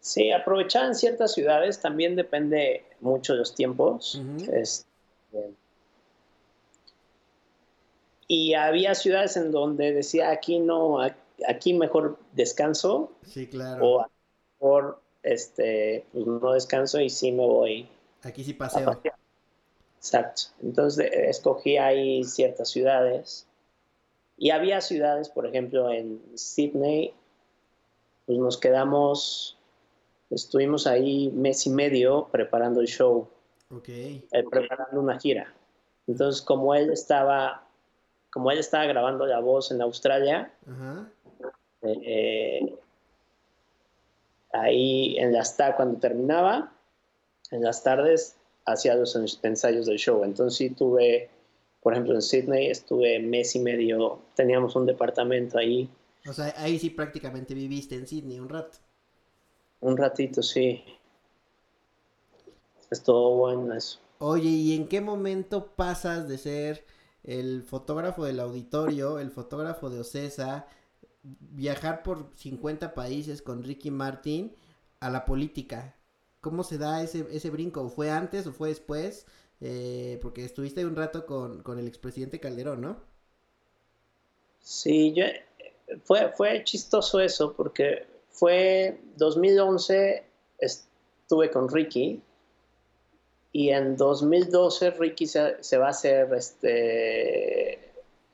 Sí, 0.00 0.30
aprovechaba 0.32 0.86
en 0.86 0.94
ciertas 0.94 1.32
ciudades, 1.32 1.80
también 1.80 2.14
depende 2.16 2.84
mucho 3.00 3.32
de 3.32 3.38
los 3.38 3.54
tiempos. 3.54 4.16
Uh 4.16 4.18
-huh. 4.18 4.52
este, 4.52 5.54
y 8.28 8.54
había 8.54 8.94
ciudades 8.94 9.36
en 9.36 9.52
donde 9.52 9.92
decía 9.92 10.30
aquí 10.30 10.58
no, 10.58 10.98
aquí 11.48 11.74
mejor 11.74 12.18
descanso. 12.32 13.12
Sí, 13.24 13.46
claro. 13.46 13.86
O 13.86 14.06
mejor 14.60 15.00
este, 15.22 16.04
pues 16.12 16.26
no 16.26 16.52
descanso 16.52 17.00
y 17.00 17.10
sí 17.10 17.32
me 17.32 17.46
voy. 17.46 17.88
Aquí 18.22 18.42
sí 18.42 18.52
paseo. 18.52 19.00
Exacto. 20.06 20.42
Entonces 20.62 21.10
escogí 21.12 21.78
ahí 21.78 22.22
ciertas 22.22 22.70
ciudades. 22.70 23.44
Y 24.38 24.50
había 24.50 24.80
ciudades, 24.80 25.28
por 25.28 25.46
ejemplo, 25.46 25.90
en 25.90 26.22
Sydney, 26.36 27.12
pues 28.24 28.38
nos 28.38 28.56
quedamos, 28.56 29.58
estuvimos 30.30 30.86
ahí 30.86 31.30
mes 31.34 31.66
y 31.66 31.70
medio 31.70 32.28
preparando 32.30 32.80
el 32.80 32.86
show. 32.86 33.26
Ok. 33.74 33.88
Eh, 33.88 34.24
preparando 34.48 35.00
una 35.00 35.18
gira. 35.18 35.52
Entonces, 36.06 36.40
como 36.40 36.74
él 36.76 36.92
estaba, 36.92 37.64
como 38.30 38.52
él 38.52 38.58
estaba 38.58 38.84
grabando 38.84 39.26
la 39.26 39.40
voz 39.40 39.72
en 39.72 39.82
Australia, 39.82 40.52
eh, 41.82 42.78
ahí 44.52 45.18
en 45.18 45.32
las 45.32 45.56
cuando 45.76 45.98
terminaba, 45.98 46.72
en 47.50 47.62
las 47.64 47.82
tardes 47.82 48.35
hacía 48.66 48.94
los 48.96 49.16
ensayos 49.42 49.86
del 49.86 49.98
show. 49.98 50.24
Entonces 50.24 50.58
sí 50.58 50.70
tuve, 50.70 51.30
por 51.82 51.92
ejemplo, 51.92 52.14
en 52.14 52.22
Sydney 52.22 52.66
estuve 52.66 53.18
mes 53.20 53.54
y 53.54 53.60
medio, 53.60 54.20
teníamos 54.34 54.76
un 54.76 54.86
departamento 54.86 55.58
ahí. 55.58 55.88
O 56.28 56.32
sea, 56.32 56.52
ahí 56.58 56.78
sí 56.78 56.90
prácticamente 56.90 57.54
viviste 57.54 57.94
en 57.94 58.06
Sydney 58.06 58.40
un 58.40 58.48
rato. 58.48 58.78
Un 59.80 59.96
ratito, 59.96 60.42
sí. 60.42 60.82
Estuvo 62.90 63.36
bueno 63.36 63.74
eso. 63.74 64.00
Oye, 64.18 64.48
¿y 64.48 64.74
en 64.74 64.88
qué 64.88 65.00
momento 65.00 65.72
pasas 65.76 66.28
de 66.28 66.38
ser 66.38 66.84
el 67.22 67.62
fotógrafo 67.62 68.24
del 68.24 68.40
auditorio, 68.40 69.18
el 69.18 69.30
fotógrafo 69.30 69.90
de 69.90 70.00
Ocesa, 70.00 70.66
viajar 71.22 72.02
por 72.02 72.30
50 72.34 72.94
países 72.94 73.42
con 73.42 73.62
Ricky 73.62 73.90
Martin 73.90 74.54
a 75.00 75.10
la 75.10 75.24
política? 75.24 75.94
¿Cómo 76.40 76.62
se 76.62 76.78
da 76.78 77.02
ese, 77.02 77.26
ese 77.30 77.50
brinco? 77.50 77.88
¿Fue 77.88 78.10
antes 78.10 78.46
o 78.46 78.52
fue 78.52 78.68
después? 78.68 79.26
Eh, 79.60 80.18
porque 80.22 80.44
estuviste 80.44 80.84
un 80.84 80.96
rato 80.96 81.24
con, 81.26 81.62
con 81.62 81.78
el 81.78 81.88
expresidente 81.88 82.40
Calderón, 82.40 82.82
¿no? 82.82 82.96
Sí, 84.60 85.14
yo, 85.14 85.24
fue, 86.04 86.32
fue 86.32 86.62
chistoso 86.64 87.20
eso 87.20 87.52
porque 87.54 88.06
fue 88.30 88.98
2011, 89.16 90.24
estuve 90.58 91.50
con 91.50 91.68
Ricky 91.68 92.20
y 93.52 93.70
en 93.70 93.96
2012 93.96 94.90
Ricky 94.90 95.26
se, 95.26 95.62
se 95.62 95.78
va 95.78 95.86
a 95.86 95.90
hacer 95.90 96.32
este 96.34 97.74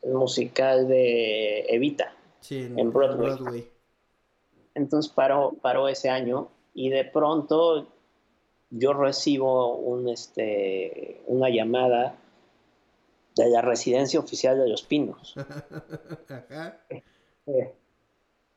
el 0.03 0.15
musical 0.15 0.89
de 0.89 1.61
Evita 1.69 2.13
sí, 2.41 2.63
en, 2.63 2.79
en 2.79 2.93
Broadway. 2.93 3.37
Broadway. 3.37 3.71
Entonces 4.75 5.13
paró, 5.13 5.53
paró 5.61 5.89
ese 5.89 6.09
año 6.09 6.49
y 6.75 6.89
de 6.89 7.05
pronto 7.05 7.89
yo 8.71 8.95
recibo 8.95 9.77
un, 9.77 10.09
este, 10.09 11.23
una 11.27 11.51
llamada 11.51 12.17
de 13.37 13.49
la 13.49 13.61
residencia 13.61 14.19
oficial 14.19 14.59
de 14.59 14.69
Los 14.69 14.83
Pinos. 14.83 15.35
Eh, 17.45 17.75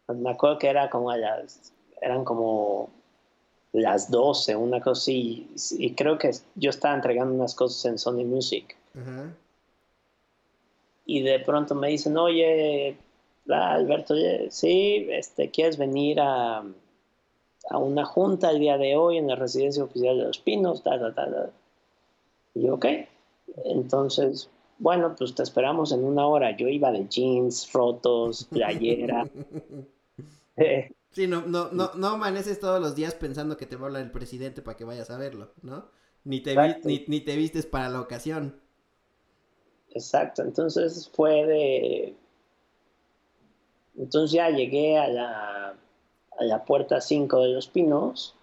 me 0.10 0.30
acuerdo 0.30 0.60
que 0.60 0.68
era 0.70 0.92
como 0.92 1.10
a 1.10 1.18
las, 1.18 1.74
eran 2.00 2.24
como 2.24 2.92
las 3.74 4.12
12, 4.12 4.56
una 4.56 4.80
cosa 4.80 5.02
así, 5.02 5.50
y 5.80 5.96
creo 5.96 6.20
que 6.20 6.30
yo 6.54 6.70
estaba 6.70 6.94
entregando 6.94 7.34
unas 7.34 7.56
cosas 7.56 7.84
en 7.86 7.98
Sony 7.98 8.24
Music. 8.24 8.78
Y 11.08 11.24
de 11.24 11.40
pronto 11.40 11.74
me 11.74 11.88
dicen, 11.88 12.16
oye, 12.16 12.96
Alberto, 13.50 14.14
oye, 14.14 14.52
sí, 14.52 15.08
este, 15.10 15.50
¿quieres 15.50 15.80
venir 15.80 16.20
a, 16.22 16.64
a 17.70 17.78
una 17.78 18.06
junta 18.06 18.52
el 18.52 18.60
día 18.60 18.78
de 18.78 18.96
hoy 18.96 19.18
en 19.18 19.28
la 19.28 19.36
residencia 19.36 19.84
oficial 19.84 20.18
de 20.18 20.26
Los 20.26 20.40
Pinos? 20.40 20.84
Ta, 20.84 21.00
ta, 21.00 21.14
ta, 21.14 21.26
ta. 21.30 21.50
Y 22.54 22.64
yo, 22.64 22.76
ok. 22.76 22.86
Entonces, 23.66 24.50
bueno, 24.80 25.16
pues 25.18 25.36
te 25.36 25.44
esperamos 25.44 25.92
en 25.92 26.04
una 26.04 26.28
hora. 26.28 26.56
Yo 26.56 26.68
iba 26.68 26.92
de 26.92 27.08
jeans, 27.08 27.72
rotos, 27.74 28.46
playera. 28.46 29.28
eh, 30.58 30.90
Sí, 31.16 31.28
no, 31.28 31.44
no, 31.46 31.70
no, 31.72 31.92
no 31.96 32.08
amaneces 32.10 32.60
todos 32.60 32.82
los 32.82 32.94
días 32.94 33.14
pensando 33.16 33.56
que 33.56 33.66
te 33.66 33.78
va 33.78 33.84
a 33.84 33.86
hablar 33.86 34.02
el 34.02 34.12
presidente 34.12 34.62
para 34.62 34.76
que 34.76 34.84
vayas 34.84 35.10
a 35.10 35.18
verlo, 35.18 35.54
¿no? 35.62 35.86
Ni 36.26 36.42
te, 36.42 36.58
vi, 36.60 36.76
ni, 36.84 37.06
ni 37.08 37.22
te 37.22 37.38
vistes 37.38 37.66
para 37.66 37.88
la 37.88 38.02
ocasión. 38.02 38.60
Exacto, 39.92 40.42
entonces 40.42 41.10
fue 41.14 41.46
de... 41.46 42.16
Entonces 43.98 44.34
ya 44.34 44.50
llegué 44.50 44.98
a 44.98 45.08
la, 45.08 45.76
a 46.40 46.44
la 46.44 46.64
puerta 46.66 47.02
5 47.02 47.42
de 47.42 47.50
los 47.50 47.68
pinos 47.68 48.36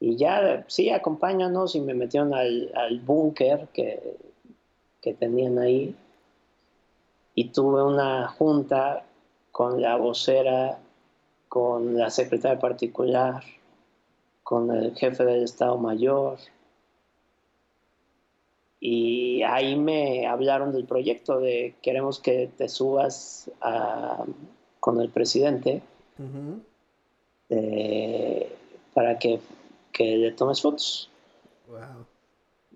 y 0.00 0.16
ya, 0.16 0.64
sí, 0.66 0.88
acompáñanos 0.88 1.74
y 1.74 1.80
me 1.80 1.92
metieron 1.92 2.32
al, 2.32 2.72
al 2.74 3.00
búnker 3.00 3.68
que, 3.74 4.16
que 5.02 5.12
tenían 5.12 5.58
ahí. 5.58 5.94
Y 7.34 7.50
tuve 7.50 7.84
una 7.84 8.26
junta 8.28 9.04
con 9.52 9.80
la 9.80 9.96
vocera, 9.96 10.78
con 11.48 11.98
la 11.98 12.08
secretaria 12.08 12.58
particular, 12.58 13.42
con 14.42 14.74
el 14.74 14.96
jefe 14.96 15.22
del 15.24 15.44
Estado 15.44 15.76
Mayor. 15.76 16.38
Y 18.80 19.42
ahí 19.42 19.76
me 19.76 20.26
hablaron 20.26 20.72
del 20.72 20.86
proyecto 20.86 21.40
de 21.40 21.74
queremos 21.82 22.20
que 22.20 22.50
te 22.56 22.70
subas 22.70 23.50
con 24.80 24.98
el 25.02 25.10
presidente. 25.10 25.82
Eh, 27.50 28.48
para 28.94 29.18
que, 29.18 29.40
que 29.92 30.16
le 30.16 30.32
tomes 30.32 30.62
fotos. 30.62 31.10
Wow. 31.68 32.06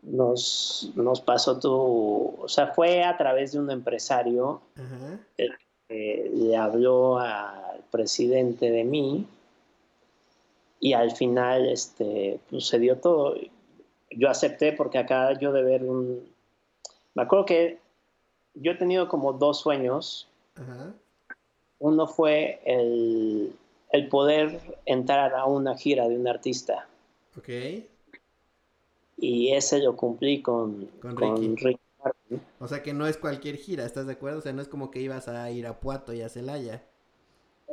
Nos, 0.02 0.90
nos 0.96 1.20
pasó 1.20 1.58
tu, 1.58 2.34
o 2.38 2.48
sea, 2.48 2.68
fue 2.68 3.02
a 3.02 3.16
través 3.16 3.52
de 3.52 3.60
un 3.60 3.70
empresario 3.70 4.60
que 5.88 6.30
le 6.34 6.56
habló 6.56 7.18
al 7.18 7.80
presidente 7.90 8.70
de 8.70 8.84
mí 8.84 9.26
y 10.80 10.92
al 10.92 11.12
final 11.12 11.66
este, 11.66 12.38
pues, 12.50 12.66
se 12.66 12.78
dio 12.78 12.98
todo. 12.98 13.36
Yo 14.10 14.28
acepté 14.28 14.72
porque 14.72 14.98
acá 14.98 15.38
yo 15.38 15.52
de 15.52 15.62
ver 15.62 15.84
un... 15.84 16.28
Me 17.14 17.22
acuerdo 17.22 17.46
que 17.46 17.78
yo 18.54 18.72
he 18.72 18.76
tenido 18.76 19.08
como 19.08 19.32
dos 19.32 19.60
sueños. 19.60 20.28
Ajá. 20.56 20.92
Uno 21.78 22.06
fue 22.06 22.60
el, 22.64 23.54
el 23.94 24.08
poder 24.08 24.80
entrar 24.86 25.34
a 25.34 25.46
una 25.46 25.76
gira 25.76 26.08
de 26.08 26.18
un 26.18 26.26
artista 26.26 26.88
Ok. 27.38 27.48
y 29.16 29.52
ese 29.52 29.78
lo 29.78 29.94
cumplí 29.94 30.42
con, 30.42 30.86
Con 31.00 31.14
con 31.14 31.36
Ricky. 31.56 31.64
Ricky 31.64 31.80
Martin. 32.02 32.42
O 32.58 32.66
sea 32.66 32.82
que 32.82 32.92
no 32.92 33.06
es 33.06 33.16
cualquier 33.16 33.56
gira, 33.56 33.84
¿estás 33.84 34.06
de 34.06 34.14
acuerdo? 34.14 34.38
O 34.38 34.42
sea, 34.42 34.52
no 34.52 34.62
es 34.62 34.66
como 34.68 34.90
que 34.90 35.00
ibas 35.00 35.28
a 35.28 35.48
ir 35.52 35.68
a 35.68 35.78
Puato 35.78 36.12
y 36.12 36.22
a 36.22 36.28
Celaya. 36.28 36.82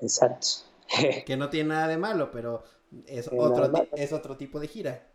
Exacto. 0.01 0.47
Que 1.25 1.37
no 1.37 1.49
tiene 1.49 1.69
nada 1.69 1.87
de 1.87 1.97
malo, 1.97 2.29
pero 2.31 2.63
es 3.07 3.27
otro, 3.35 3.71
es 3.95 4.13
otro 4.13 4.37
tipo 4.37 4.59
de 4.59 4.67
gira. 4.67 5.07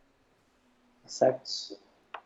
Exacto. 1.05 1.77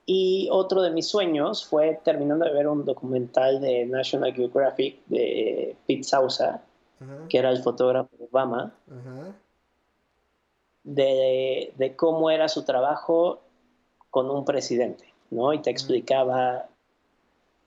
Y 0.06 0.48
otro 0.50 0.80
de 0.80 0.90
mis 0.90 1.06
sueños 1.06 1.66
fue 1.66 2.00
terminando 2.02 2.46
de 2.46 2.52
ver 2.52 2.66
un 2.66 2.84
documental 2.86 3.60
de 3.60 3.84
National 3.84 4.32
Geographic 4.32 5.04
de 5.06 5.76
Pete 5.86 6.04
Sousa, 6.04 6.62
Ajá. 7.00 7.28
que 7.28 7.38
era 7.38 7.50
el 7.50 7.62
fotógrafo 7.62 8.10
Obama, 8.30 8.74
Ajá. 8.88 9.34
de, 10.84 11.72
de 11.76 11.96
cómo 11.96 12.30
era 12.30 12.48
su 12.48 12.64
trabajo 12.64 13.40
con 14.10 14.30
un 14.30 14.44
presidente, 14.44 15.04
¿no? 15.30 15.52
Y 15.52 15.60
te 15.60 15.70
explicaba 15.70 16.68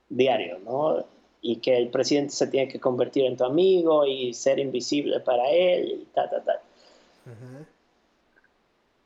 diario, 0.09 0.59
¿no? 0.59 1.05
Y 1.41 1.57
que 1.57 1.75
el 1.77 1.89
presidente 1.89 2.33
se 2.33 2.47
tiene 2.47 2.67
que 2.71 2.79
convertir 2.79 3.25
en 3.25 3.35
tu 3.37 3.43
amigo 3.43 4.05
y 4.05 4.33
ser 4.33 4.59
invisible 4.59 5.19
para 5.19 5.49
él 5.49 6.01
y 6.01 6.05
ta, 6.13 6.29
ta, 6.29 6.41
ta. 6.43 6.53
Ajá. 7.25 7.65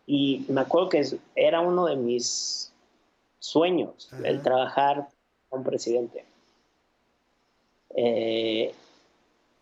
Y 0.05 0.45
me 0.49 0.61
acuerdo 0.61 0.89
que 0.89 1.05
era 1.35 1.59
uno 1.61 1.85
de 1.85 1.95
mis 1.95 2.71
sueños, 3.39 4.09
Ajá. 4.13 4.27
el 4.27 4.41
trabajar 4.41 5.07
con 5.49 5.59
un 5.59 5.65
presidente. 5.65 6.25
Eh, 7.95 8.73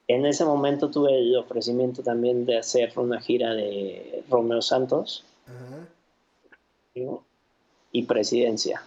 en 0.08 0.26
ese 0.26 0.46
momento 0.46 0.90
tuve 0.92 1.18
el 1.18 1.36
ofrecimiento 1.36 2.04
también 2.04 2.46
de 2.46 2.58
hacer 2.60 2.94
una 2.98 3.20
gira 3.22 3.54
de 3.54 4.24
Romeo 4.30 4.62
Santos 4.62 5.24
y 7.92 8.04
presidencia. 8.04 8.84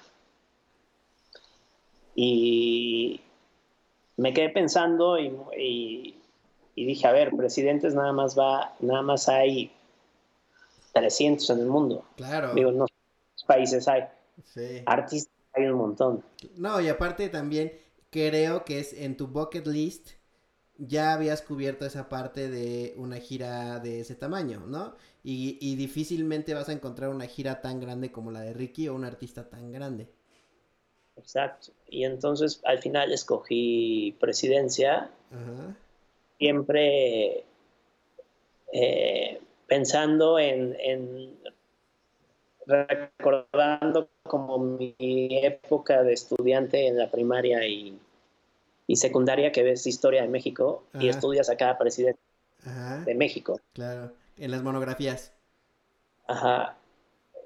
Y 2.14 3.20
me 4.16 4.32
quedé 4.32 4.50
pensando 4.50 5.18
y, 5.18 5.32
y- 5.58 6.14
y 6.74 6.86
dije, 6.86 7.06
a 7.08 7.12
ver, 7.12 7.30
presidentes 7.36 7.94
nada 7.94 8.12
más 8.12 8.38
va, 8.38 8.74
nada 8.80 9.02
más 9.02 9.28
hay 9.28 9.72
300 10.92 11.50
en 11.50 11.58
el 11.60 11.66
mundo. 11.66 12.04
Claro. 12.16 12.54
Digo, 12.54 12.70
no 12.70 12.86
países 13.46 13.88
hay. 13.88 14.04
Sí. 14.44 14.82
Artistas 14.86 15.32
hay 15.54 15.64
un 15.64 15.78
montón. 15.78 16.22
No, 16.56 16.80
y 16.80 16.88
aparte 16.88 17.28
también 17.30 17.72
creo 18.10 18.64
que 18.64 18.78
es 18.78 18.92
en 18.92 19.16
tu 19.16 19.26
bucket 19.26 19.66
list 19.66 20.10
ya 20.78 21.12
habías 21.12 21.42
cubierto 21.42 21.84
esa 21.84 22.08
parte 22.08 22.48
de 22.48 22.94
una 22.96 23.16
gira 23.16 23.80
de 23.80 24.00
ese 24.00 24.14
tamaño, 24.14 24.60
¿no? 24.66 24.94
Y, 25.24 25.58
y 25.60 25.76
difícilmente 25.76 26.54
vas 26.54 26.68
a 26.68 26.72
encontrar 26.72 27.10
una 27.10 27.26
gira 27.26 27.60
tan 27.60 27.80
grande 27.80 28.12
como 28.12 28.30
la 28.30 28.40
de 28.40 28.52
Ricky 28.52 28.88
o 28.88 28.94
un 28.94 29.04
artista 29.04 29.48
tan 29.48 29.72
grande. 29.72 30.08
Exacto. 31.16 31.72
Y 31.88 32.04
entonces 32.04 32.60
al 32.64 32.78
final 32.78 33.12
escogí 33.12 34.16
presidencia, 34.20 35.10
Ajá. 35.32 35.76
siempre 36.38 37.44
eh, 38.72 39.40
pensando 39.66 40.38
en, 40.38 40.76
en 40.78 41.38
recordando 42.66 44.08
como 44.22 44.58
mi 44.58 44.94
época 44.98 46.02
de 46.02 46.12
estudiante 46.12 46.86
en 46.86 46.98
la 46.98 47.10
primaria 47.10 47.66
y, 47.66 47.98
y 48.88 48.96
secundaria 48.96 49.52
que 49.52 49.62
ves 49.62 49.86
historia 49.86 50.22
de 50.22 50.28
México 50.28 50.82
y 50.98 51.08
estudias 51.08 51.48
a 51.50 51.56
cada 51.56 51.78
presidente 51.78 52.18
Ajá. 52.64 53.04
de 53.04 53.14
México. 53.14 53.60
Claro. 53.74 54.12
En 54.38 54.50
las 54.50 54.62
monografías. 54.64 55.32
Ajá. 56.26 56.76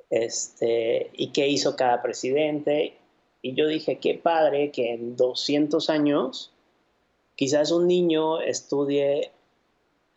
Este, 0.09 1.11
y 1.13 1.33
qué 1.33 1.49
hizo 1.49 1.75
cada 1.77 2.01
presidente. 2.01 2.97
Y 3.43 3.55
yo 3.55 3.67
dije, 3.67 3.99
qué 3.99 4.15
padre 4.15 4.71
que 4.71 4.93
en 4.95 5.17
200 5.17 5.91
años 5.91 6.53
quizás 7.35 7.73
un 7.73 7.87
niño 7.89 8.41
estudie 8.41 9.33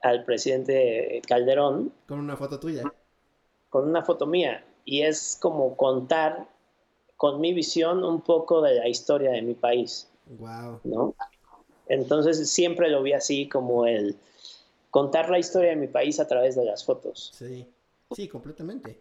al 0.01 0.25
presidente 0.25 1.21
Calderón 1.27 1.91
Con 2.07 2.19
una 2.19 2.37
foto 2.37 2.59
tuya. 2.59 2.83
con 3.69 3.89
una 3.89 4.03
foto 4.03 4.27
mía. 4.27 4.63
Y 4.85 5.01
es 5.01 5.39
como 5.41 5.75
contar 5.75 6.47
con 7.17 7.41
mi 7.41 7.53
visión 7.53 8.03
un 8.03 8.21
poco 8.21 8.61
de 8.61 8.75
la 8.75 8.87
historia 8.87 9.31
de 9.31 9.41
mi 9.41 9.55
país, 9.55 10.07
Wow. 10.27 10.79
¿no? 10.83 11.15
Entonces 11.87 12.49
siempre 12.49 12.89
lo 12.89 13.03
vi 13.03 13.13
así 13.13 13.47
como 13.47 13.85
el 13.85 14.15
contar 14.91 15.29
la 15.29 15.39
historia 15.39 15.71
de 15.71 15.75
mi 15.75 15.87
país 15.87 16.19
a 16.19 16.27
través 16.27 16.55
de 16.55 16.65
las 16.65 16.83
fotos. 16.83 17.31
Sí. 17.33 17.67
Sí, 18.11 18.27
completamente. 18.27 18.99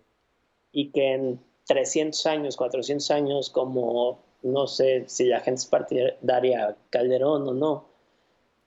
y 0.73 0.91
que 0.91 1.13
en 1.13 1.41
300 1.67 2.27
años, 2.27 2.57
400 2.57 3.11
años, 3.11 3.51
como 3.51 4.19
no 4.43 4.67
sé 4.67 5.05
si 5.09 5.25
la 5.27 5.41
gente 5.41 5.61
es 5.61 5.67
partidaria 5.67 6.69
a 6.69 6.77
Calderón 6.91 7.49
o 7.49 7.55
no, 7.55 7.87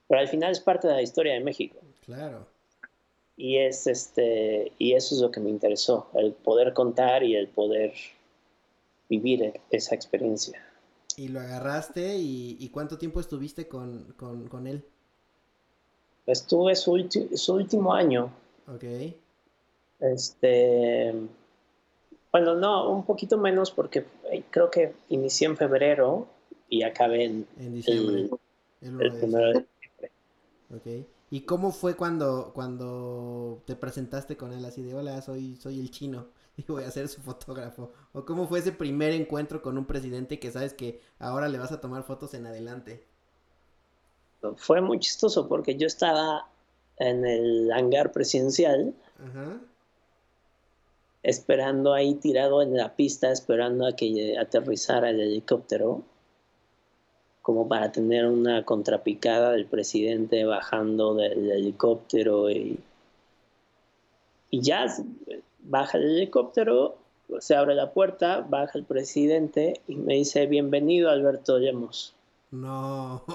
pero 0.07 0.21
al 0.21 0.27
final 0.27 0.51
es 0.51 0.59
parte 0.59 0.87
de 0.87 0.93
la 0.93 1.01
historia 1.01 1.33
de 1.33 1.41
México. 1.41 1.77
Claro. 2.05 2.47
Y, 3.35 3.57
es 3.57 3.85
este, 3.85 4.71
y 4.79 4.93
eso 4.93 5.13
es 5.13 5.21
lo 5.21 5.29
que 5.29 5.39
me 5.39 5.49
interesó, 5.49 6.07
el 6.15 6.33
poder 6.33 6.73
contar 6.73 7.23
y 7.23 7.35
el 7.35 7.47
poder 7.47 7.93
vivir 9.09 9.59
esa 9.69 9.93
experiencia. 9.93 10.65
Y 11.17 11.27
lo 11.27 11.41
agarraste 11.41 12.15
y, 12.17 12.55
y 12.61 12.69
¿cuánto 12.69 12.97
tiempo 12.97 13.19
estuviste 13.19 13.67
con, 13.67 14.13
con, 14.13 14.47
con 14.47 14.67
él? 14.67 14.85
Estuve 16.27 16.75
su, 16.75 17.07
su 17.33 17.53
último 17.55 17.91
año, 17.91 18.31
Ok. 18.67 18.83
este, 19.99 21.13
bueno, 22.31 22.55
no, 22.55 22.89
un 22.91 23.03
poquito 23.05 23.37
menos 23.37 23.71
porque 23.71 24.05
eh, 24.31 24.43
creo 24.49 24.69
que 24.69 24.93
inicié 25.09 25.47
en 25.47 25.57
febrero 25.57 26.27
y 26.69 26.83
acabé 26.83 27.25
en 27.25 27.47
En 27.57 27.73
diciembre. 27.73 28.29
el, 28.81 28.99
de 28.99 29.11
primero 29.11 29.47
de 29.53 29.65
Ok. 30.69 31.07
¿Y 31.29 31.41
cómo 31.41 31.71
fue 31.71 31.95
cuando, 31.95 32.51
cuando 32.53 33.61
te 33.65 33.75
presentaste 33.75 34.37
con 34.37 34.53
él 34.53 34.63
así 34.65 34.81
de 34.81 34.95
hola, 34.95 35.21
soy, 35.21 35.55
soy 35.57 35.79
el 35.79 35.91
chino 35.91 36.27
y 36.67 36.71
voy 36.71 36.83
a 36.83 36.91
ser 36.91 37.07
su 37.07 37.21
fotógrafo? 37.21 37.91
¿O 38.13 38.25
cómo 38.25 38.47
fue 38.47 38.59
ese 38.59 38.71
primer 38.71 39.11
encuentro 39.11 39.61
con 39.61 39.77
un 39.77 39.85
presidente 39.85 40.39
que 40.39 40.51
sabes 40.51 40.73
que 40.73 41.01
ahora 41.19 41.47
le 41.47 41.59
vas 41.59 41.71
a 41.71 41.79
tomar 41.79 42.03
fotos 42.03 42.33
en 42.33 42.47
adelante? 42.47 43.03
Fue 44.57 44.81
muy 44.81 44.99
chistoso 44.99 45.47
porque 45.47 45.75
yo 45.75 45.87
estaba 45.87 46.47
en 46.97 47.25
el 47.25 47.71
hangar 47.71 48.11
presidencial 48.11 48.93
Ajá. 49.23 49.59
esperando 51.23 51.93
ahí 51.93 52.15
tirado 52.15 52.61
en 52.61 52.75
la 52.75 52.95
pista, 52.95 53.31
esperando 53.31 53.85
a 53.85 53.95
que 53.95 54.37
aterrizara 54.37 55.09
el 55.09 55.19
helicóptero, 55.19 56.03
como 57.41 57.67
para 57.67 57.91
tener 57.91 58.25
una 58.25 58.63
contrapicada 58.65 59.51
del 59.51 59.65
presidente 59.67 60.43
bajando 60.45 61.15
del 61.15 61.51
helicóptero 61.51 62.49
y, 62.49 62.79
y 64.49 64.61
ya 64.61 64.87
baja 65.67 65.97
el 65.97 66.05
helicóptero, 66.05 66.97
se 67.39 67.55
abre 67.55 67.75
la 67.75 67.91
puerta, 67.91 68.41
baja 68.41 68.77
el 68.77 68.85
presidente 68.85 69.81
y 69.87 69.95
me 69.95 70.15
dice 70.15 70.47
bienvenido 70.47 71.09
Alberto 71.09 71.59
Lemos. 71.59 72.13
No. 72.51 73.23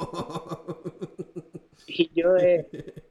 Y 1.94 2.10
yo 2.14 2.36
eh, 2.38 2.66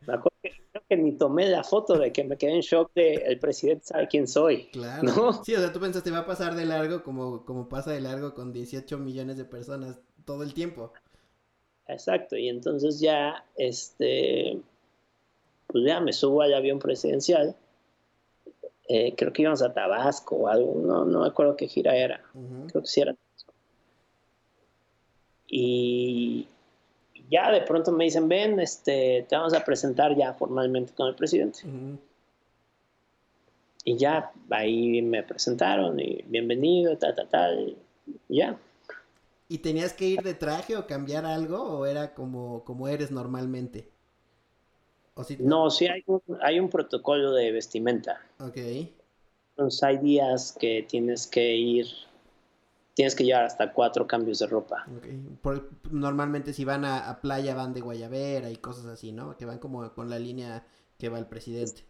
me 0.07 0.13
acuerdo 0.13 0.37
que, 0.41 0.49
creo 0.71 0.83
que 0.89 0.97
ni 0.97 1.11
tomé 1.11 1.47
la 1.49 1.63
foto 1.63 1.99
de 1.99 2.11
que 2.11 2.23
me 2.23 2.37
quedé 2.37 2.55
en 2.55 2.61
shock 2.61 2.91
de 2.95 3.13
el 3.13 3.37
presidente 3.37 3.85
sabe 3.85 4.07
quién 4.07 4.27
soy. 4.27 4.69
Claro. 4.71 5.03
¿No? 5.03 5.43
Sí, 5.43 5.53
o 5.53 5.59
sea, 5.59 5.71
tú 5.71 5.79
pensaste 5.79 6.09
va 6.09 6.19
a 6.19 6.25
pasar 6.25 6.55
de 6.55 6.65
largo 6.65 7.03
como, 7.03 7.45
como 7.45 7.69
pasa 7.69 7.91
de 7.91 8.01
largo 8.01 8.33
con 8.33 8.53
18 8.53 8.97
millones 8.97 9.37
de 9.37 9.45
personas 9.45 9.99
todo 10.25 10.41
el 10.41 10.55
tiempo. 10.55 10.93
Exacto, 11.87 12.37
y 12.37 12.47
entonces 12.47 12.99
ya, 12.99 13.45
este, 13.55 14.59
pues 15.67 15.83
ya 15.85 15.99
me 15.99 16.13
subo 16.13 16.41
al 16.41 16.53
avión 16.53 16.79
presidencial. 16.79 17.55
Eh, 18.93 19.15
creo 19.15 19.31
que 19.31 19.43
íbamos 19.43 19.61
a 19.61 19.73
Tabasco 19.73 20.35
o 20.35 20.47
algo, 20.49 20.81
no, 20.81 21.05
no 21.05 21.21
me 21.21 21.27
acuerdo 21.27 21.55
qué 21.55 21.65
gira 21.65 21.95
era, 21.95 22.21
creo 22.67 22.81
que 22.81 22.87
sí 22.87 22.99
era. 22.99 23.15
Y 25.47 26.45
ya 27.29 27.51
de 27.51 27.61
pronto 27.61 27.93
me 27.93 28.03
dicen, 28.03 28.27
ven, 28.27 28.59
este, 28.59 29.25
te 29.29 29.35
vamos 29.37 29.53
a 29.53 29.63
presentar 29.63 30.13
ya 30.17 30.33
formalmente 30.33 30.93
con 30.93 31.07
el 31.07 31.15
presidente. 31.15 31.59
Y 33.85 33.95
ya, 33.95 34.33
ahí 34.49 35.01
me 35.01 35.23
presentaron 35.23 35.97
y 35.97 36.25
bienvenido, 36.27 36.97
tal, 36.97 37.15
tal, 37.15 37.29
tal, 37.29 37.77
y 38.27 38.35
ya. 38.35 38.59
¿Y 39.47 39.59
tenías 39.59 39.93
que 39.93 40.05
ir 40.05 40.21
de 40.21 40.33
traje 40.33 40.75
o 40.75 40.85
cambiar 40.85 41.25
algo 41.25 41.63
o 41.63 41.85
era 41.85 42.13
como, 42.13 42.65
como 42.65 42.89
eres 42.89 43.09
normalmente? 43.09 43.87
¿O 45.15 45.25
No, 45.39 45.69
sí 45.69 45.87
hay 45.87 46.03
un, 46.05 46.21
hay 46.41 46.59
un 46.59 46.69
protocolo 46.69 47.33
de 47.33 47.51
vestimenta. 47.51 48.21
Ok. 48.39 48.57
Entonces 49.51 49.83
hay 49.83 49.97
días 49.97 50.55
que 50.57 50.85
tienes 50.87 51.27
que 51.27 51.55
ir, 51.55 51.87
tienes 52.93 53.15
que 53.15 53.25
llevar 53.25 53.43
hasta 53.43 53.73
cuatro 53.73 54.07
cambios 54.07 54.39
de 54.39 54.47
ropa. 54.47 54.85
Okay. 54.97 55.21
normalmente 55.91 56.53
si 56.53 56.63
van 56.63 56.85
a, 56.85 57.19
playa 57.21 57.53
van 57.53 57.73
de 57.73 57.81
guayabera 57.81 58.49
y 58.49 58.55
cosas 58.55 58.85
así, 58.85 59.11
¿no? 59.11 59.37
Que 59.37 59.45
van 59.45 59.59
como 59.59 59.91
con 59.93 60.09
la 60.09 60.19
línea 60.19 60.65
que 60.97 61.09
va 61.09 61.19
el 61.19 61.25
presidente. 61.25 61.83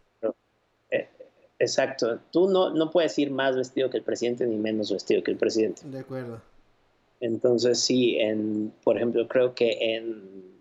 Eh, 0.90 1.08
exacto. 1.58 2.18
Tú 2.32 2.48
no, 2.48 2.70
no 2.70 2.90
puedes 2.90 3.16
ir 3.18 3.30
más 3.30 3.56
vestido 3.56 3.88
que 3.88 3.98
el 3.98 4.04
presidente 4.04 4.46
ni 4.46 4.56
menos 4.56 4.92
vestido 4.92 5.22
que 5.22 5.30
el 5.30 5.36
presidente. 5.36 5.82
De 5.86 6.00
acuerdo. 6.00 6.42
Entonces 7.20 7.78
sí, 7.78 8.16
en, 8.18 8.74
por 8.82 8.96
ejemplo, 8.96 9.28
creo 9.28 9.54
que 9.54 9.96
en, 9.96 10.51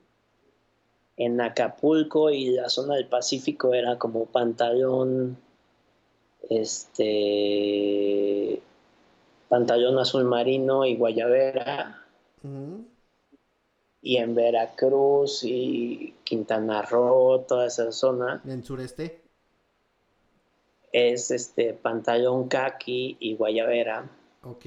en 1.25 1.39
Acapulco 1.39 2.31
y 2.31 2.49
la 2.49 2.67
zona 2.67 2.95
del 2.95 3.05
Pacífico 3.05 3.75
era 3.75 3.99
como 3.99 4.25
pantalón, 4.25 5.37
este, 6.49 8.59
pantalón 9.47 9.99
azul 9.99 10.23
marino 10.23 10.83
y 10.83 10.95
guayabera. 10.95 12.03
Y 14.01 14.17
en 14.17 14.33
Veracruz 14.33 15.43
y 15.43 16.15
Quintana 16.23 16.81
Roo, 16.81 17.45
toda 17.47 17.67
esa 17.67 17.91
zona. 17.91 18.41
¿En 18.43 18.63
sureste? 18.63 19.21
Es 20.91 21.29
este 21.29 21.75
pantalón 21.75 22.47
kaki 22.47 23.17
y 23.19 23.35
guayabera. 23.35 24.09
Ok. 24.43 24.65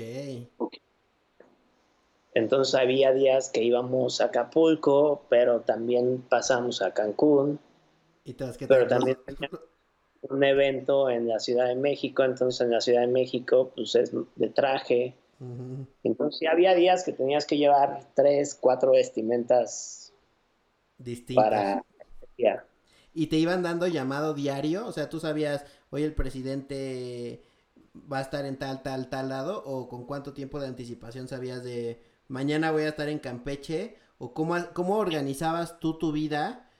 Entonces 2.34 2.74
había 2.74 3.12
días 3.12 3.48
que 3.48 3.62
íbamos 3.62 4.20
a 4.20 4.26
Acapulco, 4.26 5.24
pero 5.28 5.60
también 5.60 6.22
pasamos 6.28 6.82
a 6.82 6.92
Cancún. 6.92 7.60
¿Y 8.24 8.34
pero 8.34 8.86
también 8.88 9.18
un 10.22 10.42
evento 10.42 11.10
en 11.10 11.28
la 11.28 11.38
Ciudad 11.38 11.66
de 11.68 11.76
México, 11.76 12.24
entonces 12.24 12.60
en 12.62 12.70
la 12.70 12.80
Ciudad 12.80 13.02
de 13.02 13.08
México 13.08 13.72
pues 13.74 13.94
es 13.94 14.12
de 14.36 14.48
traje. 14.48 15.14
Entonces 16.02 16.48
había 16.50 16.74
días 16.74 17.04
que 17.04 17.12
tenías 17.12 17.44
que 17.46 17.58
llevar 17.58 18.08
tres, 18.14 18.56
cuatro 18.58 18.92
vestimentas 18.92 20.12
distintas. 20.96 21.44
Para... 21.44 21.84
¿Y 23.12 23.26
te 23.26 23.36
iban 23.36 23.62
dando 23.62 23.86
llamado 23.86 24.32
diario? 24.32 24.86
O 24.86 24.92
sea, 24.92 25.08
tú 25.08 25.20
sabías, 25.20 25.66
hoy 25.90 26.02
el 26.02 26.14
presidente 26.14 27.42
va 28.10 28.18
a 28.18 28.22
estar 28.22 28.44
en 28.46 28.58
tal, 28.58 28.82
tal, 28.82 29.08
tal 29.08 29.28
lado, 29.28 29.62
o 29.64 29.88
con 29.88 30.06
cuánto 30.06 30.32
tiempo 30.32 30.58
de 30.58 30.66
anticipación 30.66 31.28
sabías 31.28 31.62
de 31.62 32.02
mañana 32.28 32.70
voy 32.70 32.82
a 32.82 32.88
estar 32.88 33.08
en 33.08 33.18
Campeche, 33.18 33.96
o 34.18 34.32
cómo, 34.34 34.56
cómo 34.72 34.98
organizabas 34.98 35.80
tú 35.80 35.98
tu 35.98 36.12
vida, 36.12 36.70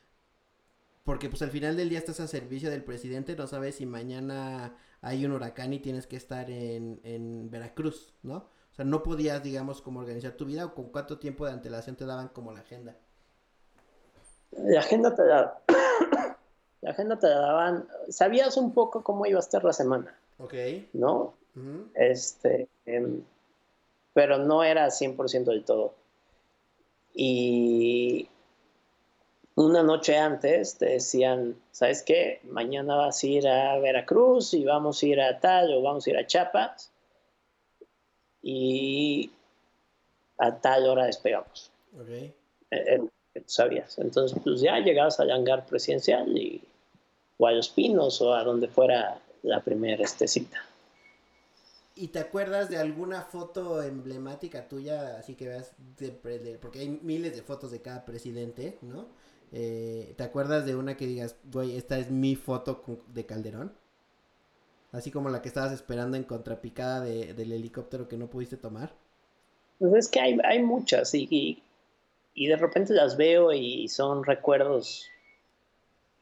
porque 1.04 1.28
pues 1.28 1.42
al 1.42 1.50
final 1.50 1.76
del 1.76 1.88
día 1.88 1.98
estás 1.98 2.20
a 2.20 2.26
servicio 2.26 2.70
del 2.70 2.84
presidente, 2.84 3.36
no 3.36 3.46
sabes 3.46 3.76
si 3.76 3.86
mañana 3.86 4.76
hay 5.02 5.24
un 5.26 5.32
huracán 5.32 5.72
y 5.72 5.80
tienes 5.80 6.06
que 6.06 6.16
estar 6.16 6.50
en, 6.50 7.00
en 7.04 7.50
Veracruz, 7.50 8.14
¿no? 8.22 8.36
O 8.74 8.76
sea, 8.76 8.84
no 8.84 9.02
podías, 9.02 9.42
digamos, 9.42 9.80
como 9.82 10.00
organizar 10.00 10.32
tu 10.32 10.46
vida 10.46 10.64
o 10.64 10.74
con 10.74 10.86
cuánto 10.86 11.18
tiempo 11.18 11.46
de 11.46 11.52
antelación 11.52 11.94
te 11.94 12.06
daban 12.06 12.28
como 12.28 12.52
la 12.52 12.60
agenda. 12.60 12.96
La 14.50 14.80
agenda 14.80 15.14
te 15.14 15.24
la, 15.24 15.60
la 16.80 16.90
agenda 16.90 17.18
te 17.18 17.28
la 17.28 17.38
daban, 17.38 17.88
sabías 18.08 18.56
un 18.56 18.72
poco 18.72 19.04
cómo 19.04 19.26
iba 19.26 19.38
a 19.38 19.40
estar 19.40 19.62
la 19.62 19.72
semana. 19.72 20.18
Ok. 20.38 20.54
¿No? 20.92 21.34
Este, 21.94 22.68
em, 22.86 23.22
pero 24.14 24.38
no 24.38 24.64
era 24.64 24.86
100% 24.86 25.44
del 25.44 25.64
todo. 25.64 25.94
Y 27.12 28.28
una 29.56 29.82
noche 29.82 30.16
antes 30.16 30.78
te 30.78 30.86
decían, 30.86 31.56
¿sabes 31.70 32.02
qué? 32.02 32.40
Mañana 32.44 32.96
vas 32.96 33.22
a 33.22 33.26
ir 33.26 33.46
a 33.46 33.78
Veracruz 33.78 34.54
y 34.54 34.64
vamos 34.64 35.02
a 35.02 35.06
ir 35.06 35.20
a 35.20 35.38
tal 35.38 35.72
o 35.74 35.82
vamos 35.82 36.06
a 36.06 36.10
ir 36.10 36.16
a 36.16 36.26
Chiapas 36.26 36.90
y 38.42 39.30
a 40.38 40.60
tal 40.60 40.86
hora 40.86 41.06
despegamos. 41.06 41.70
Okay. 42.02 42.32
Eh, 42.70 43.00
eh, 43.34 43.42
sabías. 43.46 43.98
Entonces, 43.98 44.38
pues 44.42 44.60
ya 44.60 44.78
llegabas 44.78 45.20
al 45.20 45.30
hangar 45.30 45.66
presidencial 45.66 46.36
y, 46.36 46.62
o 47.38 47.46
a 47.46 47.52
Los 47.52 47.68
Pinos 47.68 48.20
o 48.20 48.34
a 48.34 48.42
donde 48.42 48.68
fuera 48.68 49.20
la 49.42 49.60
primera 49.60 50.02
este, 50.02 50.26
cita. 50.26 50.64
¿Y 51.96 52.08
te 52.08 52.18
acuerdas 52.18 52.68
de 52.68 52.76
alguna 52.76 53.22
foto 53.22 53.80
emblemática 53.82 54.68
tuya, 54.68 55.16
así 55.16 55.34
que 55.36 55.46
veas, 55.46 55.74
porque 56.60 56.80
hay 56.80 57.00
miles 57.02 57.36
de 57.36 57.42
fotos 57.42 57.70
de 57.70 57.82
cada 57.82 58.04
presidente, 58.04 58.78
¿no? 58.82 59.06
Eh, 59.52 60.14
¿Te 60.16 60.24
acuerdas 60.24 60.66
de 60.66 60.74
una 60.74 60.96
que 60.96 61.06
digas, 61.06 61.36
güey, 61.52 61.76
esta 61.76 61.96
es 61.98 62.10
mi 62.10 62.34
foto 62.34 62.82
de 63.12 63.26
Calderón? 63.26 63.72
Así 64.90 65.12
como 65.12 65.28
la 65.28 65.40
que 65.40 65.48
estabas 65.48 65.72
esperando 65.72 66.16
en 66.16 66.24
contrapicada 66.24 67.00
de, 67.00 67.34
del 67.34 67.52
helicóptero 67.52 68.08
que 68.08 68.16
no 68.16 68.28
pudiste 68.28 68.56
tomar. 68.56 68.92
Pues 69.78 69.94
es 69.94 70.08
que 70.08 70.18
hay, 70.18 70.36
hay 70.42 70.62
muchas 70.62 71.14
y, 71.14 71.62
y, 72.34 72.46
de 72.46 72.56
repente 72.56 72.92
las 72.92 73.16
veo 73.16 73.52
y 73.52 73.86
son 73.86 74.24
recuerdos 74.24 75.06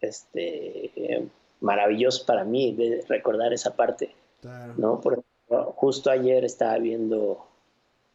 este, 0.02 1.26
maravillosos 1.60 2.24
para 2.24 2.44
mí 2.44 2.74
de 2.74 3.02
recordar 3.08 3.54
esa 3.54 3.74
parte. 3.74 4.14
Claro. 4.42 4.74
¿no? 4.76 5.00
Por 5.00 5.22
justo 5.76 6.10
ayer 6.10 6.44
estaba 6.44 6.78
viendo, 6.78 7.44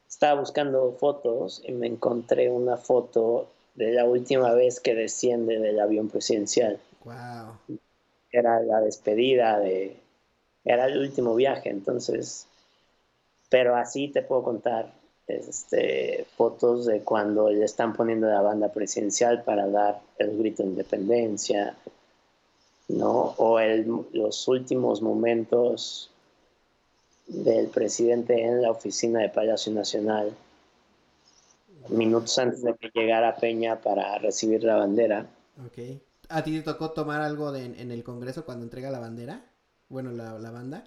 estaba 0.08 0.40
buscando 0.40 0.92
fotos 1.00 1.62
y 1.66 1.72
me 1.72 1.88
encontré 1.88 2.50
una 2.50 2.78
foto 2.78 3.48
de 3.76 3.92
la 3.92 4.06
última 4.06 4.54
vez 4.54 4.80
que 4.80 4.96
desciende 4.96 5.60
del 5.60 5.80
avión 5.80 6.10
presidencial. 6.10 6.80
Wow. 7.06 7.78
Era 8.32 8.60
la 8.62 8.82
despedida 8.82 9.60
de, 9.60 9.98
era 10.66 10.86
el 10.86 10.98
último 10.98 11.36
viaje, 11.36 11.70
entonces, 11.70 12.48
pero 13.50 13.76
así 13.76 14.10
te 14.10 14.22
puedo 14.22 14.44
contar 14.44 14.92
este, 15.28 16.26
fotos 16.36 16.86
de 16.86 17.02
cuando 17.02 17.50
le 17.50 17.66
están 17.66 17.94
poniendo 17.94 18.28
la 18.28 18.42
banda 18.42 18.70
presidencial 18.70 19.44
para 19.44 19.68
dar 19.68 20.02
el 20.18 20.38
grito 20.38 20.64
de 20.64 20.70
independencia, 20.70 21.76
¿no? 22.88 23.36
O 23.38 23.60
los 24.14 24.48
últimos 24.48 25.02
momentos 25.02 26.10
del 27.28 27.68
presidente 27.68 28.42
en 28.42 28.62
la 28.62 28.72
oficina 28.72 29.20
de 29.20 29.30
Palacio 29.30 29.72
Nacional, 29.74 30.36
minutos 31.90 32.38
antes 32.40 32.62
de 32.64 32.74
que 32.76 32.90
llegara 32.94 33.36
Peña 33.36 33.82
para 33.82 34.18
recibir 34.18 34.64
la 34.64 34.78
bandera. 34.78 35.28
Ok. 35.66 36.00
¿A 36.30 36.44
ti 36.44 36.58
te 36.58 36.64
tocó 36.64 36.92
tomar 36.92 37.22
algo 37.22 37.52
de, 37.52 37.66
en 37.66 37.92
el 37.92 38.04
Congreso 38.04 38.46
cuando 38.46 38.64
entrega 38.64 38.90
la 38.90 39.00
bandera? 39.00 39.46
Bueno, 39.90 40.12
la, 40.12 40.38
la 40.40 40.52
banda. 40.52 40.84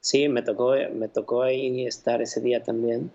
Sí, 0.00 0.28
me 0.28 0.42
tocó, 0.42 0.74
me 0.92 1.08
tocó 1.08 1.42
ahí 1.42 1.86
estar 1.86 2.22
ese 2.22 2.40
día 2.40 2.62
también. 2.62 3.10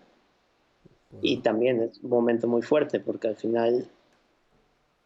Y 1.22 1.38
también 1.38 1.82
es 1.82 2.00
un 2.04 2.10
momento 2.10 2.48
muy 2.48 2.62
fuerte 2.62 3.00
porque 3.00 3.30
al 3.30 3.36
final 3.36 3.88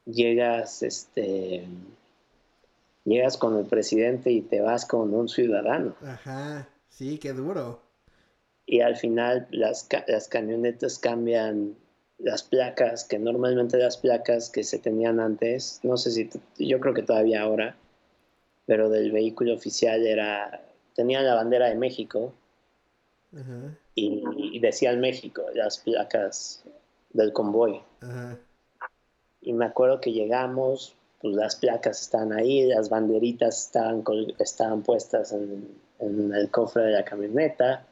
llegas, 0.06 0.84
este, 0.84 1.66
llegas 3.06 3.38
con 3.38 3.58
el 3.58 3.66
presidente 3.66 4.32
y 4.32 4.42
te 4.42 4.62
vas 4.62 4.86
con 4.86 5.14
un 5.14 5.30
ciudadano. 5.30 5.96
Ajá. 6.02 6.68
Sí, 6.94 7.18
qué 7.18 7.34
duro. 7.34 7.82
Y 8.68 8.82
al 8.82 8.96
final 8.96 9.48
las, 9.50 9.90
las 10.08 10.28
camionetas 10.28 11.00
cambian 11.00 11.76
las 12.20 12.44
placas, 12.44 13.04
que 13.04 13.18
normalmente 13.18 13.78
las 13.78 13.98
placas 13.98 14.52
que 14.52 14.64
se 14.64 14.78
tenían 14.78 15.20
antes, 15.20 15.80
no 15.82 15.98
sé 15.98 16.12
si, 16.12 16.30
yo 16.60 16.80
creo 16.80 16.94
que 16.94 17.02
todavía 17.02 17.42
ahora, 17.42 17.76
pero 18.68 18.90
del 18.90 19.12
vehículo 19.12 19.56
oficial 19.56 20.06
era, 20.06 20.64
tenían 20.96 21.26
la 21.26 21.34
bandera 21.34 21.68
de 21.68 21.76
México 21.76 22.34
Y, 23.96 24.60
decían 24.60 25.00
México, 25.00 25.42
las 25.56 25.80
placas 25.80 26.64
del 27.12 27.34
convoy. 27.34 27.82
Y 29.42 29.54
me 29.54 29.66
acuerdo 29.66 30.00
que 30.00 30.12
llegamos, 30.12 30.96
pues 31.20 31.36
las 31.36 31.56
placas 31.56 32.02
estaban 32.02 32.34
ahí, 32.34 32.68
las 32.68 32.90
banderitas 32.90 33.66
estaban, 33.66 34.04
estaban 34.38 34.84
puestas 34.84 35.32
en, 35.32 35.68
en 36.06 36.34
el 36.34 36.50
cofre 36.50 36.84
de 36.84 36.92
la 36.92 37.06
camioneta. 37.06 37.88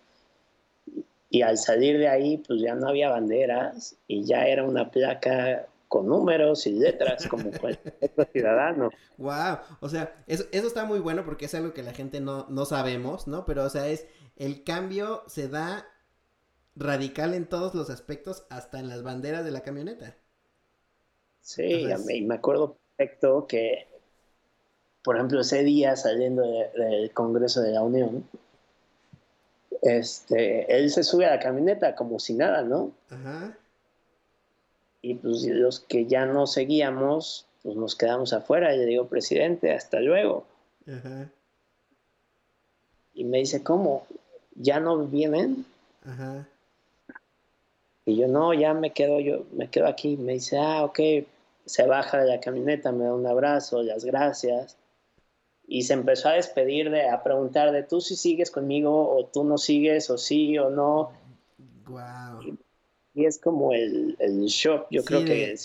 Y 1.29 1.43
al 1.43 1.57
salir 1.57 1.97
de 1.97 2.09
ahí, 2.09 2.37
pues 2.37 2.61
ya 2.61 2.75
no 2.75 2.89
había 2.89 3.09
banderas 3.09 3.95
y 4.07 4.25
ya 4.25 4.47
era 4.47 4.63
una 4.63 4.91
placa 4.91 5.67
con 5.87 6.07
números 6.07 6.67
y 6.67 6.73
letras 6.73 7.27
como 7.27 7.51
cualquier 7.51 7.93
ciudadano. 8.33 8.89
Wow, 9.17 9.57
o 9.79 9.89
sea, 9.89 10.13
eso, 10.27 10.45
eso 10.51 10.67
está 10.67 10.85
muy 10.85 10.99
bueno 10.99 11.25
porque 11.25 11.45
es 11.45 11.55
algo 11.55 11.73
que 11.73 11.83
la 11.83 11.93
gente 11.93 12.19
no, 12.19 12.47
no 12.49 12.65
sabemos, 12.65 13.27
¿no? 13.27 13.45
Pero, 13.45 13.65
o 13.65 13.69
sea, 13.69 13.87
es 13.87 14.07
el 14.37 14.63
cambio 14.63 15.23
se 15.27 15.47
da 15.47 15.85
radical 16.75 17.33
en 17.33 17.45
todos 17.45 17.75
los 17.75 17.89
aspectos, 17.89 18.45
hasta 18.49 18.79
en 18.79 18.87
las 18.87 19.03
banderas 19.03 19.43
de 19.43 19.51
la 19.51 19.61
camioneta. 19.61 20.15
Sí, 21.41 21.85
me 22.23 22.35
acuerdo 22.35 22.77
perfecto 22.95 23.45
que 23.47 23.87
por 25.03 25.15
ejemplo, 25.15 25.41
ese 25.41 25.63
día 25.63 25.95
saliendo 25.95 26.43
del 26.43 27.11
Congreso 27.11 27.61
de 27.61 27.71
la 27.71 27.81
Unión, 27.81 28.23
este, 29.81 30.75
él 30.75 30.91
se 30.91 31.03
sube 31.03 31.25
a 31.25 31.31
la 31.31 31.39
camioneta 31.39 31.95
como 31.95 32.19
si 32.19 32.33
nada, 32.33 32.61
¿no? 32.61 32.91
Ajá. 33.09 33.57
Y 35.01 35.15
pues 35.15 35.43
los 35.47 35.79
que 35.79 36.05
ya 36.05 36.25
no 36.27 36.45
seguíamos, 36.45 37.47
pues 37.63 37.75
nos 37.75 37.95
quedamos 37.95 38.33
afuera 38.33 38.73
y 38.75 38.77
le 38.77 38.85
digo, 38.85 39.07
presidente, 39.07 39.73
hasta 39.73 39.99
luego. 39.99 40.45
Ajá. 40.87 41.29
Y 43.15 43.23
me 43.23 43.39
dice, 43.39 43.63
¿cómo? 43.63 44.05
¿Ya 44.55 44.79
no 44.79 45.05
vienen? 45.07 45.65
Ajá. 46.05 46.47
Y 48.05 48.17
yo, 48.17 48.27
no, 48.27 48.53
ya 48.53 48.73
me 48.73 48.91
quedo, 48.91 49.19
yo 49.19 49.45
me 49.51 49.69
quedo 49.69 49.87
aquí. 49.87 50.17
Me 50.17 50.33
dice, 50.33 50.57
ah, 50.59 50.83
ok. 50.83 50.99
Se 51.65 51.85
baja 51.85 52.19
de 52.19 52.27
la 52.27 52.39
camioneta, 52.39 52.91
me 52.91 53.05
da 53.05 53.13
un 53.13 53.25
abrazo, 53.25 53.81
las 53.83 54.05
gracias. 54.05 54.77
Y 55.73 55.83
se 55.83 55.93
empezó 55.93 56.27
a 56.27 56.33
despedir, 56.33 56.91
de, 56.91 57.07
a 57.07 57.23
preguntar 57.23 57.71
de 57.71 57.83
tú 57.83 58.01
si 58.01 58.17
sigues 58.17 58.51
conmigo 58.51 59.09
o 59.09 59.25
tú 59.27 59.45
no 59.45 59.57
sigues 59.57 60.09
o 60.09 60.17
sí 60.17 60.57
o 60.57 60.69
no. 60.69 61.13
Wow. 61.87 62.57
Y, 63.13 63.25
es 63.25 63.39
como 63.39 63.71
el, 63.71 64.17
el 64.19 64.45
shock, 64.47 64.87
yo 64.91 65.05
creo 65.05 65.23
que 65.23 65.55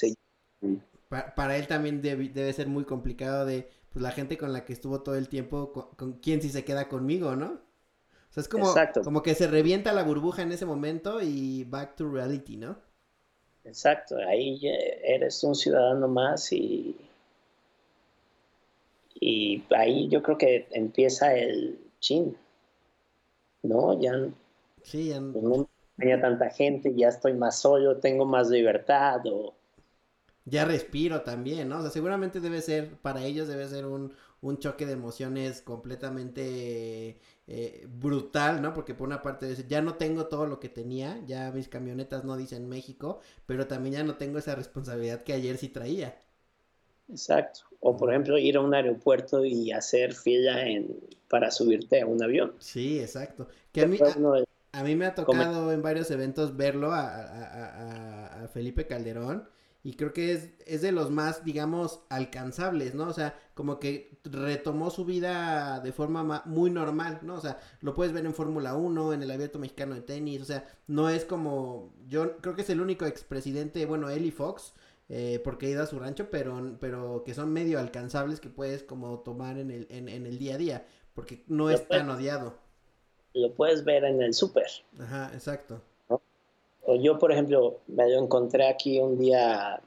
para, 1.08 1.56
él 1.56 1.66
también 1.66 2.02
debe, 2.02 2.28
debe, 2.28 2.52
ser 2.52 2.68
muy 2.68 2.84
complicado 2.84 3.46
de 3.46 3.68
pues, 3.92 4.00
la 4.00 4.12
gente 4.12 4.38
con 4.38 4.52
la 4.52 4.64
que 4.64 4.72
estuvo 4.72 5.02
todo 5.02 5.16
el 5.16 5.28
tiempo, 5.28 5.72
con, 5.72 5.88
con 5.96 6.12
quién 6.20 6.40
si 6.40 6.50
se 6.50 6.64
queda 6.64 6.88
conmigo, 6.88 7.34
¿no? 7.34 7.66
es 8.40 8.48
como, 8.48 8.72
como 9.02 9.22
que 9.22 9.34
se 9.34 9.46
revienta 9.46 9.92
la 9.92 10.02
burbuja 10.02 10.42
en 10.42 10.52
ese 10.52 10.66
momento 10.66 11.22
y 11.22 11.64
back 11.64 11.96
to 11.96 12.08
reality, 12.08 12.56
¿no? 12.56 12.78
Exacto, 13.64 14.16
ahí 14.28 14.60
eres 15.02 15.42
un 15.42 15.54
ciudadano 15.54 16.06
más 16.06 16.52
y, 16.52 16.96
y 19.20 19.64
ahí 19.76 20.08
yo 20.08 20.22
creo 20.22 20.38
que 20.38 20.68
empieza 20.72 21.34
el 21.34 21.78
chin, 22.00 22.36
¿no? 23.62 24.00
Ya, 24.00 24.12
sí, 24.82 25.08
ya... 25.08 25.20
Pues 25.32 25.44
no 25.44 25.68
tenía 25.96 26.20
tanta 26.20 26.50
gente, 26.50 26.94
ya 26.94 27.08
estoy 27.08 27.34
más 27.34 27.58
solo, 27.58 27.98
tengo 27.98 28.24
más 28.24 28.48
libertad 28.48 29.20
o... 29.26 29.54
Ya 30.44 30.64
respiro 30.64 31.22
también, 31.22 31.68
¿no? 31.68 31.78
O 31.78 31.82
sea, 31.82 31.90
seguramente 31.90 32.40
debe 32.40 32.60
ser, 32.62 32.96
para 33.00 33.24
ellos 33.24 33.48
debe 33.48 33.66
ser 33.66 33.84
un, 33.84 34.12
un 34.40 34.58
choque 34.58 34.86
de 34.86 34.92
emociones 34.92 35.60
completamente 35.60 37.18
eh, 37.48 37.86
brutal, 37.88 38.62
¿no? 38.62 38.72
Porque 38.72 38.94
por 38.94 39.08
una 39.08 39.22
parte 39.22 39.52
ya 39.68 39.82
no 39.82 39.94
tengo 39.96 40.26
todo 40.26 40.46
lo 40.46 40.60
que 40.60 40.68
tenía, 40.68 41.20
ya 41.26 41.50
mis 41.50 41.68
camionetas 41.68 42.24
no 42.24 42.36
dicen 42.36 42.68
México, 42.68 43.20
pero 43.46 43.66
también 43.66 43.94
ya 43.96 44.04
no 44.04 44.16
tengo 44.16 44.38
esa 44.38 44.54
responsabilidad 44.54 45.24
que 45.24 45.32
ayer 45.32 45.56
sí 45.58 45.68
traía. 45.68 46.16
Exacto. 47.08 47.60
O 47.80 47.96
por 47.96 48.10
ejemplo 48.10 48.38
ir 48.38 48.56
a 48.56 48.60
un 48.60 48.74
aeropuerto 48.74 49.44
y 49.44 49.70
hacer 49.70 50.14
fila 50.14 50.66
en, 50.66 50.98
para 51.28 51.50
subirte 51.50 52.00
a 52.00 52.06
un 52.06 52.22
avión. 52.22 52.54
Sí, 52.58 53.00
exacto. 53.00 53.48
Que 53.72 53.82
a 53.82 53.86
mí, 53.86 53.98
a, 54.72 54.82
mí 54.82 54.96
me 54.96 55.06
ha 55.06 55.14
tocado 55.14 55.72
en 55.72 55.82
varios 55.82 56.10
eventos 56.10 56.56
verlo 56.56 56.92
a, 56.92 58.42
a 58.44 58.48
Felipe 58.48 58.86
Calderón 58.86 59.48
y 59.86 59.94
creo 59.94 60.12
que 60.12 60.32
es, 60.32 60.50
es 60.66 60.82
de 60.82 60.90
los 60.90 61.12
más, 61.12 61.44
digamos, 61.44 62.00
alcanzables, 62.08 62.96
¿no? 62.96 63.04
O 63.04 63.12
sea, 63.12 63.38
como 63.54 63.78
que 63.78 64.18
retomó 64.24 64.90
su 64.90 65.04
vida 65.04 65.78
de 65.78 65.92
forma 65.92 66.42
muy 66.44 66.72
normal, 66.72 67.20
¿no? 67.22 67.34
O 67.34 67.40
sea, 67.40 67.60
lo 67.82 67.94
puedes 67.94 68.12
ver 68.12 68.26
en 68.26 68.34
Fórmula 68.34 68.74
1, 68.74 69.12
en 69.12 69.22
el 69.22 69.30
Abierto 69.30 69.60
Mexicano 69.60 69.94
de 69.94 70.00
Tenis, 70.00 70.42
o 70.42 70.44
sea, 70.44 70.64
no 70.88 71.08
es 71.08 71.24
como, 71.24 71.94
yo 72.08 72.38
creo 72.38 72.56
que 72.56 72.62
es 72.62 72.70
el 72.70 72.80
único 72.80 73.06
expresidente, 73.06 73.86
bueno, 73.86 74.10
él 74.10 74.26
y 74.26 74.32
Fox, 74.32 74.72
eh, 75.08 75.40
porque 75.42 75.70
ido 75.70 75.82
a 75.82 75.86
su 75.86 75.98
rancho, 75.98 76.28
pero, 76.30 76.76
pero 76.80 77.22
que 77.24 77.34
son 77.34 77.52
medio 77.52 77.78
alcanzables 77.78 78.40
que 78.40 78.48
puedes 78.48 78.82
como 78.82 79.20
tomar 79.20 79.58
en 79.58 79.70
el, 79.70 79.86
en, 79.90 80.08
el 80.08 80.38
día 80.38 80.54
a 80.54 80.58
día, 80.58 80.86
porque 81.14 81.44
no 81.46 81.70
es 81.70 81.86
tan 81.88 82.08
odiado. 82.10 82.54
Lo 83.34 83.52
puedes 83.54 83.84
ver 83.84 84.04
en 84.04 84.22
el 84.22 84.34
súper. 84.34 84.66
Ajá, 84.98 85.30
exacto 85.34 85.82
yo, 86.94 87.18
por 87.18 87.32
ejemplo, 87.32 87.80
me 87.88 88.08
lo 88.08 88.22
encontré 88.22 88.68
aquí 88.68 89.00
un 89.00 89.18
día 89.18 89.80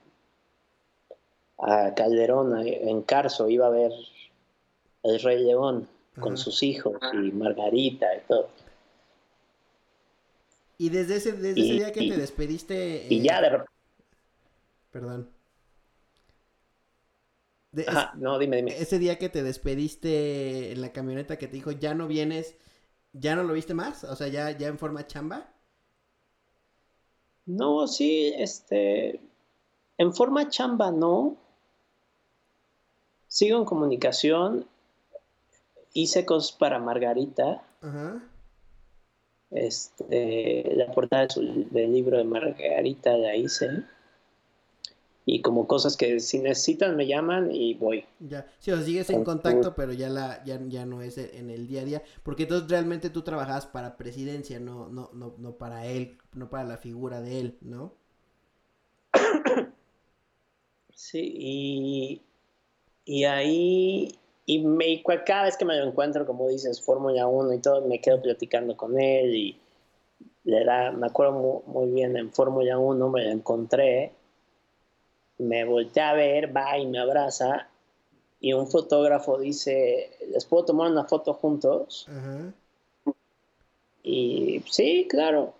a 1.58 1.94
Calderón, 1.96 2.58
en 2.66 3.02
Carso, 3.04 3.50
iba 3.50 3.68
a 3.68 3.70
ver 3.70 3.92
el 5.04 5.20
Rey 5.22 5.44
León 5.44 5.88
con 6.20 6.38
sus 6.38 6.64
hijos 6.64 6.98
y 7.14 7.32
Margarita 7.32 8.08
y 8.16 8.20
todo. 8.28 8.50
Y 10.78 10.90
desde 10.90 11.18
ese, 11.18 11.34
desde 11.34 11.62
ese 11.62 11.74
día 11.74 11.92
que 11.92 12.10
te 12.10 12.18
despediste... 12.18 13.08
Y 13.10 13.22
ya 13.22 13.42
de 13.42 13.50
repente... 13.50 13.72
Perdón. 14.92 15.30
no, 18.18 18.40
dime, 18.40 18.58
dime. 18.58 18.78
Ese 18.78 18.98
día 19.00 19.18
que 19.18 19.30
te 19.30 19.44
despediste 19.44 20.72
en 20.72 20.82
la 20.82 20.92
camioneta 20.92 21.38
que 21.38 21.48
te 21.48 21.54
dijo, 21.54 21.72
ya 21.72 21.94
no 21.94 22.08
vienes, 22.08 22.56
¿ya 23.14 23.36
no 23.36 23.44
lo 23.44 23.54
viste 23.54 23.74
más? 23.74 24.04
O 24.04 24.16
sea, 24.16 24.28
ya, 24.28 24.52
ya 24.52 24.68
en 24.68 24.80
forma 24.80 25.06
chamba. 25.06 25.50
No, 27.46 27.88
sí, 27.88 28.34
este, 28.38 29.20
en 29.98 30.14
forma 30.14 30.50
chamba 30.50 30.92
no. 30.92 31.38
Sigo 33.28 33.60
en 33.60 33.66
comunicación. 33.66 34.66
Hice 35.94 36.26
cosas 36.26 36.52
para 36.52 36.80
Margarita. 36.80 37.64
Ajá. 37.82 38.24
Este, 39.52 40.76
la 40.76 40.92
portada 40.92 41.28
del 41.36 41.92
libro 41.92 42.18
de 42.18 42.24
Margarita 42.24 43.18
la 43.18 43.36
hice 43.36 43.84
y 45.26 45.42
como 45.42 45.68
cosas 45.68 45.96
que 45.96 46.20
si 46.20 46.40
necesitan 46.40 46.96
me 46.96 47.06
llaman 47.06 47.52
y 47.52 47.76
voy. 47.76 48.06
Ya, 48.20 48.48
sí, 48.60 48.72
o 48.72 48.78
sea, 48.78 48.86
sigues 48.86 49.10
en 49.10 49.24
contacto, 49.24 49.76
pero 49.76 49.94
ya 49.94 50.10
la 50.10 50.44
ya, 50.44 50.60
ya 50.68 50.86
no 50.86 51.02
es 51.02 51.18
en 51.18 51.50
el 51.50 51.68
día 51.68 51.82
a 51.82 51.86
día, 51.86 52.04
porque 52.24 52.44
entonces 52.44 52.70
realmente 52.70 53.10
tú 53.10 53.22
trabajabas 53.22 53.66
para 53.66 53.98
presidencia, 53.98 54.60
no 54.60 54.90
no 54.90 55.10
no 55.14 55.36
no 55.38 55.54
para 55.58 55.86
él, 55.86 56.18
no 56.34 56.50
para 56.50 56.64
la 56.64 56.78
figura 56.78 57.22
de 57.22 57.40
él, 57.40 57.58
¿no? 57.62 57.94
Sí, 61.02 61.34
y, 61.34 62.22
y 63.06 63.24
ahí 63.24 64.20
y 64.46 64.60
me, 64.66 65.02
cada 65.26 65.44
vez 65.44 65.56
que 65.56 65.64
me 65.64 65.78
lo 65.78 65.86
encuentro, 65.86 66.26
como 66.26 66.50
dices, 66.50 66.82
Fórmula 66.82 67.28
1 67.28 67.54
y 67.54 67.60
todo, 67.60 67.86
me 67.88 68.02
quedo 68.02 68.20
platicando 68.22 68.76
con 68.76 69.00
él 69.00 69.36
y 69.36 69.60
le 70.44 70.66
da, 70.66 70.92
me 70.92 71.06
acuerdo 71.06 71.34
muy, 71.34 71.84
muy 71.86 71.92
bien 71.94 72.18
en 72.18 72.32
Fórmula 72.32 72.80
1, 72.80 73.10
me 73.10 73.26
lo 73.26 73.30
encontré 73.30 74.12
me 75.40 75.66
volteé 75.66 76.04
a 76.04 76.14
ver, 76.14 76.56
va 76.56 76.78
y 76.78 76.86
me 76.86 77.00
abraza. 77.00 77.68
Y 78.40 78.54
un 78.54 78.68
fotógrafo 78.68 79.38
dice, 79.38 80.12
¿les 80.30 80.46
puedo 80.46 80.66
tomar 80.66 80.92
una 80.92 81.06
foto 81.06 81.34
juntos? 81.34 82.08
Y 84.04 84.64
sí, 84.70 85.08
claro. 85.10 85.54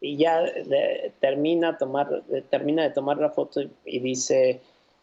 Y 0.00 0.16
ya 0.16 0.44
termina, 1.20 1.76
tomar, 1.76 2.22
termina 2.50 2.84
de 2.84 2.90
tomar 2.90 3.18
la 3.18 3.30
foto 3.30 3.60
y, 3.84 3.98
dice, 4.00 4.60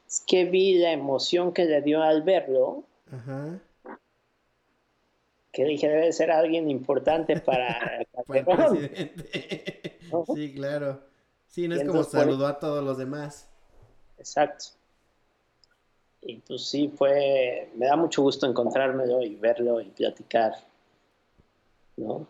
es 0.07 0.23
que 0.25 0.45
vi 0.45 0.77
la 0.77 0.91
emoción 0.91 1.53
que 1.53 1.65
le 1.65 1.81
dio 1.81 2.01
al 2.01 2.23
verlo. 2.23 2.83
Que 5.51 5.63
dije, 5.63 5.87
debe 5.87 6.11
ser 6.11 6.31
alguien 6.31 6.69
importante 6.69 7.39
para, 7.39 8.05
el 8.33 8.45
presidente. 8.45 9.97
Sí, 10.33 10.53
claro. 10.53 11.01
Sí, 11.47 11.69
no 11.69 11.75
es 11.75 11.87
como 11.87 12.03
saludó 12.03 12.47
a 12.47 12.59
todos 12.59 12.83
los 12.83 12.97
demás. 12.97 13.54
Exacto. 14.17 14.65
Y 16.21 16.37
pues 16.37 16.67
sí, 16.67 16.91
fue, 16.95 17.71
me 17.75 17.85
da 17.85 17.95
mucho 17.95 18.23
gusto 18.23 18.47
encontrármelo 18.47 19.21
y 19.21 19.35
verlo 19.35 19.79
y 19.79 19.85
platicar, 19.85 20.53
¿no? 21.97 22.27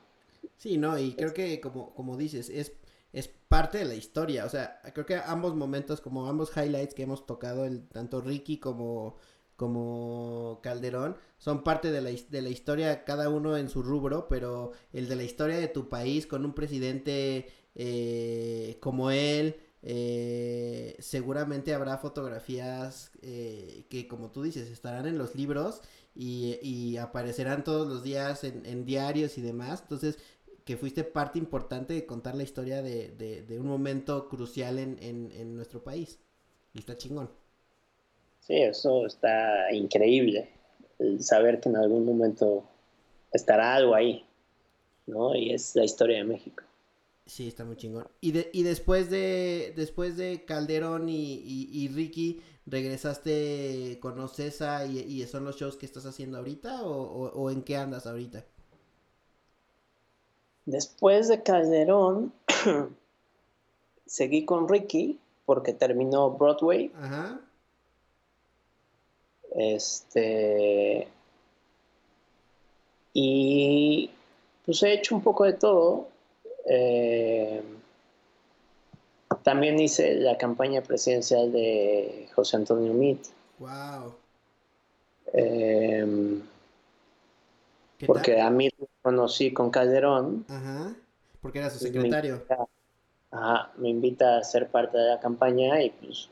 Sí, 0.58 0.78
no, 0.78 0.98
y 1.00 1.14
creo 1.14 1.34
que 1.34 1.62
como, 1.62 1.94
como 1.94 2.18
dices, 2.18 2.50
es, 2.50 2.74
es 3.14 3.30
parte 3.48 3.78
de 3.78 3.86
la 3.86 3.96
historia, 3.96 4.46
o 4.46 4.50
sea, 4.50 4.82
creo 4.94 5.06
que 5.06 5.16
ambos 5.16 5.56
momentos, 5.56 6.02
como 6.02 6.28
ambos 6.28 6.52
highlights 6.58 6.94
que 6.94 7.04
hemos 7.04 7.26
tocado, 7.26 7.66
el, 7.66 7.88
tanto 7.88 8.20
Ricky 8.20 8.58
como, 8.58 9.16
como 9.56 10.60
Calderón, 10.62 11.16
son 11.38 11.64
parte 11.64 11.92
de 11.92 12.02
la, 12.02 12.10
de 12.10 12.42
la 12.42 12.50
historia, 12.50 13.06
cada 13.06 13.30
uno 13.30 13.56
en 13.56 13.70
su 13.70 13.82
rubro, 13.82 14.28
pero 14.28 14.72
el 14.92 15.08
de 15.08 15.16
la 15.16 15.24
historia 15.24 15.58
de 15.58 15.70
tu 15.70 15.88
país 15.88 16.28
con 16.28 16.44
un 16.44 16.54
presidente 16.54 17.48
eh, 17.76 18.78
como 18.82 19.12
él, 19.12 19.56
eh, 19.88 20.96
seguramente 20.98 21.76
habrá 21.76 22.00
fotografías 22.00 23.12
eh, 23.22 23.86
que, 23.88 24.08
como 24.08 24.32
tú 24.32 24.42
dices, 24.42 24.72
estarán 24.72 25.06
en 25.06 25.20
los 25.20 25.36
libros 25.36 25.82
y, 26.16 26.98
aparecerán 26.98 27.64
todos 27.64 27.88
los 27.88 28.04
días 28.04 28.44
en, 28.44 28.86
diarios 28.86 29.38
y 29.38 29.42
demás. 29.42 29.82
Entonces, 29.84 30.18
que 30.64 30.76
fuiste 30.76 31.04
parte 31.04 31.38
importante 31.38 31.94
de 31.94 32.08
contar 32.08 32.34
la 32.34 32.42
historia 32.42 32.82
de, 32.82 33.58
un 33.60 33.68
momento 33.68 34.28
crucial 34.28 34.80
en, 34.80 35.56
nuestro 35.56 35.84
país. 35.84 36.20
Y 36.74 36.80
está 36.80 36.98
chingón. 36.98 37.30
Sí, 38.40 38.56
eso 38.56 39.06
está 39.06 39.72
increíble. 39.72 40.50
saber 41.20 41.60
que 41.60 41.70
en 41.70 41.78
algún 41.78 42.06
momento 42.06 42.68
estará 43.32 43.76
algo 43.76 43.94
ahí, 43.94 44.26
¿no? 45.06 45.36
Y 45.36 45.54
es 45.54 45.76
la 45.76 45.84
historia 45.84 46.18
de 46.18 46.24
México. 46.24 46.64
Sí, 47.26 47.48
está 47.48 47.66
muy 47.66 47.76
chingón. 47.76 48.08
Y, 48.22 48.34
de, 48.34 48.50
y 48.54 48.62
después 48.62 49.10
de 49.10 49.74
después 49.76 50.16
de 50.16 50.46
Calderón 50.46 51.10
y, 51.10 51.42
y, 51.44 51.88
Ricky, 51.88 52.42
¿regresaste 52.68 53.98
con 54.00 54.20
Ocesa 54.20 54.86
y, 54.86 55.00
y, 55.00 55.26
son 55.26 55.44
los 55.44 55.58
shows 55.58 55.76
que 55.76 55.88
estás 55.88 56.06
haciendo 56.06 56.38
ahorita 56.38 56.84
o, 56.84 57.32
o, 57.32 57.50
en 57.50 57.64
qué 57.64 57.78
andas 57.78 58.06
ahorita? 58.06 58.46
Después 60.66 61.28
de 61.28 61.42
Calderón, 61.42 62.32
seguí 64.06 64.46
con 64.46 64.70
Ricky 64.70 65.20
porque 65.46 65.74
terminó 65.74 66.30
Broadway. 66.30 66.92
Ajá. 66.96 67.40
Este. 69.56 71.08
Y 73.14 74.12
pues 74.66 74.84
he 74.84 74.94
hecho 74.94 75.16
un 75.16 75.24
poco 75.24 75.46
de 75.46 75.54
todo. 75.54 76.15
Eh, 76.66 77.62
también 79.44 79.80
hice 79.80 80.16
la 80.16 80.38
campaña 80.38 80.82
presidencial 80.82 81.52
de 81.52 82.28
José 82.34 82.58
Antonio 82.58 82.94
Mit. 82.94 83.28
Wow. 83.60 84.16
Em, 85.34 86.42
porque 88.06 88.42
a 88.42 88.50
mí 88.50 88.70
lo 88.78 88.88
conocí 89.02 89.54
con 89.54 89.70
Calderón. 89.70 90.46
Ajá. 90.48 90.96
Porque 91.42 91.60
era 91.60 91.70
su 91.70 91.80
secretario. 91.80 92.44
ajá, 93.32 93.72
me 93.78 93.90
invita 93.90 94.38
a 94.38 94.44
ser 94.44 94.68
parte 94.68 94.98
de 94.98 95.10
la 95.10 95.20
campaña 95.20 95.82
y 95.82 95.92
pues 95.92 96.30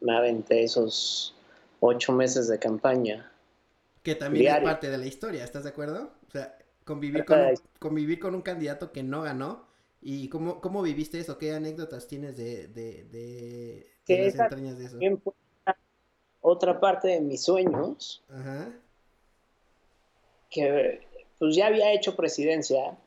me 0.00 0.16
aventé 0.16 0.64
esos 0.64 1.34
ocho 1.80 2.12
meses 2.12 2.48
de 2.48 2.58
campaña. 2.58 3.30
Que 4.02 4.14
también 4.14 4.56
es 4.56 4.62
parte 4.62 4.90
de 4.90 4.98
la 4.98 5.06
historia, 5.06 5.44
¿estás 5.44 5.64
de 5.64 5.70
acuerdo? 5.70 6.10
O 6.28 6.30
sea, 6.30 6.58
convivir 6.84 7.24
con, 7.24 7.40
un, 7.40 7.54
convivir 7.78 8.18
con 8.18 8.34
un 8.34 8.42
candidato 8.42 8.92
que 8.92 9.02
no 9.02 9.22
ganó. 9.22 9.66
¿Y 10.00 10.28
cómo, 10.28 10.60
cómo 10.60 10.82
viviste 10.82 11.20
eso? 11.20 11.38
¿Qué 11.38 11.54
anécdotas 11.54 12.08
tienes 12.08 12.36
de, 12.36 12.66
de, 12.68 13.04
de, 13.04 14.24
las 14.24 14.34
entrañas 14.34 14.78
de 14.78 14.84
eso? 14.86 14.98
Otra 16.40 16.80
parte 16.80 17.08
de 17.08 17.20
mis 17.20 17.44
sueños. 17.44 18.24
Ajá. 18.28 18.72
Que 20.50 21.06
pues 21.38 21.54
ya 21.56 21.68
había 21.68 21.92
hecho 21.92 22.16
presidencia, 22.16 22.98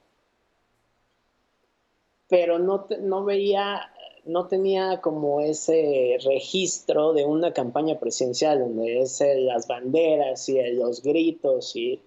pero 2.29 2.59
no, 2.59 2.87
no 3.01 3.25
veía 3.25 3.91
no 4.25 4.47
tenía 4.47 5.01
como 5.01 5.39
ese 5.39 6.17
registro 6.23 7.13
de 7.13 7.25
una 7.25 7.53
campaña 7.53 7.99
presidencial 7.99 8.59
donde 8.59 9.01
es 9.01 9.21
las 9.37 9.67
banderas 9.67 10.49
y 10.49 10.59
los 10.73 11.01
gritos 11.03 11.75
y 11.75 12.01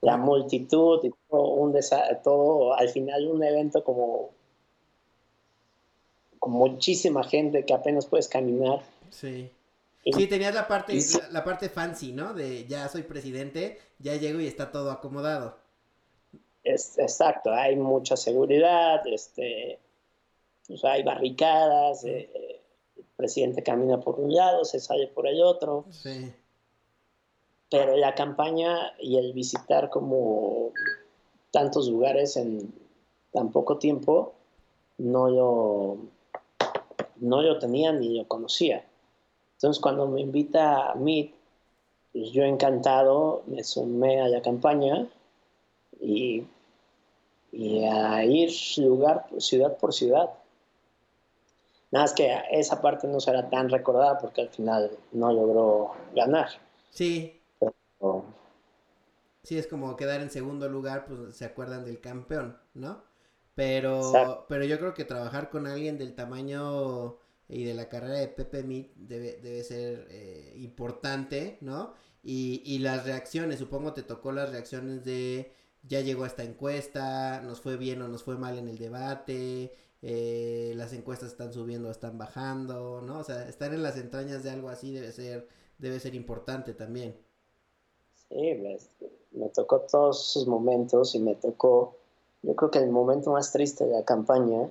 la 0.00 0.16
multitud 0.16 1.04
y 1.04 1.10
todo, 1.28 1.48
un 1.54 1.74
todo 2.22 2.74
al 2.74 2.88
final 2.88 3.26
un 3.26 3.42
evento 3.42 3.82
como 3.82 4.30
con 6.38 6.52
muchísima 6.52 7.24
gente 7.24 7.64
que 7.64 7.74
apenas 7.74 8.06
puedes 8.06 8.28
caminar. 8.28 8.80
Sí. 9.10 9.50
sí, 10.04 10.26
tenías 10.26 10.54
la 10.54 10.68
parte, 10.68 10.96
la, 11.32 11.42
parte 11.42 11.68
fancy, 11.68 12.12
¿no? 12.12 12.34
De 12.34 12.66
ya 12.66 12.88
soy 12.88 13.02
presidente, 13.02 13.78
ya 13.98 14.14
llego 14.16 14.40
y 14.40 14.46
está 14.46 14.70
todo 14.70 14.90
acomodado. 14.90 15.56
Es, 16.62 16.98
exacto, 16.98 17.52
hay 17.52 17.76
mucha 17.76 18.16
seguridad, 18.16 19.06
este, 19.06 19.78
sea, 20.76 20.92
hay 20.92 21.02
barricadas, 21.02 22.04
eh, 22.04 22.30
el 22.96 23.04
presidente 23.16 23.62
camina 23.62 24.00
por 24.00 24.18
un 24.18 24.34
lado, 24.34 24.64
se 24.64 24.80
sale 24.80 25.06
por 25.08 25.26
el 25.26 25.40
otro. 25.42 25.84
Sí. 25.90 26.32
Pero 27.70 27.96
la 27.96 28.14
campaña 28.14 28.92
y 29.00 29.18
el 29.18 29.32
visitar 29.32 29.90
como 29.90 30.72
tantos 31.50 31.88
lugares 31.88 32.36
en 32.36 32.72
tan 33.32 33.50
poco 33.50 33.78
tiempo, 33.78 34.34
no 34.98 35.28
lo, 35.28 35.98
no 37.16 37.42
lo 37.42 37.58
tenía 37.58 37.92
ni 37.92 38.16
lo 38.16 38.26
conocía. 38.26 38.84
Entonces 39.54 39.80
cuando 39.80 40.06
me 40.06 40.20
invita 40.20 40.92
a 40.92 40.94
Meet, 40.94 41.34
pues 42.12 42.30
yo 42.32 42.44
encantado 42.44 43.42
me 43.46 43.62
sumé 43.62 44.20
a 44.20 44.28
la 44.28 44.40
campaña 44.42 45.06
y, 46.00 46.44
y 47.52 47.84
a 47.84 48.24
ir 48.24 48.50
lugar, 48.78 49.26
ciudad 49.38 49.76
por 49.76 49.92
ciudad. 49.92 50.30
Nada 51.90 52.04
más 52.04 52.14
que 52.14 52.34
esa 52.50 52.80
parte 52.80 53.06
no 53.06 53.20
será 53.20 53.48
tan 53.48 53.68
recordada 53.68 54.18
porque 54.18 54.42
al 54.42 54.48
final 54.48 54.90
no 55.12 55.32
logró 55.32 55.92
ganar. 56.14 56.48
Sí. 56.90 57.40
Sí, 59.46 59.56
es 59.56 59.68
como 59.68 59.94
quedar 59.96 60.22
en 60.22 60.30
segundo 60.30 60.68
lugar, 60.68 61.06
pues 61.06 61.36
se 61.36 61.44
acuerdan 61.44 61.84
del 61.84 62.00
campeón, 62.00 62.58
¿no? 62.74 63.04
Pero, 63.54 64.44
pero 64.48 64.64
yo 64.64 64.76
creo 64.80 64.92
que 64.92 65.04
trabajar 65.04 65.50
con 65.50 65.68
alguien 65.68 65.98
del 65.98 66.16
tamaño 66.16 67.18
y 67.48 67.62
de 67.62 67.74
la 67.74 67.88
carrera 67.88 68.14
de 68.18 68.26
Pepe 68.26 68.64
Mit 68.64 68.92
debe, 68.96 69.38
debe 69.40 69.62
ser 69.62 70.08
eh, 70.10 70.54
importante, 70.56 71.58
¿no? 71.60 71.94
Y, 72.24 72.60
y 72.66 72.80
las 72.80 73.06
reacciones, 73.06 73.60
supongo 73.60 73.92
te 73.92 74.02
tocó 74.02 74.32
las 74.32 74.50
reacciones 74.50 75.04
de 75.04 75.52
ya 75.84 76.00
llegó 76.00 76.26
esta 76.26 76.42
encuesta, 76.42 77.40
nos 77.42 77.60
fue 77.60 77.76
bien 77.76 78.02
o 78.02 78.08
nos 78.08 78.24
fue 78.24 78.36
mal 78.36 78.58
en 78.58 78.66
el 78.66 78.78
debate, 78.78 79.72
eh, 80.02 80.72
las 80.74 80.92
encuestas 80.92 81.30
están 81.30 81.52
subiendo 81.52 81.86
o 81.86 81.92
están 81.92 82.18
bajando, 82.18 83.00
¿no? 83.00 83.20
O 83.20 83.24
sea, 83.24 83.48
estar 83.48 83.72
en 83.72 83.84
las 83.84 83.96
entrañas 83.96 84.42
de 84.42 84.50
algo 84.50 84.70
así 84.70 84.92
debe 84.92 85.12
ser, 85.12 85.46
debe 85.78 86.00
ser 86.00 86.16
importante 86.16 86.74
también. 86.74 87.16
Sí, 88.28 88.54
me, 89.36 89.48
tocó 89.50 89.80
todos 89.80 90.30
esos 90.30 90.46
momentos 90.46 91.14
y 91.14 91.20
me 91.20 91.34
tocó, 91.34 91.94
yo 92.42 92.54
creo 92.56 92.70
que 92.70 92.78
el 92.78 92.90
momento 92.90 93.32
más 93.32 93.52
triste 93.52 93.84
de 93.84 93.92
la 93.92 94.04
campaña 94.04 94.70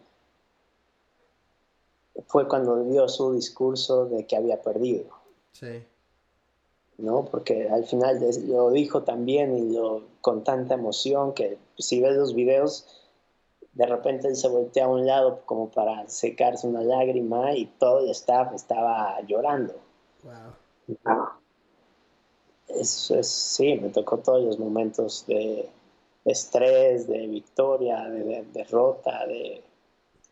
fue 2.28 2.48
cuando 2.48 2.84
dio 2.84 3.08
su 3.08 3.34
discurso 3.34 4.06
de 4.06 4.26
que 4.26 4.36
había 4.36 4.62
perdido. 4.62 5.06
Sí. 5.52 5.84
¿No? 6.98 7.26
Porque 7.26 7.70
al 7.70 7.86
final 7.86 8.20
lo 8.48 8.72
dijo 8.72 9.04
también 9.04 9.56
y 9.56 9.74
lo, 9.74 10.04
con 10.22 10.44
tanta 10.44 10.76
emoción 10.76 11.34
que 11.34 11.58
si 11.78 12.02
ves 12.02 12.16
los 12.16 12.34
videos 12.34 12.88
de 13.76 13.86
repente 13.86 14.30
él 14.30 14.36
se 14.36 14.48
voltea 14.48 14.86
a 14.86 14.88
un 14.88 15.06
lado 15.06 15.42
como 15.46 15.70
para 15.70 16.08
secarse 16.08 16.66
una 16.66 16.82
lágrima 16.82 17.54
y 17.54 17.66
todo 17.66 18.00
el 18.00 18.10
staff 18.10 18.54
estaba 18.54 19.20
llorando. 19.28 19.76
Wow. 20.24 20.54
Eso 20.88 21.45
es, 22.68 23.12
sí, 23.22 23.76
me 23.76 23.90
tocó 23.90 24.18
todos 24.18 24.44
los 24.44 24.60
momentos 24.60 25.26
de 25.28 25.70
estrés, 26.26 27.08
de 27.08 27.28
victoria, 27.28 28.10
de, 28.10 28.46
derrota, 28.54 29.26
de 29.28 29.62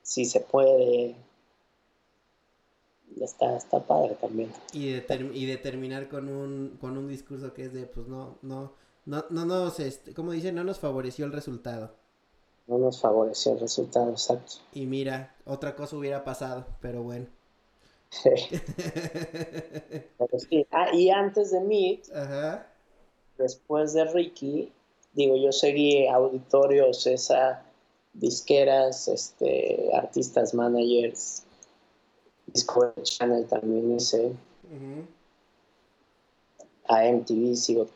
si 0.02 0.26
se 0.26 0.42
puede. 0.42 1.16
Está, 3.22 3.56
está 3.56 3.80
padre 3.80 4.16
también. 4.20 4.52
Y 4.74 4.92
de, 4.92 5.32
y 5.34 5.46
de 5.46 5.58
terminar 5.58 6.10
con 6.10 6.28
un, 6.28 6.78
con 6.82 6.98
un 6.98 7.08
discurso 7.08 7.54
que 7.54 7.66
es 7.66 7.74
de, 7.74 7.86
pues 7.86 8.08
no, 8.08 8.38
no, 8.42 8.74
no, 9.06 9.24
no 9.30 9.46
nos, 9.46 9.80
este, 9.80 10.14
como 10.14 10.32
dice, 10.32 10.52
no 10.52 10.64
nos 10.64 10.80
favoreció 10.80 11.26
el 11.26 11.32
resultado 11.32 11.92
no 12.68 12.78
nos 12.78 13.02
favoreció 13.02 13.54
el 13.54 13.60
resultado 13.60 14.12
exacto. 14.12 14.54
Y 14.74 14.86
mira, 14.86 15.36
otra 15.46 15.76
cosa 15.76 15.98
hubiera 15.98 16.24
pasado, 16.24 16.66
pero 16.82 17.04
bueno. 17.04 17.28
Ah, 20.72 20.94
y 20.94 21.10
antes 21.10 21.52
de 21.52 21.60
mí, 21.62 22.02
después 23.38 23.94
de 23.94 24.06
Ricky, 24.06 24.72
digo, 25.14 25.36
yo 25.38 25.52
seguí 25.52 26.08
auditorios, 26.08 27.08
esa 27.08 27.64
disqueras, 28.14 29.08
este, 29.08 29.90
artistas, 29.94 30.54
managers, 30.54 31.44
Discord 32.48 33.02
Channel 33.04 33.46
también 33.48 33.96
hice. 33.96 34.34
A 36.88 37.06
MTV 37.06 37.56
sigo 37.56 37.88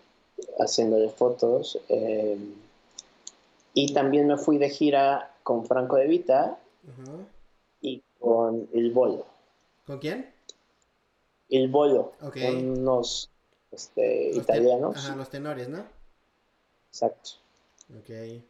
haciéndole 0.60 1.10
fotos. 1.10 1.80
Eh, 1.89 2.38
y 3.74 3.93
también 3.93 4.28
me 4.28 4.38
fui 4.38 4.58
de 4.58 4.70
gira 4.70 5.32
con 5.43 5.66
Franco 5.66 5.97
De 5.97 6.08
Vita 6.08 6.58
y 7.82 8.01
con 8.20 8.68
El 8.74 8.91
Bolo. 8.91 9.26
¿Con 9.86 9.99
quién? 9.99 10.36
El 11.50 11.70
Bolo. 11.70 12.14
Con 12.20 12.80
unos 12.80 13.30
este, 13.72 14.32
italianos. 14.36 14.98
ajá, 14.98 15.16
los 15.16 15.30
tenores, 15.30 15.70
¿no? 15.70 15.86
Exacto. 16.89 17.32
Ok. 17.98 18.43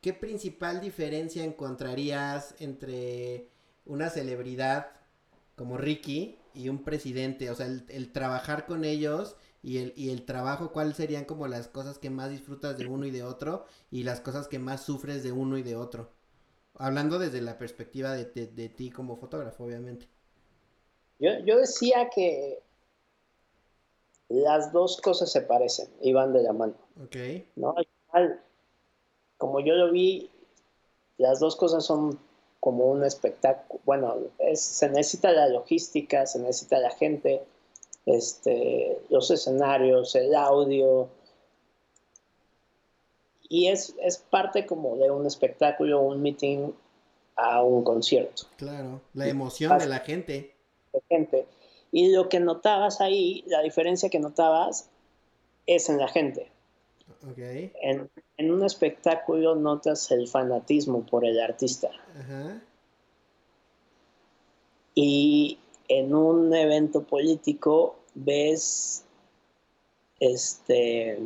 ¿Qué 0.00 0.12
principal 0.12 0.80
diferencia 0.80 1.44
encontrarías 1.44 2.56
entre 2.58 3.48
una 3.86 4.10
celebridad 4.10 4.90
como 5.56 5.76
Ricky 5.76 6.38
y 6.54 6.68
un 6.68 6.82
presidente? 6.82 7.50
O 7.50 7.54
sea, 7.54 7.66
el 7.66 8.12
trabajar 8.12 8.66
con 8.66 8.84
ellos 8.84 9.36
y 9.62 9.78
el, 9.78 9.92
y 9.96 10.10
el 10.10 10.24
trabajo, 10.24 10.72
¿cuáles 10.72 10.96
serían 10.96 11.24
como 11.24 11.46
las 11.46 11.68
cosas 11.68 11.98
que 11.98 12.10
más 12.10 12.30
disfrutas 12.30 12.76
de 12.76 12.86
uno 12.86 13.06
y 13.06 13.12
de 13.12 13.22
otro 13.22 13.64
y 13.90 14.02
las 14.02 14.20
cosas 14.20 14.48
que 14.48 14.58
más 14.58 14.82
sufres 14.82 15.22
de 15.22 15.30
uno 15.32 15.56
y 15.56 15.62
de 15.62 15.76
otro? 15.76 16.10
Hablando 16.74 17.18
desde 17.18 17.40
la 17.40 17.58
perspectiva 17.58 18.12
de, 18.12 18.24
ti 18.68 18.90
como 18.90 19.16
fotógrafo, 19.16 19.64
obviamente. 19.64 20.08
Yo, 21.18 21.58
decía 21.58 22.10
que 22.10 22.60
las 24.28 24.72
dos 24.72 25.00
cosas 25.00 25.30
se 25.30 25.42
parecen 25.42 25.88
y 26.00 26.12
van 26.12 26.32
de 26.32 26.42
la 26.42 26.52
mano. 26.52 26.74
Ok. 27.04 27.16
¿no? 27.56 27.74
Al 27.76 27.86
final, 27.86 28.42
como 29.38 29.60
yo 29.60 29.74
lo 29.74 29.92
vi, 29.92 30.30
las 31.18 31.38
dos 31.38 31.56
cosas 31.56 31.84
son 31.84 32.18
como 32.60 32.86
un 32.86 33.04
espectáculo. 33.04 33.80
Bueno, 33.84 34.16
se 34.54 34.88
necesita 34.88 35.32
la 35.32 35.48
logística, 35.48 36.26
se 36.26 36.38
necesita 36.38 36.78
la 36.78 36.90
gente, 36.90 37.42
este, 38.06 39.00
los 39.10 39.30
escenarios, 39.30 40.14
el 40.14 40.34
audio. 40.34 41.08
Y 43.48 43.68
es, 43.68 43.94
es 44.00 44.18
parte 44.18 44.64
como 44.66 44.96
de 44.96 45.10
un 45.10 45.26
espectáculo, 45.26 46.00
un 46.00 46.22
meeting 46.22 46.72
a 47.36 47.62
un 47.62 47.82
concierto. 47.82 48.44
Claro, 48.56 49.00
la 49.14 49.28
emoción 49.28 49.78
de 49.78 49.86
la 49.86 49.98
gente. 50.00 50.54
Gente. 51.08 51.46
Y 51.90 52.12
lo 52.12 52.28
que 52.28 52.40
notabas 52.40 53.00
ahí, 53.00 53.44
la 53.46 53.62
diferencia 53.62 54.08
que 54.08 54.18
notabas 54.18 54.88
es 55.66 55.88
en 55.88 55.98
la 55.98 56.08
gente. 56.08 56.50
Okay. 57.30 57.72
En, 57.82 58.10
en, 58.36 58.50
un 58.50 58.64
espectáculo 58.64 59.54
notas 59.54 60.10
el 60.10 60.26
fanatismo 60.28 61.04
por 61.04 61.24
el 61.24 61.40
artista. 61.40 61.90
Y 64.94 65.58
en 65.88 66.14
un 66.14 66.54
evento 66.54 67.02
político 67.02 67.96
ves 68.14 69.04
este 70.20 71.18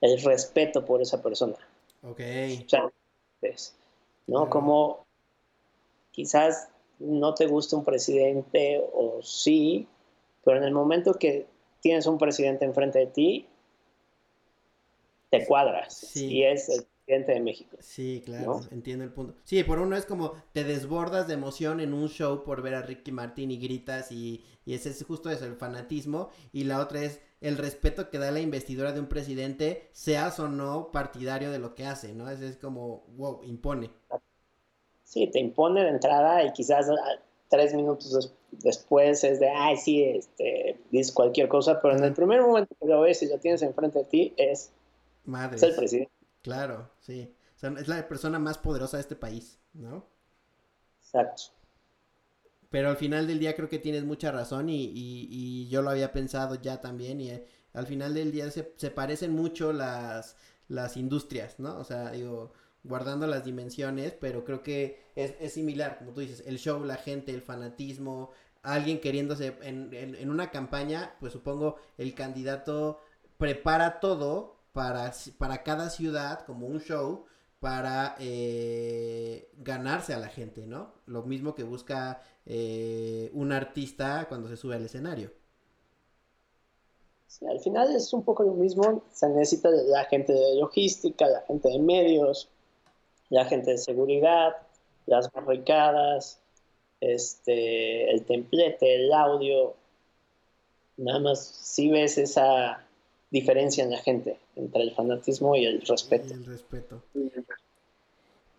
el 0.00 0.22
respeto 0.22 0.84
por 0.84 1.02
esa 1.02 1.22
persona. 1.22 1.56
Ok. 2.02 2.20
¿no? 4.26 4.48
Como 4.48 5.06
quizás 6.12 6.68
no 6.98 7.34
te 7.34 7.46
gusta 7.46 7.76
un 7.76 7.84
presidente 7.84 8.82
o 8.92 9.20
sí, 9.22 9.86
pero 10.44 10.58
en 10.58 10.64
el 10.64 10.72
momento 10.72 11.14
que 11.14 11.46
tienes 11.80 12.06
un 12.06 12.18
presidente 12.18 12.64
enfrente 12.64 12.98
de 13.00 13.06
ti, 13.06 13.46
te 15.30 15.46
cuadras. 15.46 16.16
Y 16.16 16.42
es 16.42 16.68
el 16.68 16.84
presidente 17.04 17.32
de 17.32 17.40
México. 17.40 17.76
Sí, 17.80 18.22
claro, 18.24 18.60
entiendo 18.70 19.04
el 19.04 19.12
punto. 19.12 19.34
Sí, 19.44 19.62
por 19.62 19.78
uno 19.78 19.96
es 19.96 20.06
como 20.06 20.32
te 20.52 20.64
desbordas 20.64 21.28
de 21.28 21.34
emoción 21.34 21.80
en 21.80 21.92
un 21.92 22.08
show 22.08 22.44
por 22.44 22.62
ver 22.62 22.74
a 22.74 22.82
Ricky 22.82 23.12
Martin 23.12 23.50
y 23.50 23.58
gritas 23.58 24.10
y, 24.10 24.44
y 24.64 24.74
ese 24.74 24.90
es 24.90 25.04
justo 25.04 25.30
eso, 25.30 25.44
el 25.44 25.56
fanatismo. 25.56 26.30
Y 26.52 26.64
la 26.64 26.80
otra 26.80 27.02
es 27.02 27.20
el 27.40 27.56
respeto 27.56 28.10
que 28.10 28.18
da 28.18 28.30
la 28.30 28.40
investidura 28.40 28.92
de 28.92 29.00
un 29.00 29.06
presidente, 29.06 29.88
seas 29.92 30.40
o 30.40 30.48
no 30.48 30.90
partidario 30.90 31.50
de 31.50 31.58
lo 31.58 31.74
que 31.74 31.84
hace, 31.84 32.14
¿no? 32.14 32.28
Es, 32.30 32.40
es 32.40 32.56
como, 32.56 33.04
wow, 33.16 33.42
impone. 33.44 33.90
Sí, 35.08 35.26
te 35.28 35.38
impone 35.38 35.84
de 35.84 35.88
entrada 35.88 36.44
y 36.44 36.52
quizás 36.52 36.86
ah, 36.90 37.18
tres 37.48 37.72
minutos 37.72 38.30
después 38.50 39.24
es 39.24 39.40
de, 39.40 39.48
ay, 39.48 39.78
sí, 39.78 40.04
este, 40.04 40.78
dices 40.90 41.12
cualquier 41.12 41.48
cosa, 41.48 41.80
pero 41.80 41.96
en 41.96 42.04
el 42.04 42.12
primer 42.12 42.42
momento 42.42 42.76
que 42.78 42.86
lo 42.86 43.00
ves 43.00 43.22
y 43.22 43.28
lo 43.28 43.38
tienes 43.38 43.62
enfrente 43.62 44.00
de 44.00 44.04
ti 44.04 44.34
es, 44.36 44.70
Madre. 45.24 45.66
el 45.66 45.74
presidente. 45.74 46.12
Claro, 46.42 46.90
sí. 47.00 47.34
O 47.56 47.58
sea, 47.58 47.72
es 47.78 47.88
la 47.88 48.06
persona 48.06 48.38
más 48.38 48.58
poderosa 48.58 48.98
de 48.98 49.00
este 49.00 49.16
país, 49.16 49.58
¿no? 49.72 50.04
Exacto. 51.00 51.44
Pero 52.68 52.90
al 52.90 52.98
final 52.98 53.26
del 53.26 53.38
día 53.38 53.56
creo 53.56 53.70
que 53.70 53.78
tienes 53.78 54.04
mucha 54.04 54.30
razón 54.30 54.68
y, 54.68 54.92
y, 54.94 55.68
yo 55.70 55.80
lo 55.80 55.88
había 55.88 56.12
pensado 56.12 56.56
ya 56.56 56.82
también 56.82 57.18
y 57.22 57.30
eh, 57.30 57.46
al 57.72 57.86
final 57.86 58.12
del 58.12 58.30
día 58.30 58.50
se, 58.50 58.74
se 58.76 58.90
parecen 58.90 59.34
mucho 59.34 59.72
las, 59.72 60.36
las 60.68 60.98
industrias, 60.98 61.58
¿no? 61.58 61.78
O 61.78 61.84
sea, 61.84 62.10
digo, 62.10 62.52
guardando 62.84 63.26
las 63.26 63.44
dimensiones, 63.44 64.12
pero 64.12 64.44
creo 64.44 64.62
que 64.62 65.02
es, 65.16 65.34
es, 65.40 65.52
similar, 65.52 65.98
como 65.98 66.12
tú 66.12 66.20
dices, 66.20 66.42
el 66.46 66.58
show, 66.58 66.82
la 66.84 66.96
gente, 66.96 67.32
el 67.32 67.42
fanatismo, 67.42 68.30
alguien 68.62 69.00
queriéndose 69.00 69.56
en, 69.62 69.92
en, 69.92 70.30
una 70.30 70.50
campaña, 70.50 71.14
pues 71.20 71.32
supongo 71.32 71.76
el 71.96 72.14
candidato 72.14 73.00
prepara 73.36 74.00
todo 74.00 74.56
para, 74.72 75.12
para 75.38 75.62
cada 75.62 75.90
ciudad 75.90 76.44
como 76.44 76.66
un 76.66 76.80
show 76.80 77.24
para 77.60 78.14
eh, 78.20 79.50
ganarse 79.58 80.14
a 80.14 80.18
la 80.18 80.28
gente, 80.28 80.66
¿no? 80.66 80.92
Lo 81.06 81.22
mismo 81.22 81.54
que 81.54 81.64
busca 81.64 82.22
eh, 82.46 83.30
un 83.34 83.52
artista 83.52 84.26
cuando 84.28 84.48
se 84.48 84.56
sube 84.56 84.76
al 84.76 84.84
escenario. 84.84 85.32
Al 87.48 87.60
final 87.60 87.94
es 87.94 88.12
un 88.12 88.22
poco 88.22 88.42
lo 88.42 88.54
mismo, 88.54 89.02
se 89.12 89.28
necesita 89.28 89.68
la 89.70 90.04
gente 90.04 90.32
de 90.32 90.56
logística, 90.56 91.26
la 91.26 91.42
gente 91.42 91.68
de 91.68 91.78
medios, 91.78 92.48
la 93.30 93.44
gente 93.44 93.72
de 93.72 93.78
seguridad, 93.78 94.56
las 95.06 95.30
barricadas, 95.32 96.40
este, 97.00 98.10
el 98.10 98.24
templete, 98.24 98.94
el 98.94 99.12
audio. 99.12 99.74
Nada 100.96 101.20
más 101.20 101.44
si 101.44 101.90
ves 101.90 102.18
esa 102.18 102.84
diferencia 103.30 103.84
en 103.84 103.90
la 103.90 103.98
gente 103.98 104.38
entre 104.56 104.82
el 104.82 104.94
fanatismo 104.94 105.54
y 105.56 105.66
el 105.66 105.80
respeto. 105.82 106.34
el 106.34 106.44
respeto. 106.44 107.02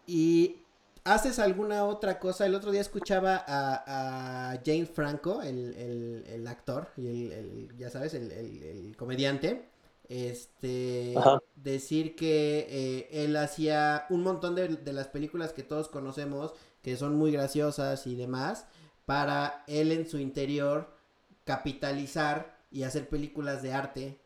¿Y 0.07 0.57
haces 1.03 1.39
alguna 1.39 1.86
otra 1.86 2.20
cosa? 2.20 2.45
El 2.45 2.55
otro 2.55 2.72
día 2.72 2.82
escuchaba 2.82 3.43
a, 3.45 4.51
a 4.51 4.61
James 4.65 4.89
Franco, 4.89 5.41
el, 5.41 6.45
actor 6.47 6.89
y 6.97 7.32
el, 7.32 7.70
ya 7.78 7.89
sabes, 7.89 8.13
el, 8.13 8.95
comediante 8.97 9.65
este 10.10 11.16
decir 11.55 12.16
que 12.16 12.68
eh, 12.70 13.24
él 13.24 13.38
hacía 13.38 14.05
un 14.10 14.24
montón 14.24 14.55
de, 14.55 14.68
de, 14.68 14.93
las 14.93 15.07
películas 15.07 15.53
que 15.53 15.64
todos 15.64 15.88
conocemos 15.88 16.53
que 16.82 16.97
son 16.97 17.16
muy 17.16 17.32
graciosas 17.32 18.07
y 18.07 18.16
demás 18.16 18.66
para 19.05 19.64
él 19.68 19.91
en 19.91 20.10
su 20.10 20.18
interior 20.18 20.91
capitalizar 21.43 22.60
y 22.72 22.84
hacer 22.84 23.07
películas 23.07 23.62
de 23.62 23.74
arte 23.74 24.20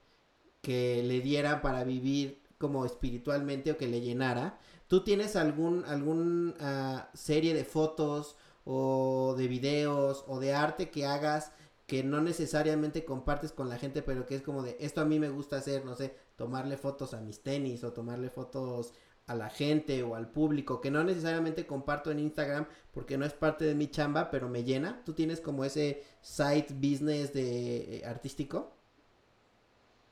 que 0.62 1.04
le 1.04 1.20
diera 1.20 1.62
para 1.62 1.84
vivir 1.84 2.42
como 2.58 2.86
espiritualmente 2.86 3.72
o 3.72 3.78
que 3.78 3.88
le 3.88 4.00
llenara. 4.00 4.58
Tú 4.88 5.04
tienes 5.04 5.36
algún 5.36 5.84
algún 5.86 6.56
ah, 6.62 7.10
serie 7.14 7.54
de 7.54 7.66
fotos 7.66 8.38
o 8.64 9.36
de 9.38 9.48
videos 9.48 10.24
o 10.28 10.40
de 10.40 10.54
arte 10.54 10.90
que 10.90 11.06
hagas 11.06 11.52
que 11.94 12.04
no 12.04 12.22
necesariamente 12.22 13.06
compartes 13.06 13.52
con 13.52 13.70
la 13.70 13.78
gente, 13.78 14.02
pero 14.02 14.26
que 14.26 14.34
es 14.34 14.42
como 14.42 14.64
de 14.64 14.76
esto 14.80 15.00
a 15.00 15.06
mí 15.06 15.20
me 15.20 15.30
gusta 15.30 15.58
hacer, 15.58 15.86
no 15.86 15.96
sé, 15.96 16.16
tomarle 16.38 16.76
fotos 16.76 17.14
a 17.14 17.22
mis 17.22 17.44
tenis 17.44 17.84
o 17.84 17.94
tomarle 17.94 18.32
fotos 18.32 18.96
a 19.28 19.36
la 19.36 19.52
gente 19.52 20.02
o 20.02 20.16
al 20.16 20.28
público, 20.32 20.82
que 20.82 20.90
no 20.90 21.04
necesariamente 21.04 21.68
comparto 21.68 22.10
en 22.10 22.18
Instagram 22.18 22.66
porque 22.96 23.16
no 23.20 23.28
es 23.28 23.34
parte 23.34 23.66
de 23.66 23.76
mi 23.76 23.92
chamba, 23.92 24.32
pero 24.32 24.50
me 24.50 24.64
llena. 24.64 25.04
¿Tú 25.06 25.14
tienes 25.14 25.40
como 25.40 25.66
ese 25.66 26.02
site 26.24 26.74
business 26.74 27.32
de 27.32 27.98
eh, 27.98 28.06
artístico? 28.08 28.72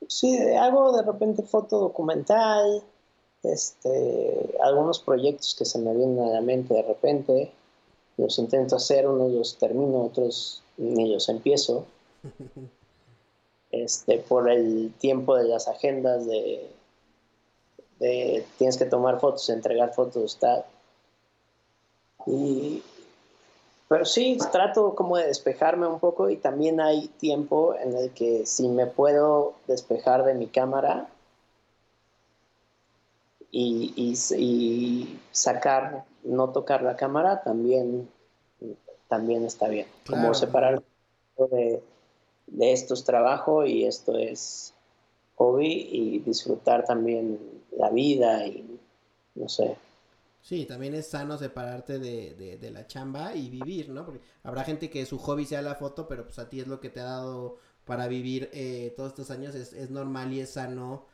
Sí, 0.08 0.38
hago 0.38 0.96
de 0.96 1.02
repente 1.02 1.42
foto 1.42 1.80
documental, 1.80 2.84
este, 3.42 4.56
algunos 4.62 5.00
proyectos 5.00 5.56
que 5.58 5.66
se 5.66 5.80
me 5.80 5.96
vienen 5.96 6.20
a 6.20 6.30
la 6.30 6.42
mente 6.42 6.76
de 6.76 6.84
repente, 6.84 7.52
los 8.18 8.38
intento 8.38 8.76
hacer, 8.76 9.08
unos 9.08 9.32
los 9.32 9.58
termino, 9.58 10.04
otros 10.04 10.62
ni 10.82 11.14
los 11.14 11.30
empiezo. 11.30 11.86
Este, 13.72 14.18
por 14.18 14.50
el 14.50 14.94
tiempo 15.00 15.38
de 15.38 15.46
las 15.46 15.70
agendas 15.70 16.26
de, 16.28 16.70
tienes 18.58 18.78
que 18.78 18.86
tomar 18.86 19.22
fotos, 19.22 19.50
entregar 19.50 19.94
fotos, 19.94 20.38
tal. 20.38 20.66
Y, 22.26 22.84
pero 23.88 24.04
sí, 24.04 24.38
trato 24.52 24.94
como 24.94 25.16
de 25.16 25.28
despejarme 25.28 25.88
un 25.88 26.00
poco 26.00 26.30
y 26.30 26.36
también 26.36 26.82
hay 26.82 27.08
tiempo 27.08 27.74
en 27.76 27.96
el 27.96 28.12
que 28.12 28.46
si 28.46 28.68
me 28.68 28.88
puedo 28.88 29.54
despejar 29.68 30.26
de 30.26 30.34
mi 30.34 30.48
cámara 30.48 31.08
y, 33.52 33.94
y 34.36 35.20
sacar, 35.32 36.04
no 36.24 36.50
tocar 36.50 36.82
la 36.84 36.98
cámara, 36.98 37.42
también 37.42 38.10
también 39.12 39.44
está 39.44 39.68
bien. 39.68 39.88
Como 40.08 40.34
separar 40.34 40.82
de, 41.38 41.84
de 42.48 42.72
esto 42.72 42.94
es 42.94 43.04
trabajo 43.04 43.66
y 43.66 43.84
esto 43.84 44.18
es 44.18 44.74
hobby 45.36 45.90
y 45.92 46.20
disfrutar 46.20 46.86
también 46.86 47.38
la 47.78 47.90
vida 47.90 48.48
y 48.48 48.80
no 49.36 49.50
sé. 49.50 49.76
Sí, 50.42 50.66
también 50.66 50.96
es 50.96 51.08
sano 51.08 51.38
separarte 51.38 52.00
de, 52.00 52.58
de, 52.58 52.72
la 52.72 52.88
chamba 52.88 53.36
y 53.36 53.50
vivir, 53.50 53.90
¿no? 53.90 54.06
Porque 54.06 54.22
habrá 54.44 54.64
gente 54.64 54.90
que 54.90 55.06
su 55.06 55.20
hobby 55.20 55.46
sea 55.46 55.62
la 55.62 55.76
foto, 55.76 56.08
pero 56.08 56.24
pues 56.24 56.40
a 56.40 56.50
ti 56.50 56.62
es 56.62 56.68
lo 56.68 56.80
que 56.80 56.90
te 56.90 57.02
ha 57.02 57.04
dado 57.04 57.58
para 57.84 58.08
vivir 58.08 58.50
eh, 58.54 58.94
todos 58.96 59.10
estos 59.10 59.30
años. 59.30 59.56
Es, 59.56 59.74
es 59.74 59.90
normal 59.90 60.32
y 60.32 60.40
es 60.40 60.52
sano 60.52 61.06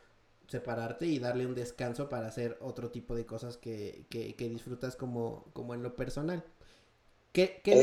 separarte 0.48 1.08
y 1.08 1.18
darle 1.18 1.48
un 1.48 1.56
descanso 1.56 2.10
para 2.10 2.28
hacer 2.28 2.60
otro 2.62 2.91
tipo 2.91 3.16
de 3.16 3.26
cosas 3.26 3.58
que, 3.58 4.06
que, 4.10 4.36
que 4.36 4.50
disfrutas 4.50 4.95
como, 4.95 5.45
como 5.54 5.74
en 5.74 5.82
lo 5.82 5.95
personal. 5.95 6.43
¿Qué, 7.32 7.61
le, 7.63 7.73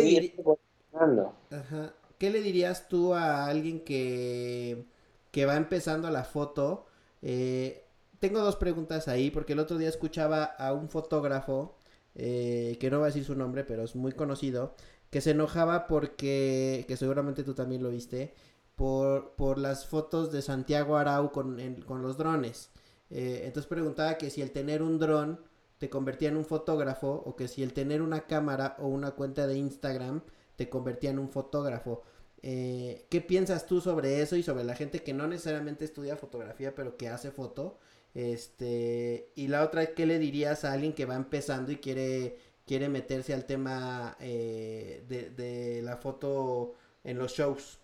dirías 2.40 2.88
tú 2.88 3.14
a 3.14 3.46
alguien 3.46 3.80
que, 3.80 4.84
que 5.30 5.46
va 5.46 5.56
empezando 5.56 6.10
la 6.10 6.24
foto? 6.24 6.86
Eh, 7.22 7.84
tengo 8.18 8.40
dos 8.40 8.56
preguntas 8.56 9.08
ahí, 9.08 9.30
porque 9.30 9.52
el 9.52 9.58
otro 9.58 9.78
día 9.78 9.88
escuchaba 9.88 10.44
a 10.44 10.72
un 10.72 10.88
fotógrafo, 10.88 11.76
eh, 12.14 12.76
que 12.80 12.90
no 12.90 13.00
va 13.00 13.06
a 13.06 13.08
decir 13.08 13.24
su 13.24 13.34
nombre, 13.34 13.64
pero 13.64 13.82
es 13.84 13.96
muy 13.96 14.12
conocido, 14.12 14.74
que 15.10 15.20
se 15.20 15.32
enojaba 15.32 15.86
porque, 15.86 16.84
que 16.88 16.96
seguramente 16.96 17.44
tú 17.44 17.54
también 17.54 17.82
lo 17.82 17.90
viste, 17.90 18.34
por, 18.76 19.34
por 19.36 19.58
las 19.58 19.86
fotos 19.86 20.32
de 20.32 20.42
Santiago 20.42 20.96
Arau 20.96 21.30
con, 21.32 21.58
con 21.86 22.02
los 22.02 22.16
drones. 22.16 22.70
Eh, 23.10 23.42
entonces 23.44 23.68
preguntaba 23.68 24.18
que 24.18 24.30
si 24.30 24.42
el 24.42 24.50
tener 24.50 24.82
un 24.82 24.98
dron 24.98 25.40
te 25.84 25.90
convertía 25.90 26.30
en 26.30 26.38
un 26.38 26.46
fotógrafo 26.46 27.22
o 27.26 27.36
que 27.36 27.46
si 27.46 27.62
el 27.62 27.74
tener 27.74 28.00
una 28.00 28.22
cámara 28.26 28.74
o 28.78 28.86
una 28.86 29.10
cuenta 29.10 29.46
de 29.46 29.58
Instagram 29.58 30.22
te 30.56 30.70
convertía 30.70 31.10
en 31.10 31.18
un 31.18 31.28
fotógrafo. 31.28 32.00
Eh, 32.40 33.04
¿Qué 33.10 33.20
piensas 33.20 33.66
tú 33.66 33.82
sobre 33.82 34.22
eso 34.22 34.34
y 34.36 34.42
sobre 34.42 34.64
la 34.64 34.74
gente 34.76 35.02
que 35.02 35.12
no 35.12 35.26
necesariamente 35.26 35.84
estudia 35.84 36.16
fotografía 36.16 36.74
pero 36.74 36.96
que 36.96 37.10
hace 37.10 37.30
foto? 37.30 37.76
Este, 38.14 39.28
y 39.34 39.48
la 39.48 39.62
otra, 39.62 39.84
¿qué 39.92 40.06
le 40.06 40.18
dirías 40.18 40.64
a 40.64 40.72
alguien 40.72 40.94
que 40.94 41.04
va 41.04 41.16
empezando 41.16 41.70
y 41.70 41.76
quiere, 41.76 42.38
quiere 42.66 42.88
meterse 42.88 43.34
al 43.34 43.44
tema 43.44 44.16
eh, 44.20 45.04
de, 45.06 45.28
de 45.28 45.82
la 45.82 45.98
foto 45.98 46.76
en 47.04 47.18
los 47.18 47.32
shows? 47.32 47.78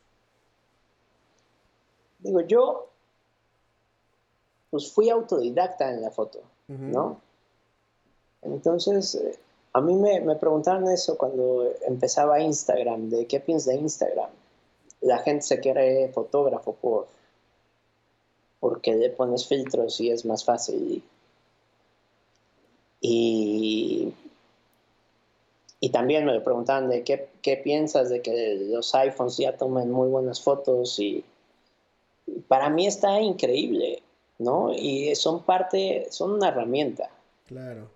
Digo, 2.20 2.40
yo 2.40 2.90
pues 4.70 4.90
fui 4.90 5.11
autodidacta 5.11 5.92
en 5.92 6.01
la 6.01 6.11
foto, 6.11 6.44
¿no? 6.66 7.20
Entonces, 8.43 9.14
eh, 9.14 9.38
a 9.72 9.80
mí 9.80 9.95
me, 9.95 10.20
me, 10.20 10.36
preguntaron 10.36 10.88
eso 10.88 11.16
cuando 11.16 11.72
empezaba 11.86 12.41
Instagram, 12.41 13.11
de 13.11 13.26
qué 13.26 13.41
piensas 13.41 13.74
de 13.74 13.80
Instagram. 13.80 14.30
La 15.03 15.18
gente 15.18 15.43
se 15.43 15.61
quiere 15.61 16.09
fotógrafo 16.09 16.74
por 16.74 17.07
porque 18.61 18.95
le 18.95 19.09
pones 19.11 19.47
filtros 19.47 20.01
y 20.01 20.11
es 20.11 20.24
más 20.24 20.45
fácil. 20.45 21.03
Y, 23.01 24.12
y 25.80 25.88
también 25.88 26.26
me 26.26 26.41
preguntaban 26.41 26.91
de 26.91 27.03
qué, 27.03 27.30
qué, 27.41 27.57
piensas 27.57 28.11
de 28.11 28.20
que 28.20 28.57
los 28.70 28.95
iPhones 28.95 29.38
ya 29.38 29.57
tomen 29.57 29.91
muy 29.91 30.09
buenas 30.09 30.43
fotos 30.43 30.99
y 30.99 31.24
para 32.47 32.68
mí 32.68 32.86
está 32.86 33.18
increíble, 33.20 34.03
¿no? 34.38 34.72
Y 34.74 35.14
son 35.16 35.43
parte, 35.43 36.07
son 36.11 36.32
una 36.32 36.49
herramienta. 36.49 37.09
Claro. 37.47 37.88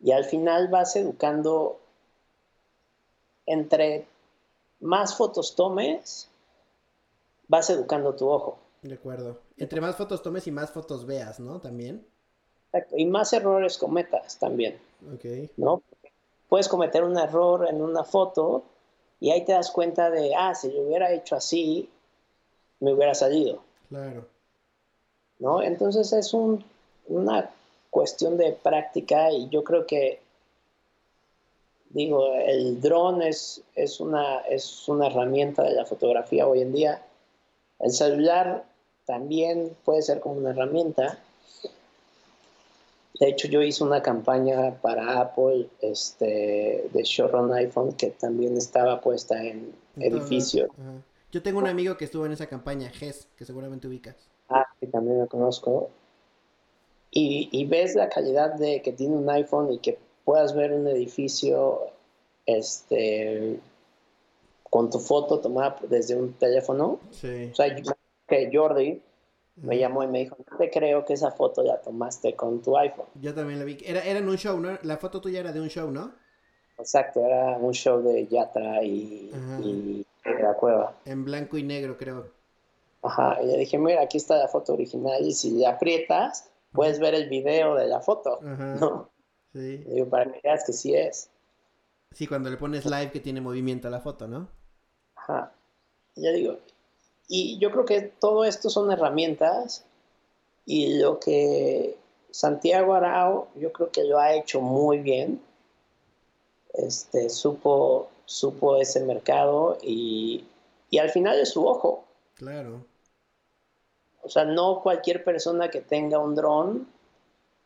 Y 0.00 0.12
al 0.12 0.24
final 0.24 0.68
vas 0.68 0.94
educando 0.96 1.80
entre 3.46 4.06
más 4.80 5.16
fotos 5.16 5.56
tomes, 5.56 6.28
vas 7.48 7.70
educando 7.70 8.14
tu 8.14 8.28
ojo. 8.28 8.58
De 8.82 8.94
acuerdo. 8.94 9.40
Entre 9.56 9.80
más 9.80 9.96
fotos 9.96 10.22
tomes 10.22 10.46
y 10.46 10.52
más 10.52 10.70
fotos 10.70 11.04
veas, 11.04 11.40
¿no? 11.40 11.58
También. 11.60 12.06
Exacto. 12.66 12.96
Y 12.96 13.06
más 13.06 13.32
errores 13.32 13.78
cometas 13.78 14.38
también. 14.38 14.78
Ok. 15.12 15.50
¿No? 15.56 15.82
Puedes 16.48 16.68
cometer 16.68 17.02
un 17.02 17.18
error 17.18 17.66
en 17.68 17.82
una 17.82 18.04
foto 18.04 18.64
y 19.20 19.30
ahí 19.30 19.44
te 19.44 19.52
das 19.52 19.70
cuenta 19.70 20.10
de, 20.10 20.34
ah, 20.34 20.54
si 20.54 20.70
lo 20.70 20.82
hubiera 20.82 21.12
hecho 21.12 21.34
así, 21.34 21.90
me 22.80 22.92
hubiera 22.92 23.14
salido. 23.14 23.62
Claro. 23.88 24.26
¿No? 25.38 25.62
Entonces 25.62 26.12
es 26.12 26.32
un, 26.34 26.64
una 27.08 27.50
cuestión 27.90 28.36
de 28.36 28.52
práctica 28.52 29.30
y 29.32 29.48
yo 29.48 29.64
creo 29.64 29.86
que, 29.86 30.20
digo, 31.90 32.34
el 32.34 32.80
dron 32.80 33.22
es, 33.22 33.62
es, 33.74 34.00
una, 34.00 34.40
es 34.40 34.88
una 34.88 35.06
herramienta 35.06 35.62
de 35.62 35.74
la 35.74 35.84
fotografía 35.84 36.46
hoy 36.46 36.62
en 36.62 36.72
día. 36.72 37.02
El 37.78 37.92
celular 37.92 38.64
también 39.06 39.76
puede 39.84 40.02
ser 40.02 40.20
como 40.20 40.36
una 40.36 40.50
herramienta. 40.50 41.18
De 43.18 43.28
hecho, 43.28 43.48
yo 43.48 43.62
hice 43.62 43.82
una 43.82 44.02
campaña 44.02 44.80
para 44.80 45.20
Apple 45.20 45.68
este, 45.80 46.88
de 46.92 47.02
Showrun 47.02 47.52
iPhone 47.54 47.92
que 47.94 48.10
también 48.10 48.56
estaba 48.56 49.00
puesta 49.00 49.42
en 49.42 49.74
edificios. 49.96 50.70
Yo 51.32 51.42
tengo 51.42 51.58
un 51.58 51.66
amigo 51.66 51.96
que 51.96 52.04
estuvo 52.04 52.26
en 52.26 52.32
esa 52.32 52.46
campaña, 52.46 52.90
Gess, 52.90 53.28
que 53.36 53.44
seguramente 53.44 53.88
ubicas. 53.88 54.16
Ah, 54.48 54.66
sí, 54.78 54.86
también 54.86 55.18
lo 55.18 55.26
conozco. 55.26 55.90
Y, 57.10 57.48
y, 57.52 57.64
ves 57.64 57.94
la 57.94 58.08
calidad 58.08 58.54
de 58.54 58.82
que 58.82 58.92
tiene 58.92 59.16
un 59.16 59.28
iPhone 59.30 59.72
y 59.72 59.78
que 59.78 59.98
puedas 60.24 60.54
ver 60.54 60.72
un 60.72 60.86
edificio 60.88 61.80
este, 62.44 63.58
con 64.68 64.90
tu 64.90 64.98
foto 64.98 65.40
tomada 65.40 65.76
desde 65.88 66.16
un 66.16 66.34
teléfono. 66.34 67.00
Sí. 67.10 67.48
O 67.50 67.54
sea, 67.54 67.74
que 68.26 68.50
Jordi 68.52 69.00
me 69.56 69.78
llamó 69.78 70.02
y 70.02 70.06
me 70.06 70.18
dijo, 70.20 70.36
no 70.50 70.56
te 70.56 70.70
creo 70.70 71.04
que 71.04 71.14
esa 71.14 71.30
foto 71.30 71.62
la 71.62 71.80
tomaste 71.80 72.34
con 72.34 72.62
tu 72.62 72.76
iPhone. 72.76 73.06
Yo 73.20 73.34
también 73.34 73.58
la 73.58 73.64
vi. 73.64 73.78
Era, 73.84 74.02
era 74.02 74.18
en 74.18 74.28
un 74.28 74.36
show, 74.36 74.58
¿no? 74.60 74.78
La 74.82 74.98
foto 74.98 75.20
tuya 75.20 75.40
era 75.40 75.52
de 75.52 75.60
un 75.60 75.68
show, 75.68 75.90
¿no? 75.90 76.12
Exacto, 76.78 77.24
era 77.24 77.56
un 77.58 77.72
show 77.72 78.00
de 78.02 78.26
Yatra 78.26 78.82
y, 78.84 79.32
y 79.62 80.06
de 80.24 80.42
la 80.42 80.54
cueva. 80.54 80.94
En 81.04 81.24
blanco 81.24 81.58
y 81.58 81.64
negro, 81.64 81.96
creo. 81.98 82.26
Ajá, 83.02 83.38
y 83.42 83.46
le 83.46 83.56
dije, 83.58 83.78
mira, 83.78 84.02
aquí 84.02 84.16
está 84.16 84.36
la 84.36 84.48
foto 84.48 84.74
original 84.74 85.24
y 85.24 85.32
si 85.32 85.50
le 85.52 85.66
aprietas, 85.66 86.50
puedes 86.72 86.98
ver 87.00 87.14
el 87.14 87.28
video 87.28 87.74
de 87.74 87.86
la 87.86 88.00
foto, 88.00 88.40
Ajá. 88.42 88.76
¿no? 88.76 89.10
Sí. 89.52 89.78
Digo, 89.78 90.08
para 90.08 90.30
que 90.30 90.40
veas 90.42 90.64
que 90.64 90.72
sí 90.72 90.94
es. 90.94 91.30
Sí, 92.12 92.26
cuando 92.26 92.50
le 92.50 92.56
pones 92.56 92.86
live 92.86 93.10
que 93.10 93.20
tiene 93.20 93.40
movimiento 93.40 93.88
a 93.88 93.90
la 93.90 94.00
foto, 94.00 94.28
¿no? 94.28 94.48
Ajá. 95.14 95.52
Ya 96.14 96.30
digo, 96.32 96.58
y 97.28 97.58
yo 97.58 97.70
creo 97.70 97.84
que 97.84 98.00
todo 98.00 98.44
esto 98.44 98.70
son 98.70 98.90
herramientas 98.90 99.84
y 100.64 100.98
lo 100.98 101.20
que 101.20 101.96
Santiago 102.30 102.94
Arao 102.94 103.48
yo 103.54 103.72
creo 103.72 103.90
que 103.90 104.04
lo 104.04 104.18
ha 104.18 104.34
hecho 104.34 104.60
muy 104.60 104.98
bien. 104.98 105.40
Este, 106.74 107.28
supo, 107.28 108.08
supo 108.24 108.76
ese 108.76 109.04
mercado 109.04 109.78
y, 109.82 110.46
y 110.90 110.98
al 110.98 111.10
final 111.10 111.38
es 111.38 111.50
su 111.50 111.66
ojo. 111.66 112.04
Claro. 112.34 112.84
O 114.28 114.30
sea, 114.30 114.44
no 114.44 114.82
cualquier 114.82 115.24
persona 115.24 115.70
que 115.70 115.80
tenga 115.80 116.18
un 116.18 116.34
dron 116.34 116.86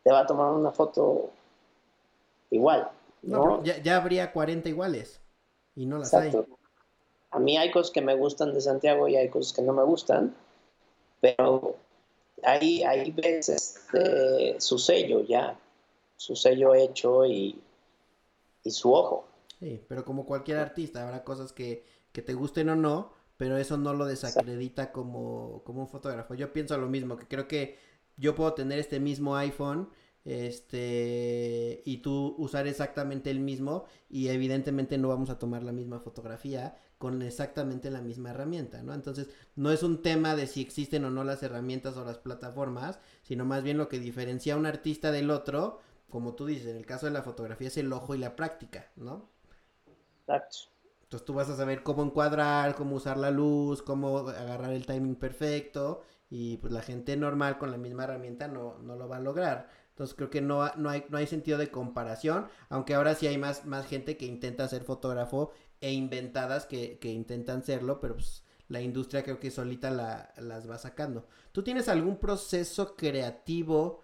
te 0.01 0.13
va 0.13 0.21
a 0.21 0.25
tomar 0.25 0.53
una 0.53 0.71
foto 0.71 1.29
igual. 2.51 2.89
¿no? 3.21 3.45
no 3.45 3.63
ya, 3.65 3.81
ya, 3.81 3.97
habría 3.97 4.31
40 4.31 4.69
iguales 4.69 5.19
y 5.75 5.85
no 5.85 5.97
las 5.97 6.13
Exacto. 6.13 6.45
hay. 6.47 6.55
A 7.31 7.39
mí 7.39 7.57
hay 7.57 7.69
cosas 7.69 7.91
que 7.91 7.99
me 7.99 8.15
gustan 8.15 8.53
de 8.53 8.61
Santiago 8.61 9.09
y 9.09 9.17
hay 9.17 9.27
cosas 9.27 9.51
que 9.51 9.61
no 9.61 9.73
me 9.73 9.83
gustan, 9.83 10.33
pero 11.19 11.75
ahí, 12.43 12.81
ahí 12.83 13.11
ves 13.11 13.49
este, 13.49 14.55
su 14.61 14.77
sello 14.77 15.19
ya, 15.19 15.59
su 16.15 16.37
sello 16.37 16.75
hecho 16.75 17.25
y, 17.25 17.61
y 18.63 18.71
su 18.71 18.93
ojo. 18.93 19.25
Sí, 19.59 19.83
pero 19.89 20.05
como 20.05 20.25
cualquier 20.25 20.59
artista, 20.59 21.03
habrá 21.03 21.25
cosas 21.25 21.51
que, 21.51 21.83
que 22.13 22.21
te 22.21 22.33
gusten 22.33 22.69
o 22.69 22.75
no, 22.77 23.11
pero 23.37 23.57
eso 23.57 23.77
no 23.77 23.93
lo 23.93 24.05
desacredita 24.05 24.91
como, 24.91 25.63
como 25.63 25.81
un 25.81 25.87
fotógrafo. 25.87 26.33
Yo 26.35 26.53
pienso 26.53 26.77
lo 26.77 26.87
mismo, 26.87 27.17
que 27.17 27.27
creo 27.27 27.47
que 27.47 27.77
yo 28.17 28.35
puedo 28.35 28.53
tener 28.53 28.79
este 28.79 28.99
mismo 28.99 29.35
iPhone 29.35 29.89
este 30.25 31.81
y 31.85 31.97
tú 31.97 32.35
usar 32.37 32.65
exactamente 32.67 33.29
el 33.29 33.41
mismo 33.41 33.85
y 34.09 34.29
evidentemente 34.29 34.97
no 34.97 35.09
vamos 35.09 35.29
a 35.29 35.37
tomar 35.37 35.63
la 35.63 35.73
misma 35.73 35.99
fotografía 35.99 36.77
con 36.97 37.21
exactamente 37.21 37.91
la 37.91 38.01
misma 38.01 38.29
herramienta, 38.29 38.81
¿no? 38.81 38.93
Entonces, 38.93 39.27
no 39.57 39.71
es 39.71 39.83
un 39.83 40.01
tema 40.01 40.37
de 40.37 40.47
si 40.47 40.61
existen 40.61 41.03
o 41.03 41.09
no 41.09 41.25
las 41.25 41.43
herramientas 41.43 41.97
o 41.97 42.05
las 42.05 42.17
plataformas, 42.17 42.99
sino 43.23 43.43
más 43.43 43.63
bien 43.63 43.77
lo 43.77 43.89
que 43.89 43.99
diferencia 43.99 44.53
a 44.53 44.57
un 44.57 44.65
artista 44.65 45.11
del 45.11 45.29
otro, 45.29 45.81
como 46.09 46.33
tú 46.35 46.45
dices, 46.45 46.67
en 46.67 46.77
el 46.77 46.85
caso 46.85 47.07
de 47.07 47.11
la 47.11 47.23
fotografía 47.23 47.67
es 47.67 47.77
el 47.77 47.91
ojo 47.91 48.15
y 48.15 48.19
la 48.19 48.37
práctica, 48.37 48.89
¿no? 48.95 49.29
Exacto. 50.21 50.72
Entonces 51.13 51.27
tú 51.27 51.35
vas 51.35 51.47
a 51.47 51.55
saber 51.55 51.83
cómo 51.83 52.01
encuadrar, 52.01 52.73
cómo 52.73 52.95
usar 52.95 53.17
la 53.17 53.29
luz, 53.29 53.83
cómo 53.83 54.17
agarrar 54.29 54.73
el 54.73 54.87
timing 54.87 55.15
perfecto 55.15 56.01
y 56.27 56.57
pues 56.57 56.73
la 56.73 56.81
gente 56.81 57.15
normal 57.15 57.59
con 57.59 57.69
la 57.69 57.77
misma 57.77 58.05
herramienta 58.05 58.47
no, 58.47 58.79
no 58.79 58.95
lo 58.95 59.07
va 59.07 59.17
a 59.17 59.19
lograr. 59.19 59.69
Entonces 59.89 60.15
creo 60.15 60.31
que 60.31 60.41
no, 60.41 60.67
no, 60.75 60.89
hay, 60.89 61.05
no 61.09 61.19
hay 61.19 61.27
sentido 61.27 61.59
de 61.59 61.69
comparación, 61.69 62.47
aunque 62.69 62.95
ahora 62.95 63.13
sí 63.13 63.27
hay 63.27 63.37
más, 63.37 63.63
más 63.67 63.85
gente 63.85 64.17
que 64.17 64.25
intenta 64.25 64.67
ser 64.67 64.85
fotógrafo 64.85 65.51
e 65.81 65.91
inventadas 65.91 66.65
que, 66.65 66.97
que 66.97 67.11
intentan 67.11 67.63
serlo, 67.63 67.99
pero 67.99 68.15
pues 68.15 68.43
la 68.67 68.81
industria 68.81 69.21
creo 69.21 69.39
que 69.39 69.51
solita 69.51 69.91
la, 69.91 70.33
las 70.37 70.67
va 70.67 70.79
sacando. 70.79 71.27
¿Tú 71.51 71.61
tienes 71.61 71.89
algún 71.89 72.17
proceso 72.17 72.95
creativo 72.95 74.01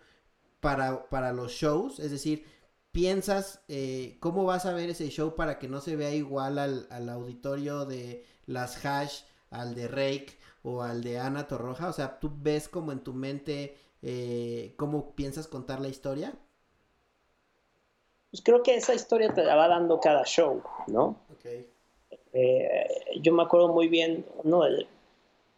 para, 0.59 1.09
para 1.09 1.33
los 1.33 1.53
shows? 1.53 1.99
Es 1.99 2.11
decir, 2.11 2.45
¿piensas 2.91 3.63
eh, 3.67 4.17
cómo 4.19 4.45
vas 4.45 4.65
a 4.65 4.73
ver 4.73 4.89
ese 4.89 5.09
show 5.09 5.35
para 5.35 5.59
que 5.59 5.67
no 5.67 5.81
se 5.81 5.95
vea 5.95 6.13
igual 6.13 6.57
al, 6.57 6.87
al 6.89 7.09
auditorio 7.09 7.85
de 7.85 8.25
las 8.45 8.85
hash, 8.85 9.21
al 9.51 9.75
de 9.75 9.87
Rake 9.87 10.37
o 10.63 10.81
al 10.81 11.03
de 11.03 11.19
Ana 11.19 11.47
Torroja? 11.47 11.89
O 11.89 11.93
sea, 11.93 12.19
¿tú 12.19 12.31
ves 12.41 12.69
como 12.69 12.91
en 12.91 12.99
tu 12.99 13.13
mente 13.13 13.77
eh, 14.01 14.73
cómo 14.77 15.15
piensas 15.15 15.47
contar 15.47 15.79
la 15.79 15.89
historia? 15.89 16.33
Pues 18.31 18.41
creo 18.43 18.61
que 18.61 18.75
esa 18.75 18.93
historia 18.93 19.33
te 19.33 19.43
la 19.43 19.55
va 19.55 19.67
dando 19.67 19.99
cada 19.99 20.23
show, 20.23 20.61
¿no? 20.87 21.19
Okay. 21.37 21.67
Eh, 22.33 22.87
yo 23.21 23.33
me 23.33 23.43
acuerdo 23.43 23.69
muy 23.69 23.87
bien, 23.87 24.25
uno 24.43 24.63
de, 24.63 24.87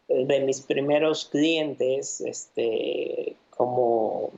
de, 0.08 0.40
mis 0.40 0.62
primeros 0.62 1.26
clientes, 1.26 2.22
este, 2.22 3.36
como 3.50 4.32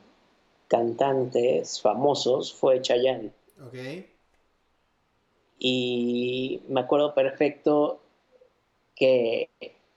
cantantes 0.69 1.81
famosos, 1.81 2.53
fue 2.55 2.81
Chayanne. 2.81 3.31
Okay. 3.69 4.11
Y 5.59 6.62
me 6.69 6.81
acuerdo 6.81 7.15
perfecto 7.15 8.01
que 8.95 9.51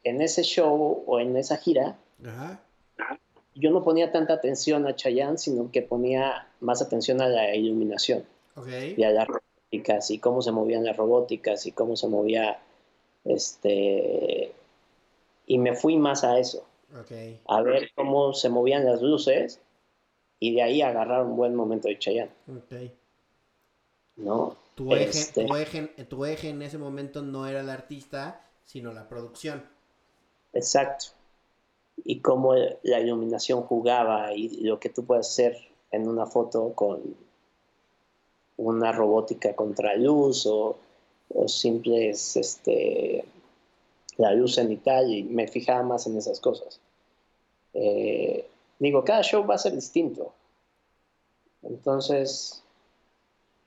en 0.03 0.21
ese 0.21 0.43
show 0.43 1.03
o 1.05 1.19
en 1.19 1.35
esa 1.35 1.57
gira, 1.57 1.97
Ajá. 2.25 2.61
yo 3.55 3.71
no 3.71 3.83
ponía 3.83 4.11
tanta 4.11 4.33
atención 4.33 4.87
a 4.87 4.95
Chayanne, 4.95 5.37
sino 5.37 5.71
que 5.71 5.81
ponía 5.81 6.47
más 6.59 6.81
atención 6.81 7.21
a 7.21 7.27
la 7.29 7.55
iluminación 7.55 8.25
Okay. 8.55 8.95
y 8.97 9.03
a 9.03 9.11
las 9.11 9.27
robóticas 9.27 10.09
y 10.09 10.17
cómo 10.17 10.41
se 10.41 10.51
movían 10.51 10.83
las 10.83 10.97
robóticas 10.97 11.67
y 11.67 11.71
cómo 11.71 11.95
se 11.95 12.07
movía 12.07 12.59
este 13.23 14.51
y 15.45 15.59
me 15.59 15.75
fui 15.75 15.95
más 15.97 16.23
a 16.23 16.39
eso, 16.39 16.65
Ok. 16.99 17.11
a 17.47 17.61
ver 17.61 17.91
cómo 17.93 18.33
se 18.33 18.49
movían 18.49 18.83
las 18.85 19.01
luces 19.01 19.61
y 20.39 20.53
de 20.55 20.61
ahí 20.61 20.81
agarrar 20.81 21.23
un 21.25 21.35
buen 21.35 21.55
momento 21.55 21.87
de 21.87 21.97
Chayanne, 21.99 22.31
Ok. 22.47 22.91
¿no? 24.17 24.55
Tu 24.75 24.93
eje, 24.93 25.09
Este. 25.09 25.45
tu, 25.45 25.55
eje, 25.55 25.81
tu 26.07 26.25
eje 26.25 26.49
en 26.49 26.61
ese 26.61 26.77
momento 26.77 27.21
no 27.21 27.47
era 27.47 27.61
el 27.61 27.69
artista, 27.69 28.45
sino 28.65 28.93
la 28.93 29.07
producción. 29.09 29.63
Exacto. 30.53 31.07
Y 32.03 32.19
cómo 32.21 32.53
la 32.53 32.99
iluminación 32.99 33.63
jugaba 33.63 34.33
y 34.33 34.61
lo 34.61 34.79
que 34.79 34.89
tú 34.89 35.03
puedes 35.05 35.27
hacer 35.27 35.57
en 35.91 36.07
una 36.07 36.25
foto 36.27 36.73
con 36.73 37.01
una 38.57 38.91
robótica 38.91 39.55
contra 39.55 39.95
luz 39.95 40.45
o, 40.45 40.77
o 41.29 41.47
simples, 41.47 42.35
este, 42.37 43.25
la 44.17 44.33
luz 44.33 44.55
cenital 44.55 45.11
y 45.11 45.23
me 45.23 45.47
fijaba 45.47 45.83
más 45.83 46.05
en 46.07 46.17
esas 46.17 46.39
cosas. 46.39 46.79
Eh, 47.73 48.47
digo, 48.79 49.03
cada 49.03 49.21
show 49.23 49.45
va 49.45 49.55
a 49.55 49.59
ser 49.59 49.73
distinto. 49.73 50.33
Entonces, 51.61 52.63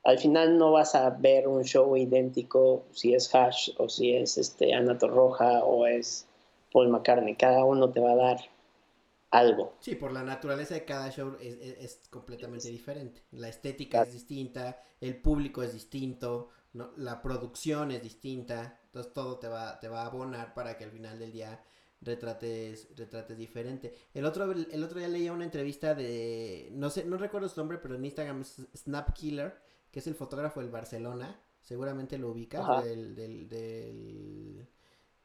al 0.03 0.19
final 0.19 0.59
no 0.59 0.71
vas 0.73 0.93
a 0.93 1.09
ver 1.09 1.47
un 1.47 1.63
show 1.63 1.97
idéntico 1.97 2.83
si 2.91 3.15
es 3.15 3.33
Hash 3.33 3.71
o 3.77 3.89
si 3.89 4.13
es 4.15 4.37
este, 4.37 4.73
Ana 4.75 4.97
Torroja 4.97 5.63
o 5.63 5.87
es 5.87 6.27
Paul 6.71 6.89
McCartney. 6.89 7.35
Cada 7.35 7.63
uno 7.65 7.89
te 7.91 7.99
va 7.99 8.11
a 8.11 8.15
dar 8.15 8.37
algo. 9.31 9.73
Sí, 9.79 9.95
por 9.95 10.11
la 10.11 10.23
naturaleza 10.23 10.75
de 10.75 10.85
cada 10.85 11.09
show 11.11 11.35
es, 11.41 11.55
es- 11.55 11.77
es 11.79 12.01
completamente 12.09 12.69
diferente. 12.69 13.23
La 13.31 13.49
estética 13.49 14.03
es 14.03 14.13
distinta, 14.13 14.81
el 15.01 15.19
público 15.21 15.63
es 15.63 15.73
distinto, 15.73 16.49
¿no? 16.73 16.91
la 16.97 17.21
producción 17.21 17.91
es 17.91 18.01
distinta. 18.03 18.79
Entonces 18.85 19.13
todo 19.13 19.39
te 19.39 19.47
va, 19.47 19.79
te 19.79 19.87
va 19.87 20.03
a 20.03 20.05
abonar 20.07 20.53
para 20.53 20.77
que 20.77 20.83
al 20.83 20.91
final 20.91 21.17
del 21.19 21.31
día 21.31 21.63
retrates, 22.01 22.87
retrates 22.95 23.37
diferente. 23.37 23.93
El 24.13 24.25
otro, 24.25 24.51
el 24.51 24.83
otro 24.83 24.99
día 24.99 25.07
leía 25.07 25.31
una 25.33 25.45
entrevista 25.45 25.93
de, 25.95 26.69
no 26.73 26.89
sé, 26.89 27.05
no 27.05 27.17
recuerdo 27.17 27.47
su 27.49 27.59
nombre, 27.59 27.77
pero 27.77 27.95
en 27.95 28.05
Instagram 28.05 28.41
es 28.41 28.61
Snap 28.75 29.13
Killer, 29.13 29.55
que 29.91 29.99
es 29.99 30.07
el 30.07 30.15
fotógrafo 30.15 30.59
del 30.61 30.69
Barcelona. 30.71 31.39
Seguramente 31.61 32.17
lo 32.17 32.31
ubicas, 32.31 32.61
Ajá. 32.61 32.81
del, 32.81 33.15
del, 33.15 33.47
del, 33.47 34.67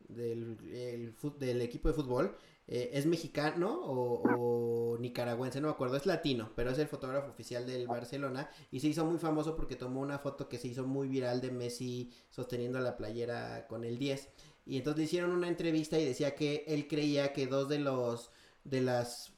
del, 0.08 0.58
el 0.74 1.16
fut- 1.16 1.38
del 1.38 1.62
equipo 1.62 1.88
de 1.88 1.94
fútbol. 1.94 2.36
Eh, 2.68 2.90
es 2.94 3.06
mexicano 3.06 3.80
o, 3.84 4.22
o 4.94 4.98
nicaragüense, 4.98 5.60
no 5.60 5.68
me 5.68 5.72
acuerdo, 5.74 5.96
es 5.96 6.04
latino, 6.04 6.50
pero 6.56 6.70
es 6.72 6.78
el 6.80 6.88
fotógrafo 6.88 7.30
oficial 7.30 7.64
del 7.64 7.86
Barcelona 7.86 8.50
y 8.72 8.80
se 8.80 8.88
hizo 8.88 9.04
muy 9.04 9.18
famoso 9.20 9.54
porque 9.54 9.76
tomó 9.76 10.00
una 10.00 10.18
foto 10.18 10.48
que 10.48 10.58
se 10.58 10.66
hizo 10.66 10.84
muy 10.84 11.06
viral 11.06 11.40
de 11.40 11.52
Messi 11.52 12.12
sosteniendo 12.28 12.80
la 12.80 12.96
playera 12.96 13.68
con 13.68 13.84
el 13.84 13.98
10 14.00 14.28
y 14.66 14.78
entonces 14.78 14.98
le 14.98 15.04
hicieron 15.04 15.30
una 15.30 15.48
entrevista 15.48 15.98
y 15.98 16.04
decía 16.04 16.34
que 16.34 16.64
él 16.66 16.88
creía 16.88 17.32
que 17.32 17.46
dos 17.46 17.68
de 17.68 17.78
los 17.78 18.30
de 18.64 18.80
las 18.80 19.32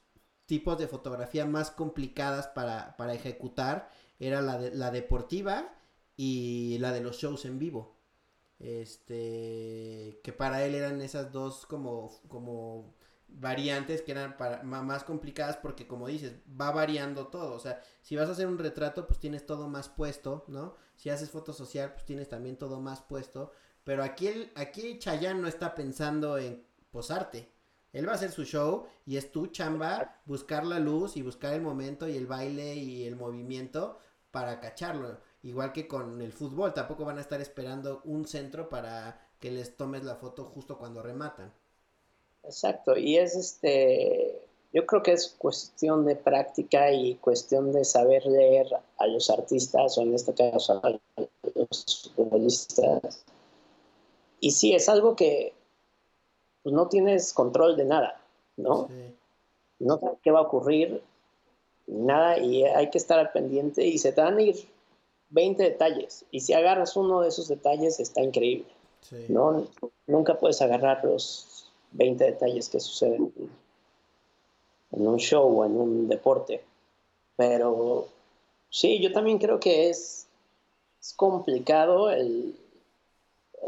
tipos 0.47 0.79
de 0.79 0.89
fotografía 0.89 1.45
más 1.45 1.71
complicadas 1.71 2.49
para, 2.49 2.97
para 2.97 3.13
ejecutar 3.13 3.91
era 4.19 4.41
la, 4.41 4.59
de, 4.59 4.75
la 4.75 4.91
deportiva 4.91 5.75
y 6.17 6.79
la 6.81 6.93
de 6.93 7.03
los 7.03 7.19
shows 7.19 7.45
en 7.45 7.59
vivo. 7.59 7.97
Este, 8.59 10.21
que 10.25 10.33
para 10.33 10.65
él 10.65 10.75
eran 10.75 11.01
esas 11.03 11.31
dos 11.31 11.67
como, 11.67 12.11
como 12.29 12.95
variantes 13.29 14.03
que 14.03 14.13
eran 14.13 14.37
para, 14.37 14.63
más 14.65 15.05
complicadas 15.05 15.57
porque 15.59 15.87
como 15.87 16.09
dices, 16.09 16.37
va 16.61 16.71
variando 16.73 17.29
todo. 17.29 17.55
O 17.55 17.61
sea, 17.61 17.83
si 18.03 18.17
vas 18.17 18.29
a 18.29 18.33
hacer 18.33 18.47
un 18.47 18.59
retrato, 18.59 19.07
pues 19.07 19.21
tienes 19.21 19.47
todo 19.47 19.69
más 19.69 19.89
puesto, 19.89 20.45
¿no? 20.49 20.75
Si 20.97 21.11
haces 21.11 21.31
foto 21.31 21.53
social, 21.53 21.93
pues 21.93 22.05
tienes 22.05 22.29
también 22.29 22.57
todo 22.57 22.81
más 22.81 23.03
puesto. 23.03 23.53
Pero 23.89 24.05
aquí, 24.05 24.27
el, 24.27 24.53
aquí 24.55 24.99
Chayanne 24.99 25.41
no 25.41 25.49
está 25.49 25.75
pensando 25.75 26.37
en 26.37 26.63
posarte. 26.91 27.49
Él 27.95 28.07
va 28.07 28.13
a 28.13 28.17
hacer 28.17 28.31
su 28.31 28.45
show 28.45 28.85
y 29.07 29.17
es 29.17 29.33
tu 29.33 29.47
chamba 29.47 30.21
buscar 30.27 30.67
la 30.67 30.79
luz 30.79 31.17
y 31.17 31.23
buscar 31.23 31.55
el 31.55 31.63
momento 31.63 32.07
y 32.07 32.15
el 32.15 32.27
baile 32.27 32.75
y 32.75 33.05
el 33.05 33.17
movimiento 33.17 33.99
para 34.31 34.61
cacharlo. 34.61 35.17
Igual 35.43 35.73
que 35.73 35.89
con 35.89 36.21
el 36.21 36.35
fútbol, 36.35 36.75
tampoco 36.75 37.07
van 37.07 37.17
a 37.17 37.23
estar 37.23 37.41
esperando 37.41 38.03
un 38.05 38.27
centro 38.27 38.69
para 38.69 39.27
que 39.41 39.51
les 39.51 39.75
tomes 39.75 40.05
la 40.05 40.17
foto 40.17 40.45
justo 40.45 40.77
cuando 40.77 41.03
rematan. 41.03 41.51
Exacto. 42.45 42.95
Y 42.95 43.17
es 43.17 43.37
este, 43.37 44.39
yo 44.71 44.85
creo 44.85 45.03
que 45.03 45.13
es 45.13 45.35
cuestión 45.39 46.05
de 46.05 46.15
práctica 46.15 46.93
y 46.93 47.15
cuestión 47.15 47.73
de 47.73 47.87
saber 47.87 48.27
leer 48.27 48.69
a 48.99 49.07
los 49.07 49.31
artistas 49.31 49.97
o 49.97 50.03
en 50.03 50.13
este 50.13 50.35
caso 50.35 50.79
a 50.85 50.91
los 51.55 52.13
futbolistas. 52.15 53.25
Y 54.41 54.53
sí, 54.53 54.75
es 54.75 54.89
algo 54.89 55.17
que 55.17 55.53
pues, 56.63 56.75
no 56.75 56.89
tienes 56.89 57.33
control 57.33 57.77
de 57.77 57.85
nada, 57.85 58.21
¿no? 58.57 58.89
Sí. 58.89 59.15
no 59.81 59.99
sabes 59.99 60.19
qué 60.23 60.31
va 60.31 60.41
a 60.41 60.43
ocurrir, 60.43 61.03
nada, 61.87 62.39
y 62.39 62.65
hay 62.65 62.91
que 62.91 62.99
estar 62.99 63.19
al 63.19 63.31
pendiente 63.33 63.87
y 63.87 63.99
se 63.99 64.13
te 64.13 64.21
van 64.21 64.37
a 64.39 64.43
ir 64.43 64.57
20 65.31 65.63
detalles. 65.63 66.25
Y 66.31 66.41
si 66.41 66.53
agarras 66.53 66.97
uno 66.97 67.21
de 67.21 67.29
esos 67.29 67.49
detalles, 67.49 68.01
está 68.01 68.23
increíble, 68.23 68.67
Sí. 69.03 69.27
¿no? 69.29 69.67
Nunca 70.07 70.39
puedes 70.39 70.61
agarrar 70.61 71.05
los 71.05 71.71
20 71.93 72.25
detalles 72.25 72.69
que 72.69 72.81
suceden 72.81 73.33
en 74.93 75.07
un 75.07 75.19
show 75.19 75.61
o 75.61 75.65
en 75.65 75.77
un 75.81 76.09
deporte. 76.09 76.65
Pero 77.37 78.09
sí, 78.71 79.01
yo 79.01 79.13
también 79.13 79.39
creo 79.39 79.61
que 79.61 79.89
es, 79.91 80.27
es 81.01 81.13
complicado 81.15 82.11
el, 82.11 82.59
el- 82.68 82.68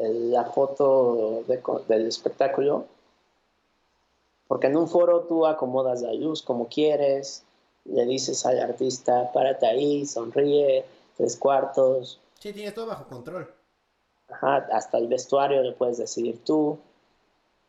la 0.02 0.44
foto 0.44 1.42
de 1.46 1.60
del 1.88 2.06
espectáculo 2.06 2.86
porque 4.48 4.66
en 4.66 4.76
un 4.76 4.88
foro 4.88 5.20
tú 5.22 5.46
acomodas 5.46 6.02
la 6.02 6.12
luz 6.12 6.42
como 6.42 6.66
quieres, 6.68 7.44
le 7.84 8.04
dices 8.04 8.44
al 8.44 8.58
artista, 8.58 9.30
párate 9.32 9.64
ahí, 9.66 10.04
sonríe, 10.06 10.84
tres 11.16 11.36
cuartos, 11.36 12.18
Sí, 12.40 12.52
tienes 12.52 12.74
todo 12.74 12.86
bajo 12.86 13.06
control. 13.06 13.48
ajá, 14.28 14.66
hasta 14.72 14.98
el 14.98 15.06
vestuario 15.06 15.62
lo 15.62 15.74
puedes 15.76 15.98
decidir 15.98 16.42
tú. 16.44 16.78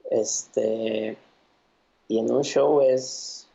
Este, 0.09 1.17
y 2.07 2.17
en 2.19 2.31
un 2.31 2.43
show 2.43 2.81
es 2.81 3.47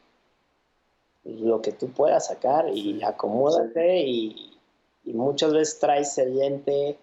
lo 1.25 1.61
que 1.63 1.73
tú 1.73 1.89
puedas 1.89 2.27
sacar 2.27 2.69
y 2.69 3.03
acomódate 3.03 4.03
y, 4.07 4.57
y 5.05 5.13
muchas 5.15 5.53
veces 5.53 5.79
traes 5.81 6.17
el 6.19 6.37
lente 6.37 6.97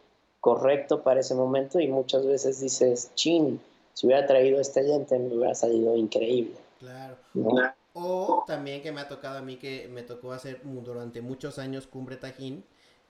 correcto 0.44 1.04
para 1.04 1.22
ese 1.22 1.36
momento 1.36 1.80
y 1.80 1.88
muchas 1.88 2.26
veces 2.26 2.60
dices, 2.60 3.12
chin, 3.16 3.62
si 3.94 4.08
hubiera 4.08 4.28
traído 4.28 4.60
este 4.60 4.84
lente 4.84 5.18
me 5.18 5.34
hubiera 5.34 5.56
salido 5.56 5.96
increíble. 5.96 6.58
Claro. 6.80 7.16
¿no? 7.34 7.74
O 7.94 8.44
también 8.46 8.82
que 8.82 8.92
me 8.92 9.00
ha 9.00 9.08
tocado 9.08 9.38
a 9.38 9.42
mí 9.42 9.56
que 9.56 9.88
me 9.88 10.04
tocó 10.04 10.34
hacer 10.34 10.60
durante 10.66 11.22
muchos 11.22 11.60
años 11.60 11.88
Cumbre 11.88 12.18
Tajín. 12.18 12.66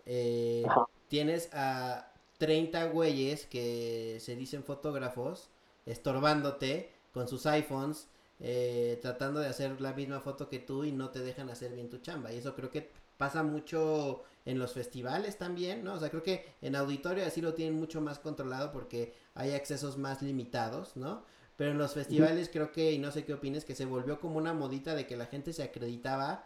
eh, 0.05 0.63
tienes 1.07 1.49
a 1.53 2.11
30 2.37 2.85
güeyes 2.91 3.47
que 3.47 4.19
se 4.19 4.35
dicen 4.35 4.63
fotógrafos 4.63 5.49
estorbándote 5.87 6.91
con 7.15 7.27
sus 7.27 7.47
iPhones, 7.47 8.09
eh, 8.41 8.99
tratando 9.01 9.39
de 9.39 9.47
hacer 9.47 9.81
la 9.81 9.93
misma 9.93 10.19
foto 10.19 10.49
que 10.49 10.59
tú 10.59 10.83
y 10.83 10.91
no 10.91 11.09
te 11.09 11.21
dejan 11.21 11.49
hacer 11.49 11.71
bien 11.71 11.89
tu 11.89 11.97
chamba. 11.97 12.31
Y 12.31 12.37
eso 12.37 12.53
creo 12.53 12.69
que 12.69 12.91
pasa 13.17 13.41
mucho 13.41 14.21
en 14.45 14.59
los 14.59 14.73
festivales 14.73 15.37
también, 15.37 15.83
¿no? 15.83 15.93
O 15.93 15.99
sea, 15.99 16.09
creo 16.09 16.23
que 16.23 16.45
en 16.61 16.75
auditorio 16.75 17.25
así 17.25 17.41
lo 17.41 17.53
tienen 17.53 17.79
mucho 17.79 18.01
más 18.01 18.19
controlado 18.19 18.71
porque 18.71 19.13
hay 19.33 19.51
accesos 19.51 19.97
más 19.97 20.21
limitados, 20.21 20.97
¿no? 20.97 21.23
Pero 21.55 21.71
en 21.71 21.77
los 21.77 21.93
festivales 21.93 22.49
creo 22.51 22.71
que, 22.71 22.91
y 22.91 22.97
no 22.97 23.11
sé 23.11 23.25
qué 23.25 23.33
opines, 23.33 23.63
que 23.63 23.75
se 23.75 23.85
volvió 23.85 24.19
como 24.19 24.37
una 24.37 24.53
modita 24.53 24.95
de 24.95 25.05
que 25.05 25.15
la 25.15 25.27
gente 25.27 25.53
se 25.53 25.63
acreditaba 25.63 26.45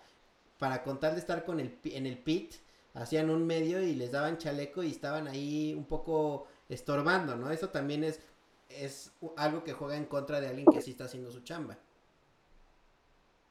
para 0.59 0.83
contar 0.83 1.13
de 1.13 1.19
estar 1.19 1.45
con 1.45 1.59
el, 1.59 1.79
en 1.85 2.05
el 2.05 2.17
pit, 2.17 2.55
hacían 2.93 3.29
un 3.29 3.45
medio 3.45 3.81
y 3.81 3.95
les 3.95 4.11
daban 4.11 4.37
chaleco 4.37 4.83
y 4.83 4.91
estaban 4.91 5.27
ahí 5.27 5.73
un 5.75 5.85
poco 5.85 6.47
estorbando, 6.67 7.35
¿no? 7.35 7.51
Eso 7.51 7.69
también 7.69 8.03
es, 8.03 8.19
es 8.69 9.11
algo 9.37 9.63
que 9.63 9.73
juega 9.73 9.95
en 9.95 10.05
contra 10.05 10.41
de 10.41 10.47
alguien 10.47 10.67
que 10.67 10.81
sí 10.81 10.91
está 10.91 11.05
haciendo 11.05 11.31
su 11.31 11.41
chamba. 11.41 11.77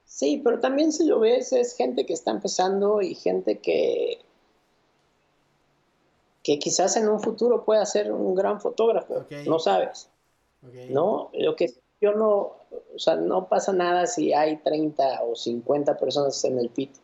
Sí, 0.05 0.41
pero 0.45 0.61
también 0.61 0.93
si 0.93 1.07
lo 1.07 1.19
ves 1.21 1.53
es 1.53 1.75
gente 1.75 2.07
que 2.07 2.13
está 2.13 2.31
empezando 2.31 3.03
y 3.03 3.15
gente 3.15 3.59
que 3.59 4.26
que 6.47 6.61
quizás 6.61 6.97
en 6.97 7.09
un 7.09 7.19
futuro 7.19 7.65
pueda 7.65 7.85
ser 7.85 8.13
un 8.13 8.33
gran 8.37 8.61
fotógrafo, 8.61 9.27
no 9.47 9.59
sabes. 9.59 10.09
¿no? 10.91 11.29
Lo 11.33 11.57
que 11.57 11.75
yo 12.01 12.13
no, 12.13 12.37
o 12.95 12.99
sea, 12.99 13.17
no 13.17 13.49
pasa 13.49 13.73
nada 13.73 14.07
si 14.07 14.33
hay 14.33 14.59
30 14.59 15.25
o 15.25 15.35
50 15.35 15.97
personas 15.97 16.45
en 16.45 16.61
el 16.61 16.69
pit. 16.69 16.95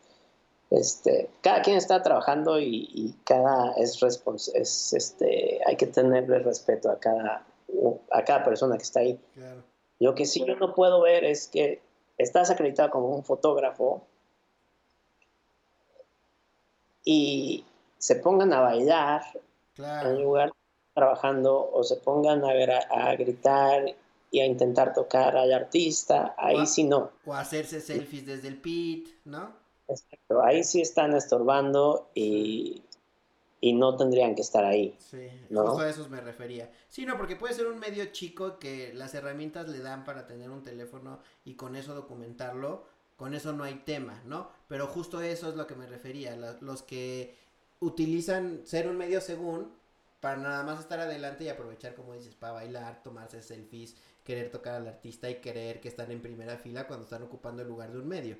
Este, 0.69 1.29
cada 1.41 1.61
quien 1.61 1.75
está 1.75 2.01
trabajando 2.01 2.57
y, 2.57 2.89
y 2.93 3.15
cada 3.25 3.73
es 3.73 3.99
respons 3.99 4.47
es 4.55 4.93
este, 4.93 5.59
hay 5.65 5.75
que 5.75 5.87
tenerle 5.87 6.39
respeto 6.39 6.89
a 6.89 6.97
cada 6.97 7.45
a 8.11 8.23
cada 8.23 8.45
persona 8.45 8.77
que 8.77 8.83
está 8.83 9.01
ahí. 9.01 9.19
Claro. 9.33 9.61
Lo 9.99 10.15
que 10.15 10.25
sí 10.25 10.45
yo 10.47 10.55
no 10.55 10.73
puedo 10.73 11.01
ver 11.01 11.25
es 11.25 11.49
que 11.49 11.81
estás 12.17 12.49
acreditado 12.49 12.91
como 12.91 13.09
un 13.09 13.25
fotógrafo 13.25 14.03
y 17.03 17.65
se 18.03 18.17
pongan 18.17 18.51
a 18.51 18.59
bailar 18.59 19.21
en 19.77 20.21
lugar 20.21 20.49
de 20.49 20.55
trabajando 20.93 21.71
o 21.71 21.83
se 21.85 21.95
pongan 21.95 22.43
a, 22.43 22.49
a, 22.49 23.15
gritar 23.15 23.95
y 24.29 24.41
a 24.41 24.45
intentar 24.45 24.93
tocar 24.93 25.37
al 25.37 25.53
artista, 25.53 26.35
ahí 26.37 26.67
sí 26.67 26.83
no. 26.83 27.11
O 27.25 27.33
hacerse 27.33 27.79
selfies 27.79 28.25
desde 28.25 28.49
el 28.49 28.57
pit, 28.57 29.07
¿no? 29.23 29.53
Exacto, 29.87 30.43
ahí 30.43 30.65
sí 30.65 30.81
están 30.81 31.15
estorbando 31.15 32.09
y, 32.13 32.83
y 33.61 33.71
no 33.71 33.95
tendrían 33.95 34.35
que 34.35 34.41
estar 34.41 34.65
ahí. 34.65 34.97
Sí, 34.99 35.29
¿no? 35.49 35.79
a 35.79 35.89
eso 35.89 36.09
me 36.09 36.19
refería. 36.19 36.69
Sí, 36.89 37.05
no, 37.05 37.15
porque 37.15 37.37
puede 37.37 37.53
ser 37.53 37.67
un 37.67 37.79
medio 37.79 38.07
chico 38.07 38.59
que 38.59 38.93
las 38.93 39.15
herramientas 39.15 39.69
le 39.69 39.79
dan 39.79 40.03
para 40.03 40.27
tener 40.27 40.49
un 40.49 40.61
teléfono 40.61 41.21
y 41.45 41.53
con 41.53 41.77
eso 41.77 41.95
documentarlo, 41.95 42.83
con 43.15 43.33
eso 43.33 43.53
no 43.53 43.63
hay 43.63 43.75
tema, 43.75 44.21
¿no? 44.25 44.49
Pero 44.67 44.87
justo 44.87 45.21
eso 45.21 45.47
es 45.47 45.55
lo 45.55 45.67
que 45.67 45.75
me 45.75 45.87
refería, 45.87 46.35
los 46.59 46.83
que 46.83 47.42
utilizan 47.83 48.61
ser 48.65 48.87
un 48.87 48.97
medio 48.97 49.21
según 49.21 49.71
para 50.19 50.37
nada 50.37 50.63
más 50.63 50.79
estar 50.79 50.99
adelante 50.99 51.43
y 51.43 51.49
aprovechar, 51.49 51.95
como 51.95 52.13
dices, 52.13 52.33
para 52.33 52.53
bailar, 52.53 53.03
tomarse 53.03 53.41
selfies, 53.41 53.95
querer 54.23 54.51
tocar 54.51 54.75
al 54.75 54.87
artista 54.87 55.29
y 55.29 55.41
querer 55.41 55.81
que 55.81 55.89
están 55.89 56.11
en 56.11 56.21
primera 56.21 56.57
fila 56.57 56.87
cuando 56.87 57.03
están 57.03 57.23
ocupando 57.23 57.61
el 57.61 57.67
lugar 57.67 57.91
de 57.91 57.99
un 57.99 58.07
medio. 58.07 58.37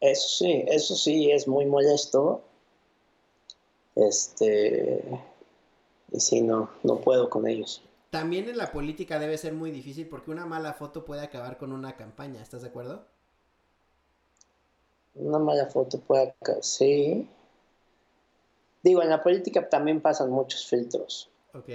Eso 0.00 0.28
sí, 0.28 0.64
eso 0.68 0.94
sí 0.94 1.32
es 1.32 1.48
muy 1.48 1.66
molesto. 1.66 2.44
Este, 3.96 5.02
y 6.12 6.20
sí, 6.20 6.42
no, 6.42 6.70
no 6.84 7.00
puedo 7.00 7.28
con 7.28 7.48
ellos. 7.48 7.82
También 8.10 8.48
en 8.48 8.56
la 8.56 8.70
política 8.70 9.18
debe 9.18 9.36
ser 9.36 9.52
muy 9.52 9.72
difícil 9.72 10.08
porque 10.08 10.30
una 10.30 10.46
mala 10.46 10.74
foto 10.74 11.04
puede 11.04 11.22
acabar 11.22 11.58
con 11.58 11.72
una 11.72 11.96
campaña, 11.96 12.40
¿estás 12.40 12.62
de 12.62 12.68
acuerdo? 12.68 13.04
Una 15.16 15.40
mala 15.40 15.66
foto 15.66 15.98
puede 15.98 16.28
acabar, 16.28 16.62
sí. 16.62 17.28
Digo, 18.84 19.02
en 19.02 19.08
la 19.08 19.22
política 19.22 19.66
también 19.66 20.02
pasan 20.02 20.30
muchos 20.30 20.66
filtros. 20.66 21.30
Ok. 21.54 21.70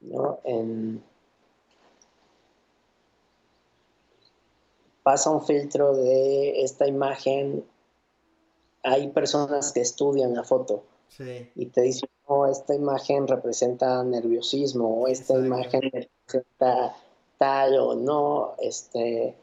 ¿No? 0.00 0.38
En, 0.44 1.02
pasa 5.02 5.30
un 5.30 5.42
filtro 5.42 5.96
de 5.96 6.60
esta 6.62 6.86
imagen, 6.86 7.64
hay 8.82 9.08
personas 9.08 9.72
que 9.72 9.80
estudian 9.80 10.34
la 10.34 10.44
foto 10.44 10.84
y 11.54 11.66
te 11.66 11.80
dicen, 11.80 12.10
no, 12.28 12.46
esta 12.46 12.74
imagen 12.74 13.26
representa 13.26 14.04
nerviosismo, 14.04 15.00
o 15.00 15.08
esta 15.08 15.32
imagen 15.32 15.80
representa 15.80 16.94
tal 17.38 17.78
o 17.78 17.94
no, 17.94 18.54
este, 18.58 19.34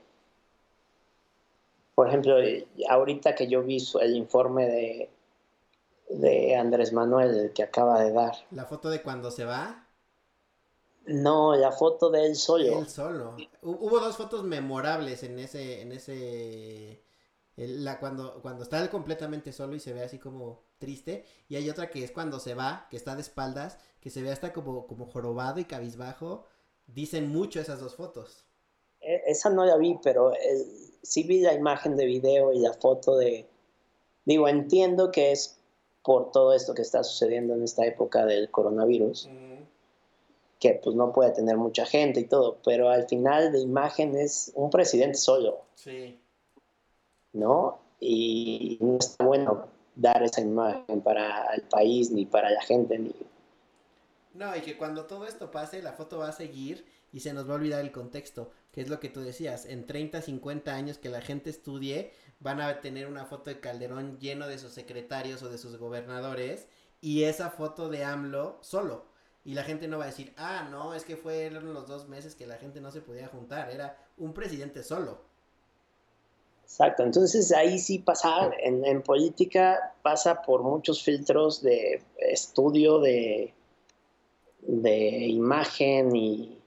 por 1.96 2.08
ejemplo, 2.08 2.36
ahorita 2.88 3.34
que 3.34 3.48
yo 3.48 3.64
vi 3.64 3.84
el 4.00 4.16
informe 4.16 4.68
de, 4.68 5.10
de 6.10 6.56
Andrés 6.56 6.94
Manuel, 6.94 7.52
que 7.54 7.64
acaba 7.64 8.02
de 8.02 8.12
dar. 8.12 8.36
¿La 8.52 8.66
foto 8.66 8.90
de 8.90 9.02
cuando 9.02 9.32
se 9.32 9.46
va? 9.46 9.88
No, 11.06 11.56
la 11.56 11.72
foto 11.72 12.10
de 12.10 12.26
él 12.26 12.36
solo. 12.36 12.80
Él 12.80 12.88
solo. 12.88 13.36
Hubo 13.62 14.00
dos 14.00 14.18
fotos 14.18 14.44
memorables 14.44 15.24
en 15.24 15.38
ese, 15.38 15.82
en 15.82 15.92
ese, 15.92 17.04
la, 17.56 18.00
cuando, 18.00 18.42
cuando 18.42 18.64
está 18.64 18.82
él 18.82 18.90
completamente 18.90 19.52
solo 19.52 19.76
y 19.76 19.80
se 19.80 19.94
ve 19.94 20.04
así 20.04 20.18
como 20.18 20.64
triste. 20.80 21.26
Y 21.48 21.56
hay 21.56 21.70
otra 21.70 21.90
que 21.90 22.04
es 22.04 22.12
cuando 22.12 22.40
se 22.40 22.56
va, 22.56 22.88
que 22.90 22.98
está 22.98 23.16
de 23.16 23.22
espaldas, 23.22 23.78
que 24.00 24.10
se 24.10 24.22
ve 24.22 24.32
hasta 24.32 24.52
como, 24.52 24.88
como 24.88 25.06
jorobado 25.06 25.60
y 25.60 25.66
cabizbajo. 25.66 26.46
Dicen 26.88 27.30
mucho 27.30 27.60
esas 27.60 27.80
dos 27.80 27.96
fotos. 27.96 28.46
E, 29.00 29.22
esa 29.28 29.50
no 29.52 29.64
la 29.64 29.78
vi, 29.78 30.00
pero 30.04 30.34
sí 31.04 31.24
vi 31.24 31.42
la 31.42 31.54
imagen 31.54 31.96
de 31.96 32.06
video 32.06 32.52
y 32.52 32.60
la 32.60 32.74
foto 32.74 33.16
de... 33.18 33.48
Digo, 34.26 34.48
entiendo 34.48 35.12
que 35.12 35.32
es 35.32 35.55
por 36.06 36.32
todo 36.32 36.54
esto 36.54 36.74
que 36.74 36.84
está 36.84 37.04
sucediendo 37.04 37.56
en 37.56 37.64
esta 37.64 37.86
época 37.86 38.26
del 38.26 38.50
coronavirus 38.52 39.28
que 40.60 40.80
pues 40.84 40.96
no 40.96 41.12
puede 41.12 41.32
tener 41.32 41.58
mucha 41.58 41.86
gente 41.86 42.22
y 42.22 42.26
todo, 42.26 42.58
pero 42.64 42.90
al 42.90 43.08
final 43.08 43.52
de 43.52 43.60
imagen 43.60 44.16
es 44.16 44.52
un 44.56 44.70
presidente 44.70 45.18
solo. 45.18 45.62
Sí. 45.76 46.20
¿No? 47.34 47.80
Y 48.00 48.78
no 48.82 48.98
está 48.98 49.24
bueno 49.26 49.68
dar 49.96 50.24
esa 50.24 50.42
imagen 50.42 51.02
para 51.02 51.54
el 51.54 51.64
país 51.64 52.12
ni 52.12 52.26
para 52.26 52.50
la 52.50 52.62
gente 52.62 52.98
ni... 52.98 53.14
No, 54.34 54.56
y 54.56 54.62
que 54.62 54.78
cuando 54.78 55.06
todo 55.06 55.26
esto 55.26 55.52
pase, 55.52 55.82
la 55.82 55.94
foto 55.94 56.20
va 56.20 56.30
a 56.30 56.34
seguir 56.34 56.86
y 57.14 57.22
se 57.22 57.32
nos 57.32 57.48
va 57.48 57.54
a 57.54 57.56
olvidar 57.56 57.82
el 57.82 57.94
contexto, 57.94 58.52
que 58.72 58.82
es 58.82 58.90
lo 58.90 59.00
que 59.00 59.08
tú 59.08 59.22
decías, 59.22 59.66
en 59.66 59.86
30, 59.86 60.22
50 60.22 60.74
años 60.74 60.98
que 60.98 61.10
la 61.10 61.22
gente 61.22 61.50
estudie, 61.50 62.12
van 62.40 62.62
a 62.62 62.82
tener 62.82 63.08
una 63.08 63.26
foto 63.26 63.50
de 63.50 63.60
Calderón 63.60 64.20
lleno 64.20 64.48
de 64.48 64.58
sus 64.58 64.74
secretarios 64.74 65.42
o 65.44 65.50
de 65.50 65.58
sus 65.58 65.78
gobernadores 65.78 66.68
y 67.02 67.24
esa 67.24 67.50
foto 67.50 67.90
de 67.90 68.04
AMLO 68.04 68.60
solo 68.62 69.16
y 69.46 69.54
la 69.54 69.64
gente 69.64 69.88
no 69.88 70.00
va 70.00 70.06
a 70.06 70.08
decir, 70.08 70.34
ah, 70.38 70.68
no, 70.72 70.96
es 70.96 71.06
que 71.06 71.16
fueron 71.16 71.72
los 71.72 71.88
dos 71.88 72.10
meses 72.10 72.34
que 72.34 72.48
la 72.48 72.58
gente 72.58 72.82
no 72.82 72.92
se 72.92 73.02
podía 73.02 73.28
juntar, 73.28 73.70
era 73.70 73.96
un 74.18 74.34
presidente 74.34 74.84
solo. 74.84 75.22
Exacto, 76.64 77.04
entonces 77.04 77.52
ahí 77.52 77.78
sí 77.78 78.00
pasa, 78.00 78.50
en, 78.60 79.04
política 79.04 79.94
pasa 80.02 80.42
por 80.42 80.64
muchos 80.64 81.04
filtros 81.04 81.62
de 81.62 82.02
estudio, 82.18 83.00
de, 83.00 83.54
de 84.62 85.28
imagen 85.28 86.16
y, 86.16 86.60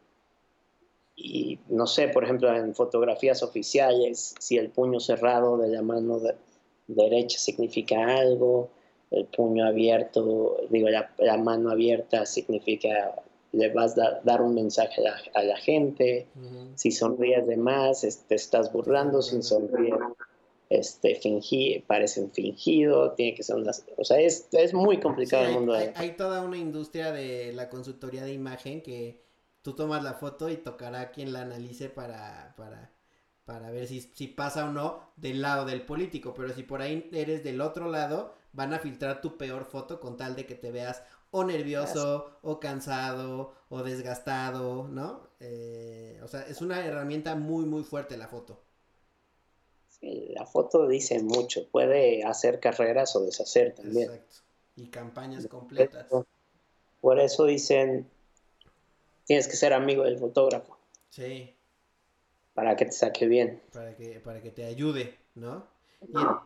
y, 1.20 1.58
no 1.68 1.86
sé, 1.86 2.08
por 2.08 2.22
ejemplo, 2.22 2.54
en 2.54 2.74
fotografías 2.74 3.42
oficiales, 3.42 4.36
si 4.38 4.56
el 4.56 4.70
puño 4.70 5.00
cerrado 5.00 5.58
de 5.58 5.68
la 5.68 5.82
mano 5.82 6.20
derecha 6.86 7.38
significa 7.38 8.18
algo, 8.18 8.70
el 9.10 9.24
puño 9.26 9.66
abierto, 9.66 10.58
digo, 10.70 10.88
la, 10.88 11.36
mano 11.38 11.70
abierta 11.70 12.24
significa 12.24 13.16
le 13.50 13.70
vas 13.70 13.98
a 13.98 14.20
dar 14.22 14.42
un 14.42 14.54
mensaje 14.54 15.02
a 15.34 15.42
la, 15.42 15.56
gente, 15.56 16.28
si 16.76 16.92
sonríes 16.92 17.46
de 17.46 17.56
más, 17.56 18.02
te 18.28 18.34
estás 18.34 18.72
burlando, 18.72 19.20
sin 19.20 19.42
sonreír, 19.42 19.96
este, 20.68 21.16
fingir, 21.16 21.82
parecen 21.86 22.30
fingido, 22.30 23.12
tiene 23.12 23.34
que 23.34 23.42
ser 23.42 23.56
unas, 23.56 23.84
o 23.96 24.04
sea, 24.04 24.20
es, 24.20 24.48
es 24.52 24.74
muy 24.74 25.00
complicado 25.00 25.46
el 25.46 25.52
mundo. 25.52 25.72
Hay, 25.72 25.90
hay, 25.94 26.10
toda 26.10 26.42
una 26.42 26.58
industria 26.58 27.10
de 27.10 27.52
la 27.54 27.70
consultoría 27.70 28.22
de 28.22 28.34
imagen 28.34 28.82
que 28.82 29.27
tú 29.62 29.74
tomas 29.74 30.02
la 30.02 30.14
foto 30.14 30.48
y 30.48 30.56
tocará 30.56 31.10
quien 31.10 31.32
la 31.32 31.42
analice 31.42 31.88
para, 31.88 32.54
para, 32.56 32.92
para 33.44 33.70
ver 33.70 33.86
si, 33.86 34.00
si 34.00 34.28
pasa 34.28 34.66
o 34.66 34.72
no 34.72 35.12
del 35.16 35.42
lado 35.42 35.64
del 35.64 35.82
político, 35.82 36.34
pero 36.34 36.52
si 36.54 36.62
por 36.62 36.82
ahí 36.82 37.08
eres 37.12 37.44
del 37.44 37.60
otro 37.60 37.90
lado, 37.90 38.34
van 38.52 38.72
a 38.74 38.78
filtrar 38.78 39.20
tu 39.20 39.36
peor 39.36 39.64
foto 39.64 40.00
con 40.00 40.16
tal 40.16 40.36
de 40.36 40.46
que 40.46 40.54
te 40.54 40.70
veas 40.70 41.02
o 41.30 41.44
nervioso, 41.44 42.30
o 42.42 42.58
cansado, 42.58 43.52
o 43.68 43.82
desgastado, 43.82 44.88
¿no? 44.88 45.28
Eh, 45.40 46.20
o 46.22 46.28
sea, 46.28 46.42
es 46.42 46.62
una 46.62 46.84
herramienta 46.84 47.34
muy, 47.34 47.66
muy 47.66 47.84
fuerte 47.84 48.16
la 48.16 48.28
foto. 48.28 48.62
Sí, 49.88 50.32
la 50.34 50.46
foto 50.46 50.86
dice 50.86 51.22
mucho, 51.22 51.68
puede 51.68 52.24
hacer 52.24 52.60
carreras 52.60 53.14
o 53.16 53.20
deshacer 53.20 53.74
también. 53.74 54.10
Exacto. 54.10 54.36
Y 54.76 54.88
campañas 54.88 55.46
completas. 55.48 56.06
Por 57.00 57.20
eso 57.20 57.44
dicen, 57.44 58.08
tienes 59.28 59.46
que 59.46 59.56
ser 59.56 59.74
amigo 59.74 60.04
del 60.04 60.18
fotógrafo. 60.18 60.76
Sí. 61.10 61.54
Para 62.54 62.74
que 62.74 62.86
te 62.86 62.92
saque 62.92 63.28
bien. 63.28 63.62
Para 63.72 63.94
que, 63.94 64.18
para 64.20 64.42
que 64.42 64.50
te 64.50 64.64
ayude, 64.64 65.14
¿no? 65.34 65.66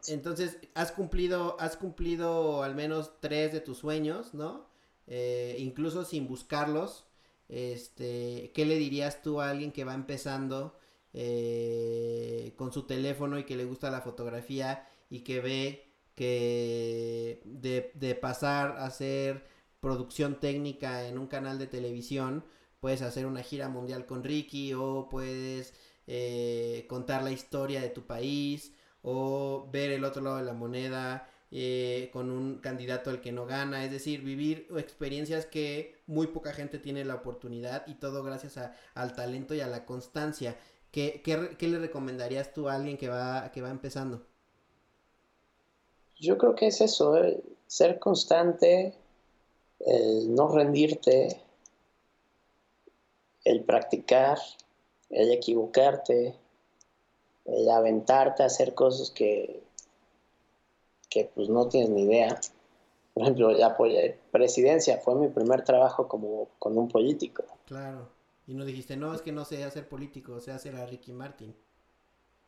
entonces, 0.08 0.56
has 0.74 0.92
cumplido, 0.92 1.56
has 1.60 1.76
cumplido 1.76 2.62
al 2.62 2.74
menos 2.74 3.12
tres 3.20 3.52
de 3.52 3.60
tus 3.60 3.78
sueños, 3.78 4.32
¿no? 4.34 4.66
Eh, 5.06 5.56
incluso 5.58 6.04
sin 6.04 6.26
buscarlos. 6.26 7.06
Este, 7.48 8.50
¿qué 8.54 8.64
le 8.64 8.76
dirías 8.76 9.22
tú 9.22 9.40
a 9.40 9.50
alguien 9.50 9.72
que 9.72 9.84
va 9.84 9.94
empezando 9.94 10.78
eh, 11.12 12.54
con 12.56 12.72
su 12.72 12.84
teléfono 12.84 13.38
y 13.38 13.44
que 13.44 13.56
le 13.56 13.66
gusta 13.66 13.90
la 13.90 14.00
fotografía 14.00 14.88
y 15.10 15.20
que 15.20 15.40
ve 15.40 15.86
que 16.14 17.42
de, 17.44 17.92
de 17.94 18.14
pasar 18.14 18.78
a 18.78 18.86
hacer 18.86 19.44
producción 19.80 20.40
técnica 20.40 21.06
en 21.06 21.18
un 21.18 21.26
canal 21.26 21.58
de 21.58 21.66
televisión, 21.66 22.44
puedes 22.82 23.00
hacer 23.02 23.26
una 23.26 23.44
gira 23.44 23.68
mundial 23.68 24.06
con 24.06 24.24
Ricky 24.24 24.74
o 24.74 25.06
puedes 25.08 25.72
eh, 26.08 26.84
contar 26.88 27.22
la 27.22 27.30
historia 27.30 27.80
de 27.80 27.90
tu 27.90 28.08
país 28.08 28.74
o 29.02 29.68
ver 29.72 29.92
el 29.92 30.04
otro 30.04 30.20
lado 30.20 30.38
de 30.38 30.42
la 30.42 30.52
moneda 30.52 31.30
eh, 31.52 32.10
con 32.12 32.28
un 32.32 32.58
candidato 32.58 33.10
al 33.10 33.20
que 33.20 33.30
no 33.30 33.46
gana, 33.46 33.84
es 33.84 33.92
decir, 33.92 34.22
vivir 34.22 34.66
experiencias 34.76 35.46
que 35.46 36.02
muy 36.08 36.26
poca 36.26 36.52
gente 36.52 36.80
tiene 36.80 37.04
la 37.04 37.14
oportunidad 37.14 37.86
y 37.86 37.94
todo 37.94 38.24
gracias 38.24 38.58
al 38.94 39.14
talento 39.14 39.54
y 39.54 39.60
a 39.60 39.68
la 39.68 39.86
constancia. 39.86 40.56
¿Qué, 40.90 41.22
qué, 41.22 41.68
le 41.68 41.78
recomendarías 41.78 42.52
tú 42.52 42.68
a 42.68 42.74
alguien 42.74 42.96
que 42.96 43.08
va, 43.08 43.52
que 43.52 43.62
va 43.62 43.70
empezando? 43.70 44.26
Yo 46.16 46.36
creo 46.36 46.56
que 46.56 46.66
es 46.66 46.80
eso, 46.80 47.16
eh, 47.16 47.40
ser 47.68 48.00
constante, 48.00 48.92
el 49.78 50.34
no 50.34 50.48
rendirte, 50.48 51.40
el 53.44 53.64
practicar, 53.64 54.38
el 55.10 55.32
equivocarte, 55.32 56.34
el 57.44 57.70
aventarte 57.70 58.42
a 58.42 58.46
hacer 58.46 58.74
cosas 58.74 59.10
que, 59.10 59.62
que 61.08 61.30
pues 61.34 61.48
no 61.48 61.68
tienes 61.68 61.90
ni 61.90 62.02
idea. 62.02 62.40
Por 63.14 63.24
ejemplo, 63.24 63.50
la 63.52 63.76
presidencia 64.30 64.98
fue 64.98 65.14
mi 65.16 65.28
primer 65.28 65.64
trabajo 65.64 66.08
como 66.08 66.48
con 66.58 66.78
un 66.78 66.88
político. 66.88 67.44
Claro. 67.66 68.08
Y 68.46 68.54
no 68.54 68.64
dijiste, 68.64 68.96
no, 68.96 69.14
es 69.14 69.22
que 69.22 69.32
no 69.32 69.44
sé 69.44 69.62
hacer 69.64 69.88
político, 69.88 70.40
sé 70.40 70.50
hacer 70.50 70.74
a 70.76 70.86
Ricky 70.86 71.12
Martin. 71.12 71.54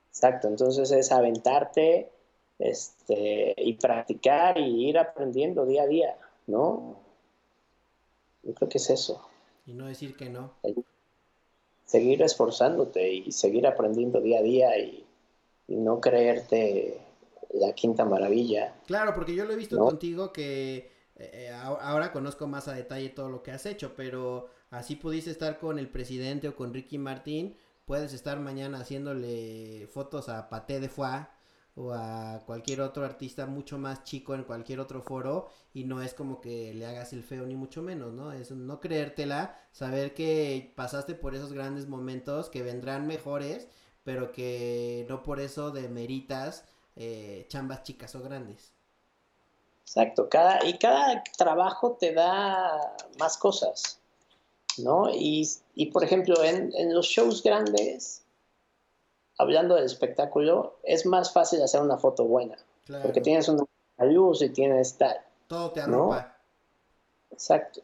Exacto, 0.09 0.49
entonces 0.49 0.91
es 0.91 1.13
aventarte 1.13 2.11
este, 2.59 3.55
y 3.57 3.75
practicar 3.75 4.59
y 4.59 4.89
ir 4.89 4.99
aprendiendo 4.99 5.67
día 5.67 5.83
a 5.83 5.87
día, 5.87 6.19
¿no? 6.47 6.97
Yo 8.43 8.55
creo 8.55 8.69
que 8.69 8.79
es 8.79 8.91
eso. 8.91 9.29
Y 9.67 9.73
no 9.73 9.87
decir 9.87 10.17
que 10.17 10.29
no. 10.29 10.55
Seguir 11.85 12.23
esforzándote 12.23 13.13
y 13.13 13.33
seguir 13.33 13.67
aprendiendo 13.67 14.21
día 14.21 14.39
a 14.39 14.43
día 14.43 14.79
y, 14.79 15.05
no 15.67 15.99
creerte 15.99 17.01
la 17.55 17.73
quinta 17.73 18.05
maravilla. 18.05 18.75
Claro, 18.87 19.15
porque 19.15 19.35
yo 19.35 19.47
lo 19.47 19.55
he 19.55 19.57
visto 19.57 19.79
contigo 19.79 20.31
que 20.31 20.91
eh, 21.17 21.51
ahora 21.51 22.13
conozco 22.13 22.47
más 22.47 22.69
a 22.69 22.75
detalle 22.75 23.09
todo 23.09 23.31
lo 23.31 23.43
que 23.43 23.51
has 23.51 23.65
hecho, 23.65 23.95
pero 23.97 24.51
así 24.71 24.97
pudiste 24.97 25.31
estar 25.31 25.59
con 25.59 25.79
el 25.79 25.89
presidente 25.89 26.49
o 26.49 26.55
con 26.57 26.75
Ricky 26.75 26.99
Martín, 26.99 27.57
puedes 27.87 28.13
estar 28.13 28.39
mañana 28.41 28.81
haciéndole 28.81 29.87
fotos 29.87 30.29
a 30.29 30.51
Paté 30.51 30.81
de 30.81 30.91
Foix 30.91 31.27
o 31.77 31.93
a 31.93 32.43
cualquier 32.47 32.81
otro 32.81 33.05
artista 33.05 33.47
mucho 33.47 33.79
más 33.79 34.05
chico 34.05 34.35
en 34.35 34.45
cualquier 34.45 34.81
otro 34.81 35.03
foro 35.03 35.49
y 35.73 35.85
no 35.85 36.03
es 36.03 36.15
como 36.15 36.41
que 36.41 36.73
le 36.73 36.87
hagas 36.87 37.13
el 37.13 37.25
feo 37.25 37.47
ni 37.47 37.57
mucho 37.57 37.83
menos, 37.83 38.13
¿no? 38.13 38.33
Es 38.33 38.51
no 38.53 38.81
creértela, 38.81 39.59
saber 39.73 40.15
que 40.15 40.73
pasaste 40.77 41.15
por 41.15 41.35
esos 41.35 41.53
grandes 41.53 41.89
momentos 41.89 42.49
que 42.49 42.63
vendrán 42.63 43.07
mejores, 43.07 43.69
pero 44.05 44.31
que 44.31 45.05
no 45.09 45.23
por 45.23 45.41
eso 45.41 45.73
demeritas 45.73 46.65
eh, 46.97 47.47
chambas 47.49 47.83
chicas 47.83 48.15
o 48.15 48.23
grandes. 48.23 48.73
Exacto, 49.83 50.29
cada, 50.29 50.65
y 50.65 50.79
cada 50.79 51.23
trabajo 51.37 51.97
te 51.99 52.13
da 52.13 52.97
más 53.19 53.37
cosas, 53.37 54.01
¿no? 54.79 55.11
Y, 55.13 55.47
por 55.93 56.03
ejemplo, 56.05 56.43
en, 56.43 56.73
en 56.75 56.95
los 56.95 57.07
shows 57.07 57.43
grandes, 57.43 58.24
hablando 59.39 59.75
del 59.75 59.85
espectáculo, 59.85 60.77
es 60.83 61.07
más 61.07 61.33
fácil 61.33 61.63
hacer 61.63 61.81
una 61.81 61.99
foto 61.99 62.25
buena. 62.25 62.57
Porque 63.03 63.21
tienes 63.21 63.49
una 63.49 63.65
luz 64.01 64.43
y 64.43 64.51
tienes 64.51 64.97
tal. 64.99 65.17
Todo 65.49 65.71
te 65.71 65.81
arropa. 65.81 66.37
Exacto. 67.31 67.81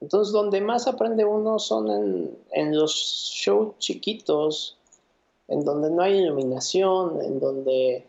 Entonces, 0.00 0.32
donde 0.32 0.60
más 0.60 0.86
aprende 0.86 1.24
uno 1.24 1.58
son 1.58 1.88
en, 1.88 2.38
en, 2.50 2.76
los 2.76 2.92
shows 2.92 3.78
chiquitos, 3.78 4.76
en 5.48 5.64
donde 5.64 5.90
no 5.90 6.02
hay 6.02 6.18
iluminación, 6.18 7.22
en 7.22 7.40
donde, 7.40 8.06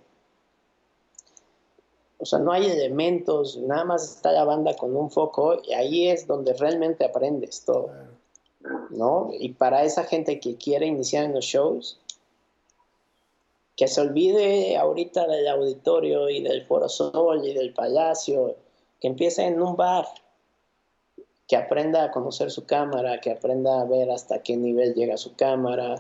o 2.18 2.26
sea, 2.26 2.40
no 2.40 2.52
hay 2.52 2.66
elementos, 2.66 3.58
nada 3.58 3.86
más 3.86 4.04
está 4.04 4.32
la 4.32 4.44
banda 4.44 4.76
con 4.76 4.96
un 4.96 5.10
foco 5.10 5.62
y 5.64 5.74
ahí 5.74 6.10
es 6.10 6.28
donde 6.28 6.54
realmente 6.54 7.06
aprendes 7.06 7.64
todo, 7.64 7.92
¿no? 8.90 9.30
Y 9.32 9.54
para 9.54 9.84
esa 9.84 10.04
gente 10.04 10.40
que 10.40 10.56
quiere 10.56 10.88
iniciar 10.88 11.24
en 11.24 11.34
los 11.34 11.46
shows, 11.46 12.00
que 13.76 13.88
se 13.88 14.02
olvide 14.02 14.78
ahorita 14.78 15.28
del 15.28 15.48
auditorio 15.48 16.30
y 16.30 16.42
del 16.42 16.66
Foro 16.66 16.88
Sol 16.88 17.46
y 17.46 17.54
del 17.54 17.74
Palacio, 17.74 18.56
que 19.00 19.08
empiece 19.08 19.44
en 19.44 19.62
un 19.62 19.76
bar, 19.76 20.06
que 21.48 21.58
aprenda 21.58 22.06
a 22.06 22.12
conocer 22.12 22.50
su 22.52 22.66
cámara, 22.66 23.20
que 23.20 23.32
aprenda 23.32 23.82
a 23.82 23.86
ver 23.86 24.10
hasta 24.12 24.42
qué 24.42 24.56
nivel 24.58 24.94
llega 24.96 25.18
su 25.18 25.36
cámara, 25.36 25.96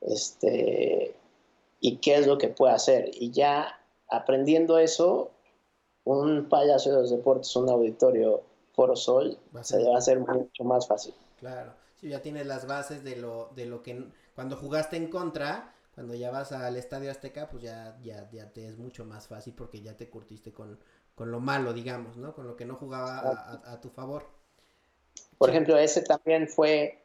este, 0.00 1.14
y 1.80 1.96
qué 1.98 2.16
es 2.16 2.26
lo 2.26 2.38
que 2.38 2.48
puede 2.48 2.74
hacer. 2.74 3.10
Y 3.12 3.30
ya 3.30 3.78
aprendiendo 4.08 4.78
eso, 4.78 5.30
un 6.04 6.48
Palacio 6.48 6.92
de 6.92 7.00
los 7.02 7.10
Deportes, 7.10 7.54
un 7.56 7.68
auditorio 7.68 8.42
Foro 8.72 8.96
Sol, 8.96 9.38
se 9.62 9.78
le 9.78 9.88
va 9.88 9.96
a 9.96 9.98
hacer 9.98 10.18
mucho 10.18 10.64
más 10.64 10.88
fácil. 10.88 11.14
Claro, 11.38 11.72
si 12.00 12.08
ya 12.08 12.22
tienes 12.22 12.46
las 12.46 12.66
bases 12.66 13.04
de 13.04 13.16
lo, 13.16 13.50
de 13.54 13.66
lo 13.66 13.82
que 13.82 14.04
cuando 14.34 14.56
jugaste 14.56 14.96
en 14.96 15.08
contra, 15.08 15.74
cuando 15.94 16.14
ya 16.14 16.30
vas 16.30 16.52
al 16.52 16.76
Estadio 16.76 17.10
Azteca, 17.10 17.48
pues 17.48 17.62
ya, 17.62 17.96
ya, 18.02 18.28
ya 18.32 18.52
te 18.52 18.66
es 18.66 18.76
mucho 18.78 19.04
más 19.04 19.28
fácil 19.28 19.54
porque 19.54 19.80
ya 19.80 19.96
te 19.96 20.10
curtiste 20.10 20.52
con, 20.52 20.78
con 21.14 21.30
lo 21.30 21.40
malo, 21.40 21.72
digamos, 21.72 22.16
¿no? 22.16 22.34
Con 22.34 22.46
lo 22.46 22.56
que 22.56 22.64
no 22.64 22.74
jugaba 22.74 23.60
a, 23.64 23.80
tu 23.80 23.90
favor. 23.90 24.26
Por 25.38 25.50
ejemplo, 25.50 25.76
ese 25.76 26.02
también 26.02 26.48
fue, 26.48 27.04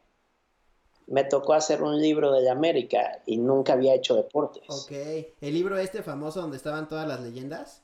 me 1.05 1.23
tocó 1.23 1.53
hacer 1.53 1.83
un 1.83 2.01
libro 2.01 2.31
de 2.31 2.49
América 2.49 3.21
y 3.27 3.37
nunca 3.37 3.73
había 3.73 3.93
hecho 3.93 4.15
deportes. 4.15 4.63
Ok, 4.67 4.91
¿el 4.91 5.53
libro 5.53 5.77
este 5.77 6.01
famoso 6.01 6.41
donde 6.41 6.57
estaban 6.57 6.87
todas 6.87 7.07
las 7.07 7.21
leyendas? 7.21 7.83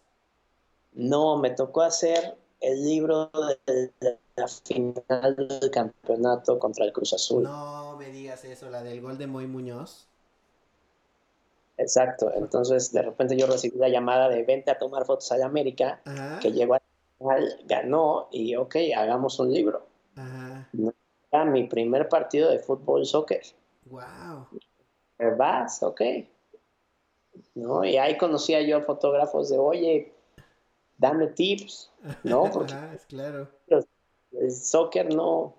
No, 0.94 1.38
me 1.38 1.52
tocó 1.52 1.84
hacer 1.84 2.36
el 2.62 2.84
libro 2.84 3.30
de, 3.68 4.18
la 4.36 4.48
final 4.48 5.36
del 5.36 5.70
campeonato 5.72 6.58
contra 6.58 6.86
el 6.86 6.94
Cruz 6.94 7.14
Azul. 7.14 7.44
No 7.44 7.96
me 7.98 8.10
digas 8.10 8.44
eso, 8.46 8.70
la 8.72 8.82
del 8.82 9.02
gol 9.02 9.18
de 9.20 9.28
Moy 9.28 9.46
Muñoz. 9.46 10.08
Exacto, 11.78 12.32
entonces 12.34 12.92
de 12.94 13.02
repente 13.02 13.36
yo 13.36 13.48
recibí 13.48 13.78
la 13.78 13.90
llamada 13.90 14.30
de 14.30 14.44
vente 14.44 14.72
a 14.72 14.78
tomar 14.78 15.06
fotos 15.06 15.32
a 15.32 15.46
América, 15.46 16.02
que 16.42 16.52
llegó 16.52 16.76
al 16.76 16.82
ganó 17.66 18.28
y 18.32 18.56
ok, 18.56 18.76
hagamos 18.96 19.40
un 19.40 19.52
libro. 19.52 19.86
Era 21.32 21.46
mi 21.46 21.68
primer 21.68 22.08
partido 22.08 22.50
de 22.50 22.60
fútbol 22.60 23.06
soccer. 23.06 23.42
Wow. 23.86 24.48
Vas, 25.38 25.84
ok. 25.84 26.02
¿No? 27.56 27.84
Y 27.84 27.98
ahí 27.98 28.18
conocía 28.18 28.62
yo 28.62 28.82
fotógrafos 28.82 29.50
de, 29.50 29.58
oye, 29.58 30.14
dame 30.98 31.28
tips, 31.28 31.92
¿no? 32.24 32.44
Porque 32.54 32.74
claro. 33.08 33.50
el 34.32 34.52
soccer 34.52 35.14
no. 35.14 35.56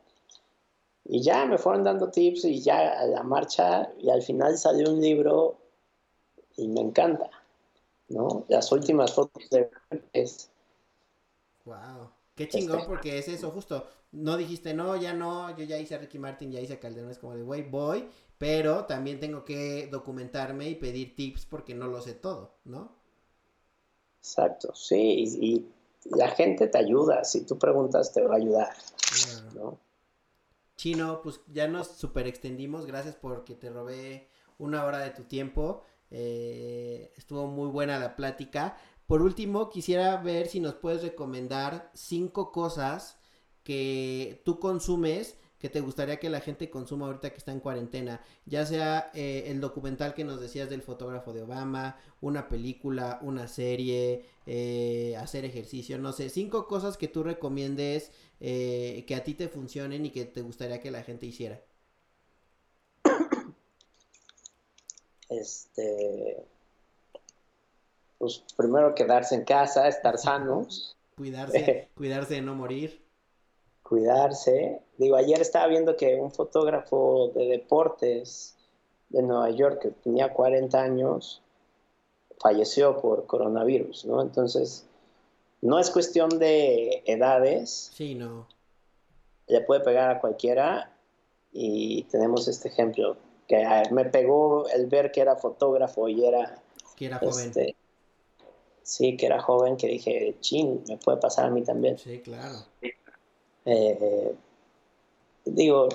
Y 1.04 1.22
ya 1.22 1.44
me 1.44 1.58
fueron 1.58 1.84
dando 1.84 2.10
tips 2.10 2.46
y 2.46 2.60
ya 2.60 2.98
a 2.98 3.06
la 3.06 3.22
marcha 3.22 3.92
y 3.98 4.10
al 4.10 4.22
final 4.22 4.56
salió 4.58 4.90
un 4.90 5.00
libro 5.00 5.65
y 6.56 6.68
me 6.68 6.80
encanta, 6.80 7.30
¿no? 8.08 8.44
Las 8.48 8.70
últimas 8.72 9.12
fotos 9.12 9.48
de 9.50 9.70
es... 10.12 10.50
Wow, 11.64 12.10
qué 12.34 12.48
chingón 12.48 12.82
porque 12.86 13.18
es 13.18 13.28
eso, 13.28 13.50
justo, 13.50 13.86
no 14.12 14.36
dijiste, 14.36 14.72
no, 14.72 14.96
ya 14.96 15.12
no, 15.12 15.56
yo 15.56 15.64
ya 15.64 15.78
hice 15.78 15.94
a 15.94 15.98
Ricky 15.98 16.18
Martin, 16.18 16.52
ya 16.52 16.60
hice 16.60 16.74
a 16.74 16.80
Calderón, 16.80 17.10
es 17.10 17.18
como 17.18 17.34
de, 17.34 17.42
güey, 17.42 17.68
voy, 17.68 18.08
pero 18.38 18.84
también 18.84 19.18
tengo 19.18 19.44
que 19.44 19.88
documentarme 19.90 20.68
y 20.68 20.74
pedir 20.76 21.16
tips 21.16 21.46
porque 21.46 21.74
no 21.74 21.88
lo 21.88 22.00
sé 22.00 22.14
todo, 22.14 22.54
¿no? 22.64 22.96
Exacto, 24.20 24.74
sí, 24.74 25.24
y, 25.40 25.66
la 26.10 26.28
gente 26.28 26.68
te 26.68 26.78
ayuda, 26.78 27.24
si 27.24 27.44
tú 27.44 27.58
preguntas 27.58 28.12
te 28.12 28.22
va 28.22 28.34
a 28.34 28.36
ayudar, 28.36 28.76
¿no? 29.54 29.76
Chino, 30.76 31.20
pues 31.20 31.40
ya 31.52 31.66
nos 31.66 31.88
super 31.88 32.28
extendimos, 32.28 32.86
gracias 32.86 33.16
porque 33.16 33.54
te 33.54 33.70
robé 33.70 34.28
una 34.58 34.84
hora 34.84 34.98
de 34.98 35.10
tu 35.10 35.24
tiempo. 35.24 35.82
Eh, 36.10 37.12
estuvo 37.16 37.46
muy 37.46 37.68
buena 37.68 37.98
la 37.98 38.16
plática. 38.16 38.76
Por 39.06 39.22
último, 39.22 39.70
quisiera 39.70 40.16
ver 40.16 40.48
si 40.48 40.60
nos 40.60 40.74
puedes 40.74 41.02
recomendar 41.02 41.90
cinco 41.94 42.52
cosas 42.52 43.18
que 43.62 44.42
tú 44.44 44.58
consumes 44.58 45.36
que 45.58 45.70
te 45.70 45.80
gustaría 45.80 46.18
que 46.18 46.28
la 46.28 46.40
gente 46.40 46.68
consuma 46.68 47.06
ahorita 47.06 47.30
que 47.30 47.38
está 47.38 47.50
en 47.50 47.60
cuarentena, 47.60 48.20
ya 48.44 48.66
sea 48.66 49.10
eh, 49.14 49.44
el 49.46 49.58
documental 49.60 50.12
que 50.12 50.22
nos 50.22 50.38
decías 50.38 50.68
del 50.68 50.82
fotógrafo 50.82 51.32
de 51.32 51.42
Obama, 51.42 51.96
una 52.20 52.46
película, 52.48 53.18
una 53.22 53.48
serie, 53.48 54.26
eh, 54.46 55.16
hacer 55.18 55.46
ejercicio, 55.46 55.98
no 55.98 56.12
sé, 56.12 56.28
cinco 56.28 56.66
cosas 56.66 56.98
que 56.98 57.08
tú 57.08 57.22
recomiendes 57.22 58.12
que 58.38 59.14
a 59.16 59.24
ti 59.24 59.32
te 59.32 59.48
funcionen 59.48 60.04
y 60.04 60.10
que 60.10 60.26
te 60.26 60.42
gustaría 60.42 60.78
que 60.78 60.90
la 60.90 61.02
gente 61.02 61.24
hiciera. 61.24 61.62
Este, 65.28 66.44
pues 68.18 68.42
primero 68.56 68.94
quedarse 68.94 69.34
en 69.34 69.44
casa, 69.44 69.88
estar 69.88 70.18
sanos. 70.18 70.96
Cuidarse, 71.16 71.88
cuidarse 71.96 72.34
de 72.34 72.42
no 72.42 72.54
morir. 72.54 73.02
Cuidarse. 73.82 74.82
Digo, 74.98 75.16
ayer 75.16 75.40
estaba 75.40 75.66
viendo 75.66 75.96
que 75.96 76.16
un 76.16 76.30
fotógrafo 76.30 77.32
de 77.34 77.46
deportes 77.46 78.54
de 79.08 79.22
Nueva 79.22 79.50
York 79.50 79.80
que 79.80 79.90
tenía 79.90 80.32
40 80.32 80.78
años 80.78 81.40
falleció 82.38 83.00
por 83.00 83.26
coronavirus, 83.26 84.04
¿no? 84.04 84.20
Entonces, 84.20 84.86
no 85.62 85.78
es 85.78 85.90
cuestión 85.90 86.38
de 86.38 87.02
edades. 87.06 87.92
Sí, 87.94 88.14
no. 88.14 88.46
Le 89.46 89.60
puede 89.62 89.80
pegar 89.80 90.10
a 90.10 90.20
cualquiera 90.20 90.92
y 91.52 92.02
tenemos 92.04 92.48
este 92.48 92.68
ejemplo 92.68 93.16
que 93.46 93.64
me 93.90 94.04
pegó 94.06 94.68
el 94.68 94.86
ver 94.86 95.12
que 95.12 95.20
era 95.20 95.36
fotógrafo 95.36 96.08
y 96.08 96.24
era... 96.24 96.60
Que 96.96 97.06
era 97.06 97.18
joven. 97.18 97.48
Este, 97.48 97.76
sí, 98.82 99.16
que 99.16 99.26
era 99.26 99.40
joven, 99.40 99.76
que 99.76 99.86
dije, 99.88 100.36
chin, 100.40 100.82
me 100.88 100.96
puede 100.96 101.18
pasar 101.18 101.46
a 101.46 101.50
mí 101.50 101.62
también. 101.62 101.98
Sí, 101.98 102.20
claro. 102.20 102.56
Eh, 103.64 104.34
digo, 105.44 105.88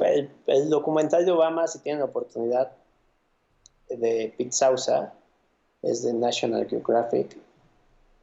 el, 0.47 0.69
documental 0.69 1.25
de 1.25 1.31
Obama, 1.31 1.67
si 1.67 1.79
tienen 1.79 1.99
la 1.99 2.05
oportunidad, 2.05 2.71
de 3.89 4.33
Pete 4.37 4.51
Sousa, 4.51 5.13
es 5.81 6.03
de 6.03 6.13
National 6.13 6.67
Geographic, 6.67 7.37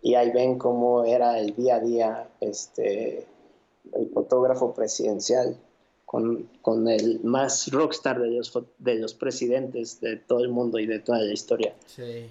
y 0.01 0.15
ahí 0.15 0.31
ven 0.31 0.59
cómo 0.59 1.05
era 1.05 1.39
el 1.39 1.55
día 1.55 1.77
a 1.77 1.81
día 1.81 2.29
este, 2.41 3.27
el 3.93 4.11
fotógrafo 4.11 4.73
presidencial 4.73 5.57
con, 6.11 6.49
con, 6.63 6.89
el 6.89 7.21
más 7.23 7.71
rockstar 7.71 8.19
de 8.19 8.31
los, 8.31 8.51
de 8.79 8.95
los 8.95 9.13
presidentes 9.13 10.01
de 10.01 10.17
todo 10.17 10.41
el 10.41 10.49
mundo 10.49 10.79
y 10.79 10.87
de 10.87 11.01
toda 11.01 11.19
la 11.21 11.33
historia, 11.35 11.75
Sí. 11.87 12.31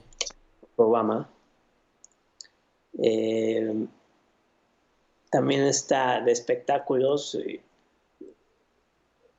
Obama. 0.77 1.29
Eh, 2.99 3.85
también 5.29 5.63
está 5.65 6.21
de 6.21 6.31
espectáculos. 6.31 7.35
eh, 7.35 7.61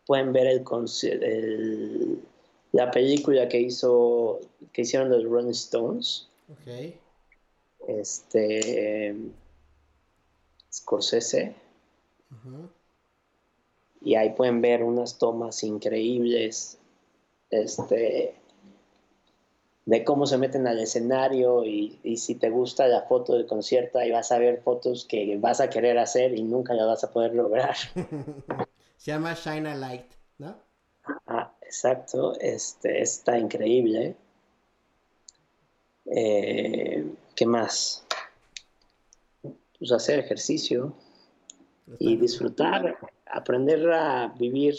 Pueden 0.06 0.32
ver 0.32 0.46
el, 0.46 0.64
el- 1.22 2.22
la 2.72 2.90
película 2.90 3.48
que 3.48 3.60
hizo 3.60 4.40
que 4.72 4.82
hicieron 4.82 5.10
los 5.10 5.24
Rolling 5.24 5.50
Stones. 5.50 6.28
Este 7.86 9.16
Scorsese. 10.72 11.54
Ujú. 12.30 12.68
Y 14.00 14.14
ahí 14.14 14.30
pueden 14.30 14.60
ver 14.60 14.82
unas 14.82 15.18
tomas 15.18 15.62
increíbles 15.64 16.78
este, 17.50 18.34
de 19.86 20.04
cómo 20.04 20.26
se 20.26 20.38
meten 20.38 20.66
al 20.66 20.78
escenario 20.78 21.64
y, 21.64 21.98
y 22.02 22.18
si 22.18 22.34
te 22.34 22.50
gusta 22.50 22.86
la 22.86 23.02
foto 23.02 23.34
del 23.34 23.46
concierto 23.46 23.98
ahí 23.98 24.10
vas 24.10 24.30
a 24.32 24.38
ver 24.38 24.60
fotos 24.62 25.04
que 25.04 25.36
vas 25.38 25.60
a 25.60 25.70
querer 25.70 25.98
hacer 25.98 26.36
y 26.36 26.42
nunca 26.42 26.74
las 26.74 26.86
vas 26.86 27.04
a 27.04 27.10
poder 27.10 27.34
lograr. 27.34 27.74
Se 28.98 29.12
llama 29.12 29.34
Shine 29.34 29.70
a 29.70 29.74
Light, 29.74 30.12
¿no? 30.38 30.56
Ah, 31.26 31.52
exacto, 31.62 32.38
este, 32.40 33.00
está 33.00 33.38
increíble. 33.38 34.16
Eh, 36.06 37.04
¿Qué 37.34 37.46
más? 37.46 38.04
Pues 39.78 39.92
hacer 39.92 40.18
ejercicio. 40.18 40.92
Y 41.98 42.16
disfrutar, 42.16 42.98
aprender 43.26 43.90
a 43.92 44.28
vivir 44.38 44.74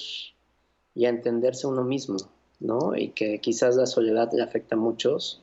y 0.95 1.05
a 1.05 1.09
entenderse 1.09 1.67
uno 1.67 1.83
mismo, 1.83 2.17
¿no? 2.59 2.95
Y 2.95 3.09
que 3.09 3.39
quizás 3.39 3.75
la 3.75 3.85
soledad 3.85 4.29
le 4.33 4.43
afecta 4.43 4.75
a 4.75 4.79
muchos 4.79 5.41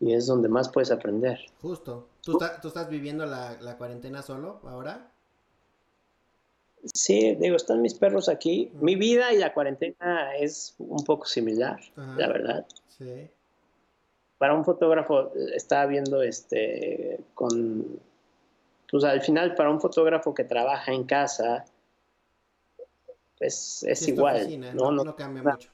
y 0.00 0.12
es 0.14 0.26
donde 0.26 0.48
más 0.48 0.68
puedes 0.70 0.90
aprender. 0.90 1.40
Justo. 1.60 2.06
¿Tú, 2.22 2.32
está- 2.32 2.60
tú 2.60 2.68
estás 2.68 2.88
viviendo 2.88 3.24
la, 3.26 3.56
la 3.60 3.76
cuarentena 3.78 4.22
solo 4.22 4.60
ahora? 4.64 5.10
Sí, 6.94 7.34
digo, 7.36 7.56
están 7.56 7.82
mis 7.82 7.94
perros 7.94 8.28
aquí. 8.28 8.70
Mi 8.80 8.94
vida 8.96 9.32
y 9.34 9.38
la 9.38 9.52
cuarentena 9.52 10.34
es 10.36 10.74
un 10.78 11.04
poco 11.04 11.26
similar, 11.26 11.78
la 11.96 12.26
verdad. 12.26 12.66
Sí. 12.96 13.28
Para 14.38 14.54
un 14.54 14.64
fotógrafo, 14.64 15.26
eh, 15.34 15.52
estaba 15.54 15.84
viendo 15.86 16.22
este 16.22 17.20
con. 17.34 18.00
Pues 18.90 19.04
al 19.04 19.20
final, 19.22 19.54
para 19.54 19.70
un 19.70 19.80
fotógrafo 19.80 20.34
que 20.34 20.44
trabaja 20.44 20.92
en 20.92 21.04
casa, 21.04 21.64
pues 23.38 23.82
es 23.84 24.06
igual. 24.08 24.36
oficina, 24.36 24.72
¿no? 24.74 24.84
no, 24.84 24.92
No- 24.92 25.04
no 25.04 25.16
cambia 25.16 25.42
no- 25.42 25.52
mucho. 25.52 25.70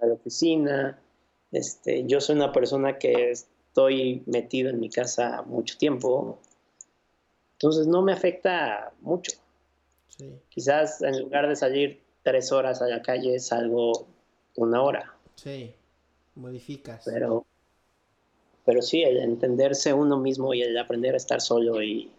a 0.00 0.06
la 0.06 0.14
oficina. 0.14 1.00
Este, 1.50 2.04
yo 2.06 2.20
soy 2.20 2.36
una 2.36 2.52
persona 2.52 2.98
que 2.98 3.30
estoy 3.30 4.22
metido 4.26 4.68
en 4.70 4.78
mi 4.78 4.90
casa 4.90 5.42
mucho 5.42 5.78
tiempo, 5.78 6.38
entonces 7.54 7.86
no 7.86 8.02
me 8.02 8.12
afecta 8.12 8.92
mucho. 9.00 9.32
Sí, 10.08 10.34
Quizás 10.50 11.00
en 11.02 11.20
lugar 11.22 11.48
de 11.48 11.56
salir 11.56 12.02
tres 12.22 12.52
horas 12.52 12.82
a 12.82 12.86
la 12.86 13.00
calle, 13.02 13.38
salgo 13.38 14.06
una 14.56 14.82
hora, 14.82 15.14
sí. 15.36 15.74
Modificas. 16.34 17.02
pero, 17.04 17.46
pero 18.64 18.82
sí, 18.82 19.02
el 19.02 19.18
entenderse 19.18 19.92
uno 19.94 20.18
mismo 20.18 20.52
y 20.54 20.62
el 20.62 20.76
aprender 20.76 21.14
a 21.14 21.16
estar 21.16 21.40
solo 21.40 21.82
y, 21.82 22.10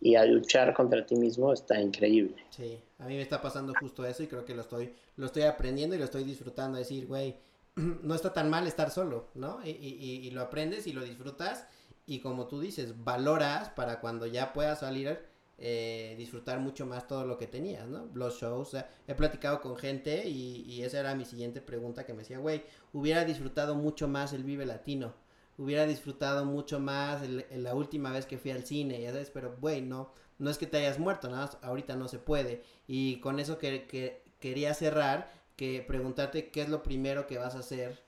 y 0.00 0.14
a 0.14 0.24
luchar 0.24 0.72
contra 0.74 1.04
ti 1.04 1.16
mismo 1.16 1.52
está 1.52 1.80
increíble. 1.80 2.36
Sí, 2.50 2.80
a 2.98 3.04
mí 3.06 3.14
me 3.16 3.22
está 3.22 3.40
pasando 3.40 3.74
justo 3.74 4.04
eso 4.06 4.22
y 4.22 4.26
creo 4.28 4.44
que 4.44 4.54
lo 4.54 4.62
estoy, 4.62 4.92
lo 5.16 5.26
estoy 5.26 5.42
aprendiendo 5.42 5.94
y 5.96 5.98
lo 5.98 6.04
estoy 6.04 6.24
disfrutando. 6.24 6.78
Decir, 6.78 7.06
güey, 7.06 7.36
no 7.76 8.14
está 8.14 8.32
tan 8.32 8.48
mal 8.50 8.66
estar 8.66 8.90
solo, 8.90 9.28
¿no? 9.34 9.60
Y, 9.64 9.70
y- 9.70 10.26
y- 10.26 10.30
lo 10.30 10.42
aprendes 10.42 10.86
y 10.86 10.92
lo 10.92 11.02
disfrutas 11.02 11.66
y 12.06 12.20
como 12.20 12.46
tú 12.46 12.60
dices, 12.60 13.04
valoras 13.04 13.68
para 13.70 14.00
cuando 14.00 14.26
ya 14.26 14.52
puedas 14.52 14.80
salir, 14.80 15.18
eh, 15.58 16.14
disfrutar 16.16 16.60
mucho 16.60 16.86
más 16.86 17.06
todo 17.08 17.26
lo 17.26 17.36
que 17.36 17.46
tenías, 17.48 17.86
¿no? 17.88 18.08
Los 18.14 18.40
shows, 18.40 18.68
o 18.68 18.70
sea, 18.70 18.88
he 19.08 19.14
platicado 19.14 19.60
con 19.60 19.76
gente 19.76 20.26
y, 20.28 20.62
y 20.62 20.82
esa 20.84 21.00
era 21.00 21.14
mi 21.16 21.24
siguiente 21.24 21.60
pregunta 21.60 22.06
que 22.06 22.12
me 22.14 22.20
decía, 22.20 22.38
güey, 22.38 22.62
hubiera 22.92 23.24
disfrutado 23.24 23.74
mucho 23.74 24.06
más 24.08 24.32
el 24.32 24.44
Vive 24.44 24.64
Latino. 24.64 25.12
Hubiera 25.58 25.84
disfrutado 25.86 26.44
mucho 26.46 26.80
más 26.80 27.22
el- 27.22 27.44
el- 27.50 27.64
la 27.64 27.74
última 27.74 28.10
vez 28.12 28.24
que 28.26 28.38
fui 28.38 28.50
al 28.52 28.64
cine, 28.64 29.00
ya 29.02 29.10
sabes, 29.12 29.30
pero 29.30 29.56
güey, 29.60 29.82
no, 29.82 30.12
no 30.38 30.48
es 30.50 30.56
que 30.56 30.66
te 30.66 30.78
hayas 30.78 30.98
muerto, 30.98 31.28
nada 31.28 31.46
más 31.46 31.58
ahorita 31.62 31.96
no 31.96 32.08
se 32.08 32.18
puede. 32.18 32.62
Y 32.86 33.20
con 33.20 33.38
eso 33.40 33.58
que, 33.58 33.86
que 33.86 34.22
quería 34.40 34.72
cerrar, 34.72 35.30
que 35.56 35.82
preguntarte 35.86 36.48
qué 36.50 36.62
es 36.62 36.68
lo 36.68 36.82
primero 36.82 37.26
que 37.26 37.36
vas 37.38 37.54
a 37.56 37.58
hacer 37.58 38.06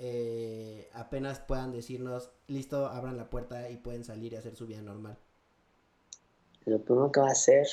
eh, 0.00 0.88
apenas 0.92 1.40
puedan 1.40 1.72
decirnos, 1.72 2.30
listo, 2.46 2.86
abran 2.86 3.16
la 3.16 3.30
puerta 3.30 3.68
y 3.70 3.76
pueden 3.78 4.04
salir 4.04 4.32
y 4.32 4.36
hacer 4.36 4.54
su 4.54 4.66
vida 4.66 4.80
normal. 4.80 5.16
Lo 6.66 6.78
primero 6.80 7.10
que 7.10 7.20
va 7.20 7.28
a 7.28 7.32
hacer, 7.32 7.66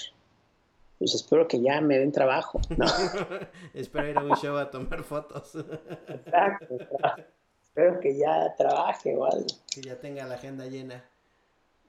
pues 0.98 1.14
espero 1.14 1.48
que 1.48 1.62
ya 1.62 1.82
me 1.82 2.00
den 2.00 2.12
trabajo, 2.12 2.62
¿no? 2.78 2.86
Espero 3.76 4.08
ir 4.10 4.18
a 4.18 4.24
un 4.24 4.36
show 4.38 4.58
a 4.58 4.72
tomar 4.72 5.04
fotos, 5.04 5.56
Exacto. 6.08 6.78
Espero 7.76 8.00
que 8.00 8.16
ya 8.16 8.56
trabaje 8.56 9.14
o 9.18 9.26
algo. 9.26 9.48
que 9.70 9.82
ya 9.82 10.00
tenga 10.00 10.26
la 10.26 10.36
agenda 10.36 10.66
llena. 10.66 11.04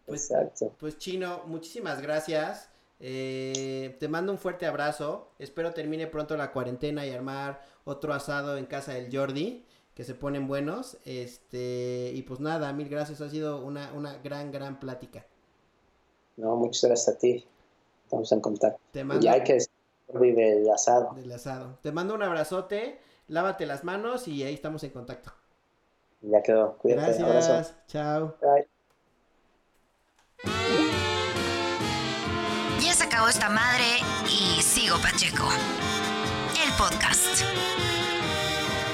Pues, 0.05 0.33
Exacto. 0.33 0.73
pues 0.81 0.99
Chino, 0.99 1.43
muchísimas 1.47 2.03
gracias. 2.03 2.69
Eh, 2.99 3.97
te 4.01 4.09
mando 4.09 4.33
un 4.33 4.39
fuerte 4.39 4.67
abrazo. 4.67 5.29
Espero 5.39 5.73
termine 5.73 6.09
pronto 6.09 6.37
la 6.37 6.51
cuarentena 6.51 7.07
y 7.07 7.13
armar 7.13 7.63
otro 7.85 8.13
asado 8.15 8.57
en 8.57 8.67
casa 8.67 8.95
del 8.95 9.17
Jordi, 9.17 9.65
que 9.95 10.03
se 10.03 10.17
ponen 10.17 10.49
buenos. 10.49 10.97
Este, 11.05 12.11
y 12.13 12.23
pues 12.23 12.41
nada, 12.41 12.73
mil 12.73 12.89
gracias. 12.89 13.21
Ha 13.21 13.31
sido 13.31 13.65
una, 13.65 13.93
una 13.93 14.19
gran, 14.19 14.51
gran 14.51 14.81
plática. 14.81 15.25
No, 16.37 16.57
muchas 16.57 16.83
gracias 16.83 17.15
a 17.15 17.19
ti. 17.19 17.47
Estamos 18.03 18.33
en 18.33 18.41
contacto. 18.41 18.81
Te 18.91 19.05
mando 19.05 19.23
ya 19.23 19.35
hay 19.35 19.45
que 19.45 19.59
vive 20.15 20.63
el 20.63 20.69
asado. 20.69 21.15
del 21.15 21.31
asado. 21.31 21.79
Te 21.81 21.93
mando 21.93 22.13
un 22.13 22.25
abrazote. 22.25 22.99
Lávate 23.29 23.67
las 23.67 23.85
manos 23.85 24.27
y 24.27 24.43
ahí 24.43 24.55
estamos 24.55 24.83
en 24.83 24.91
contacto. 24.91 25.33
Ya 26.29 26.43
quedó. 26.43 26.77
Cuídate. 26.79 27.23
Abrazo. 27.23 27.27
Gracias. 27.27 27.75
Chao. 27.87 28.37
Bye. 28.41 28.69
Ya 32.81 32.93
se 32.93 33.05
acabó 33.05 33.29
esta 33.29 33.49
madre 33.49 33.85
y 34.25 34.61
sigo 34.63 34.97
Pacheco. 34.99 35.49
El 36.65 36.73
podcast. 36.77 37.43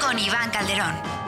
Con 0.00 0.18
Iván 0.18 0.50
Calderón. 0.50 1.21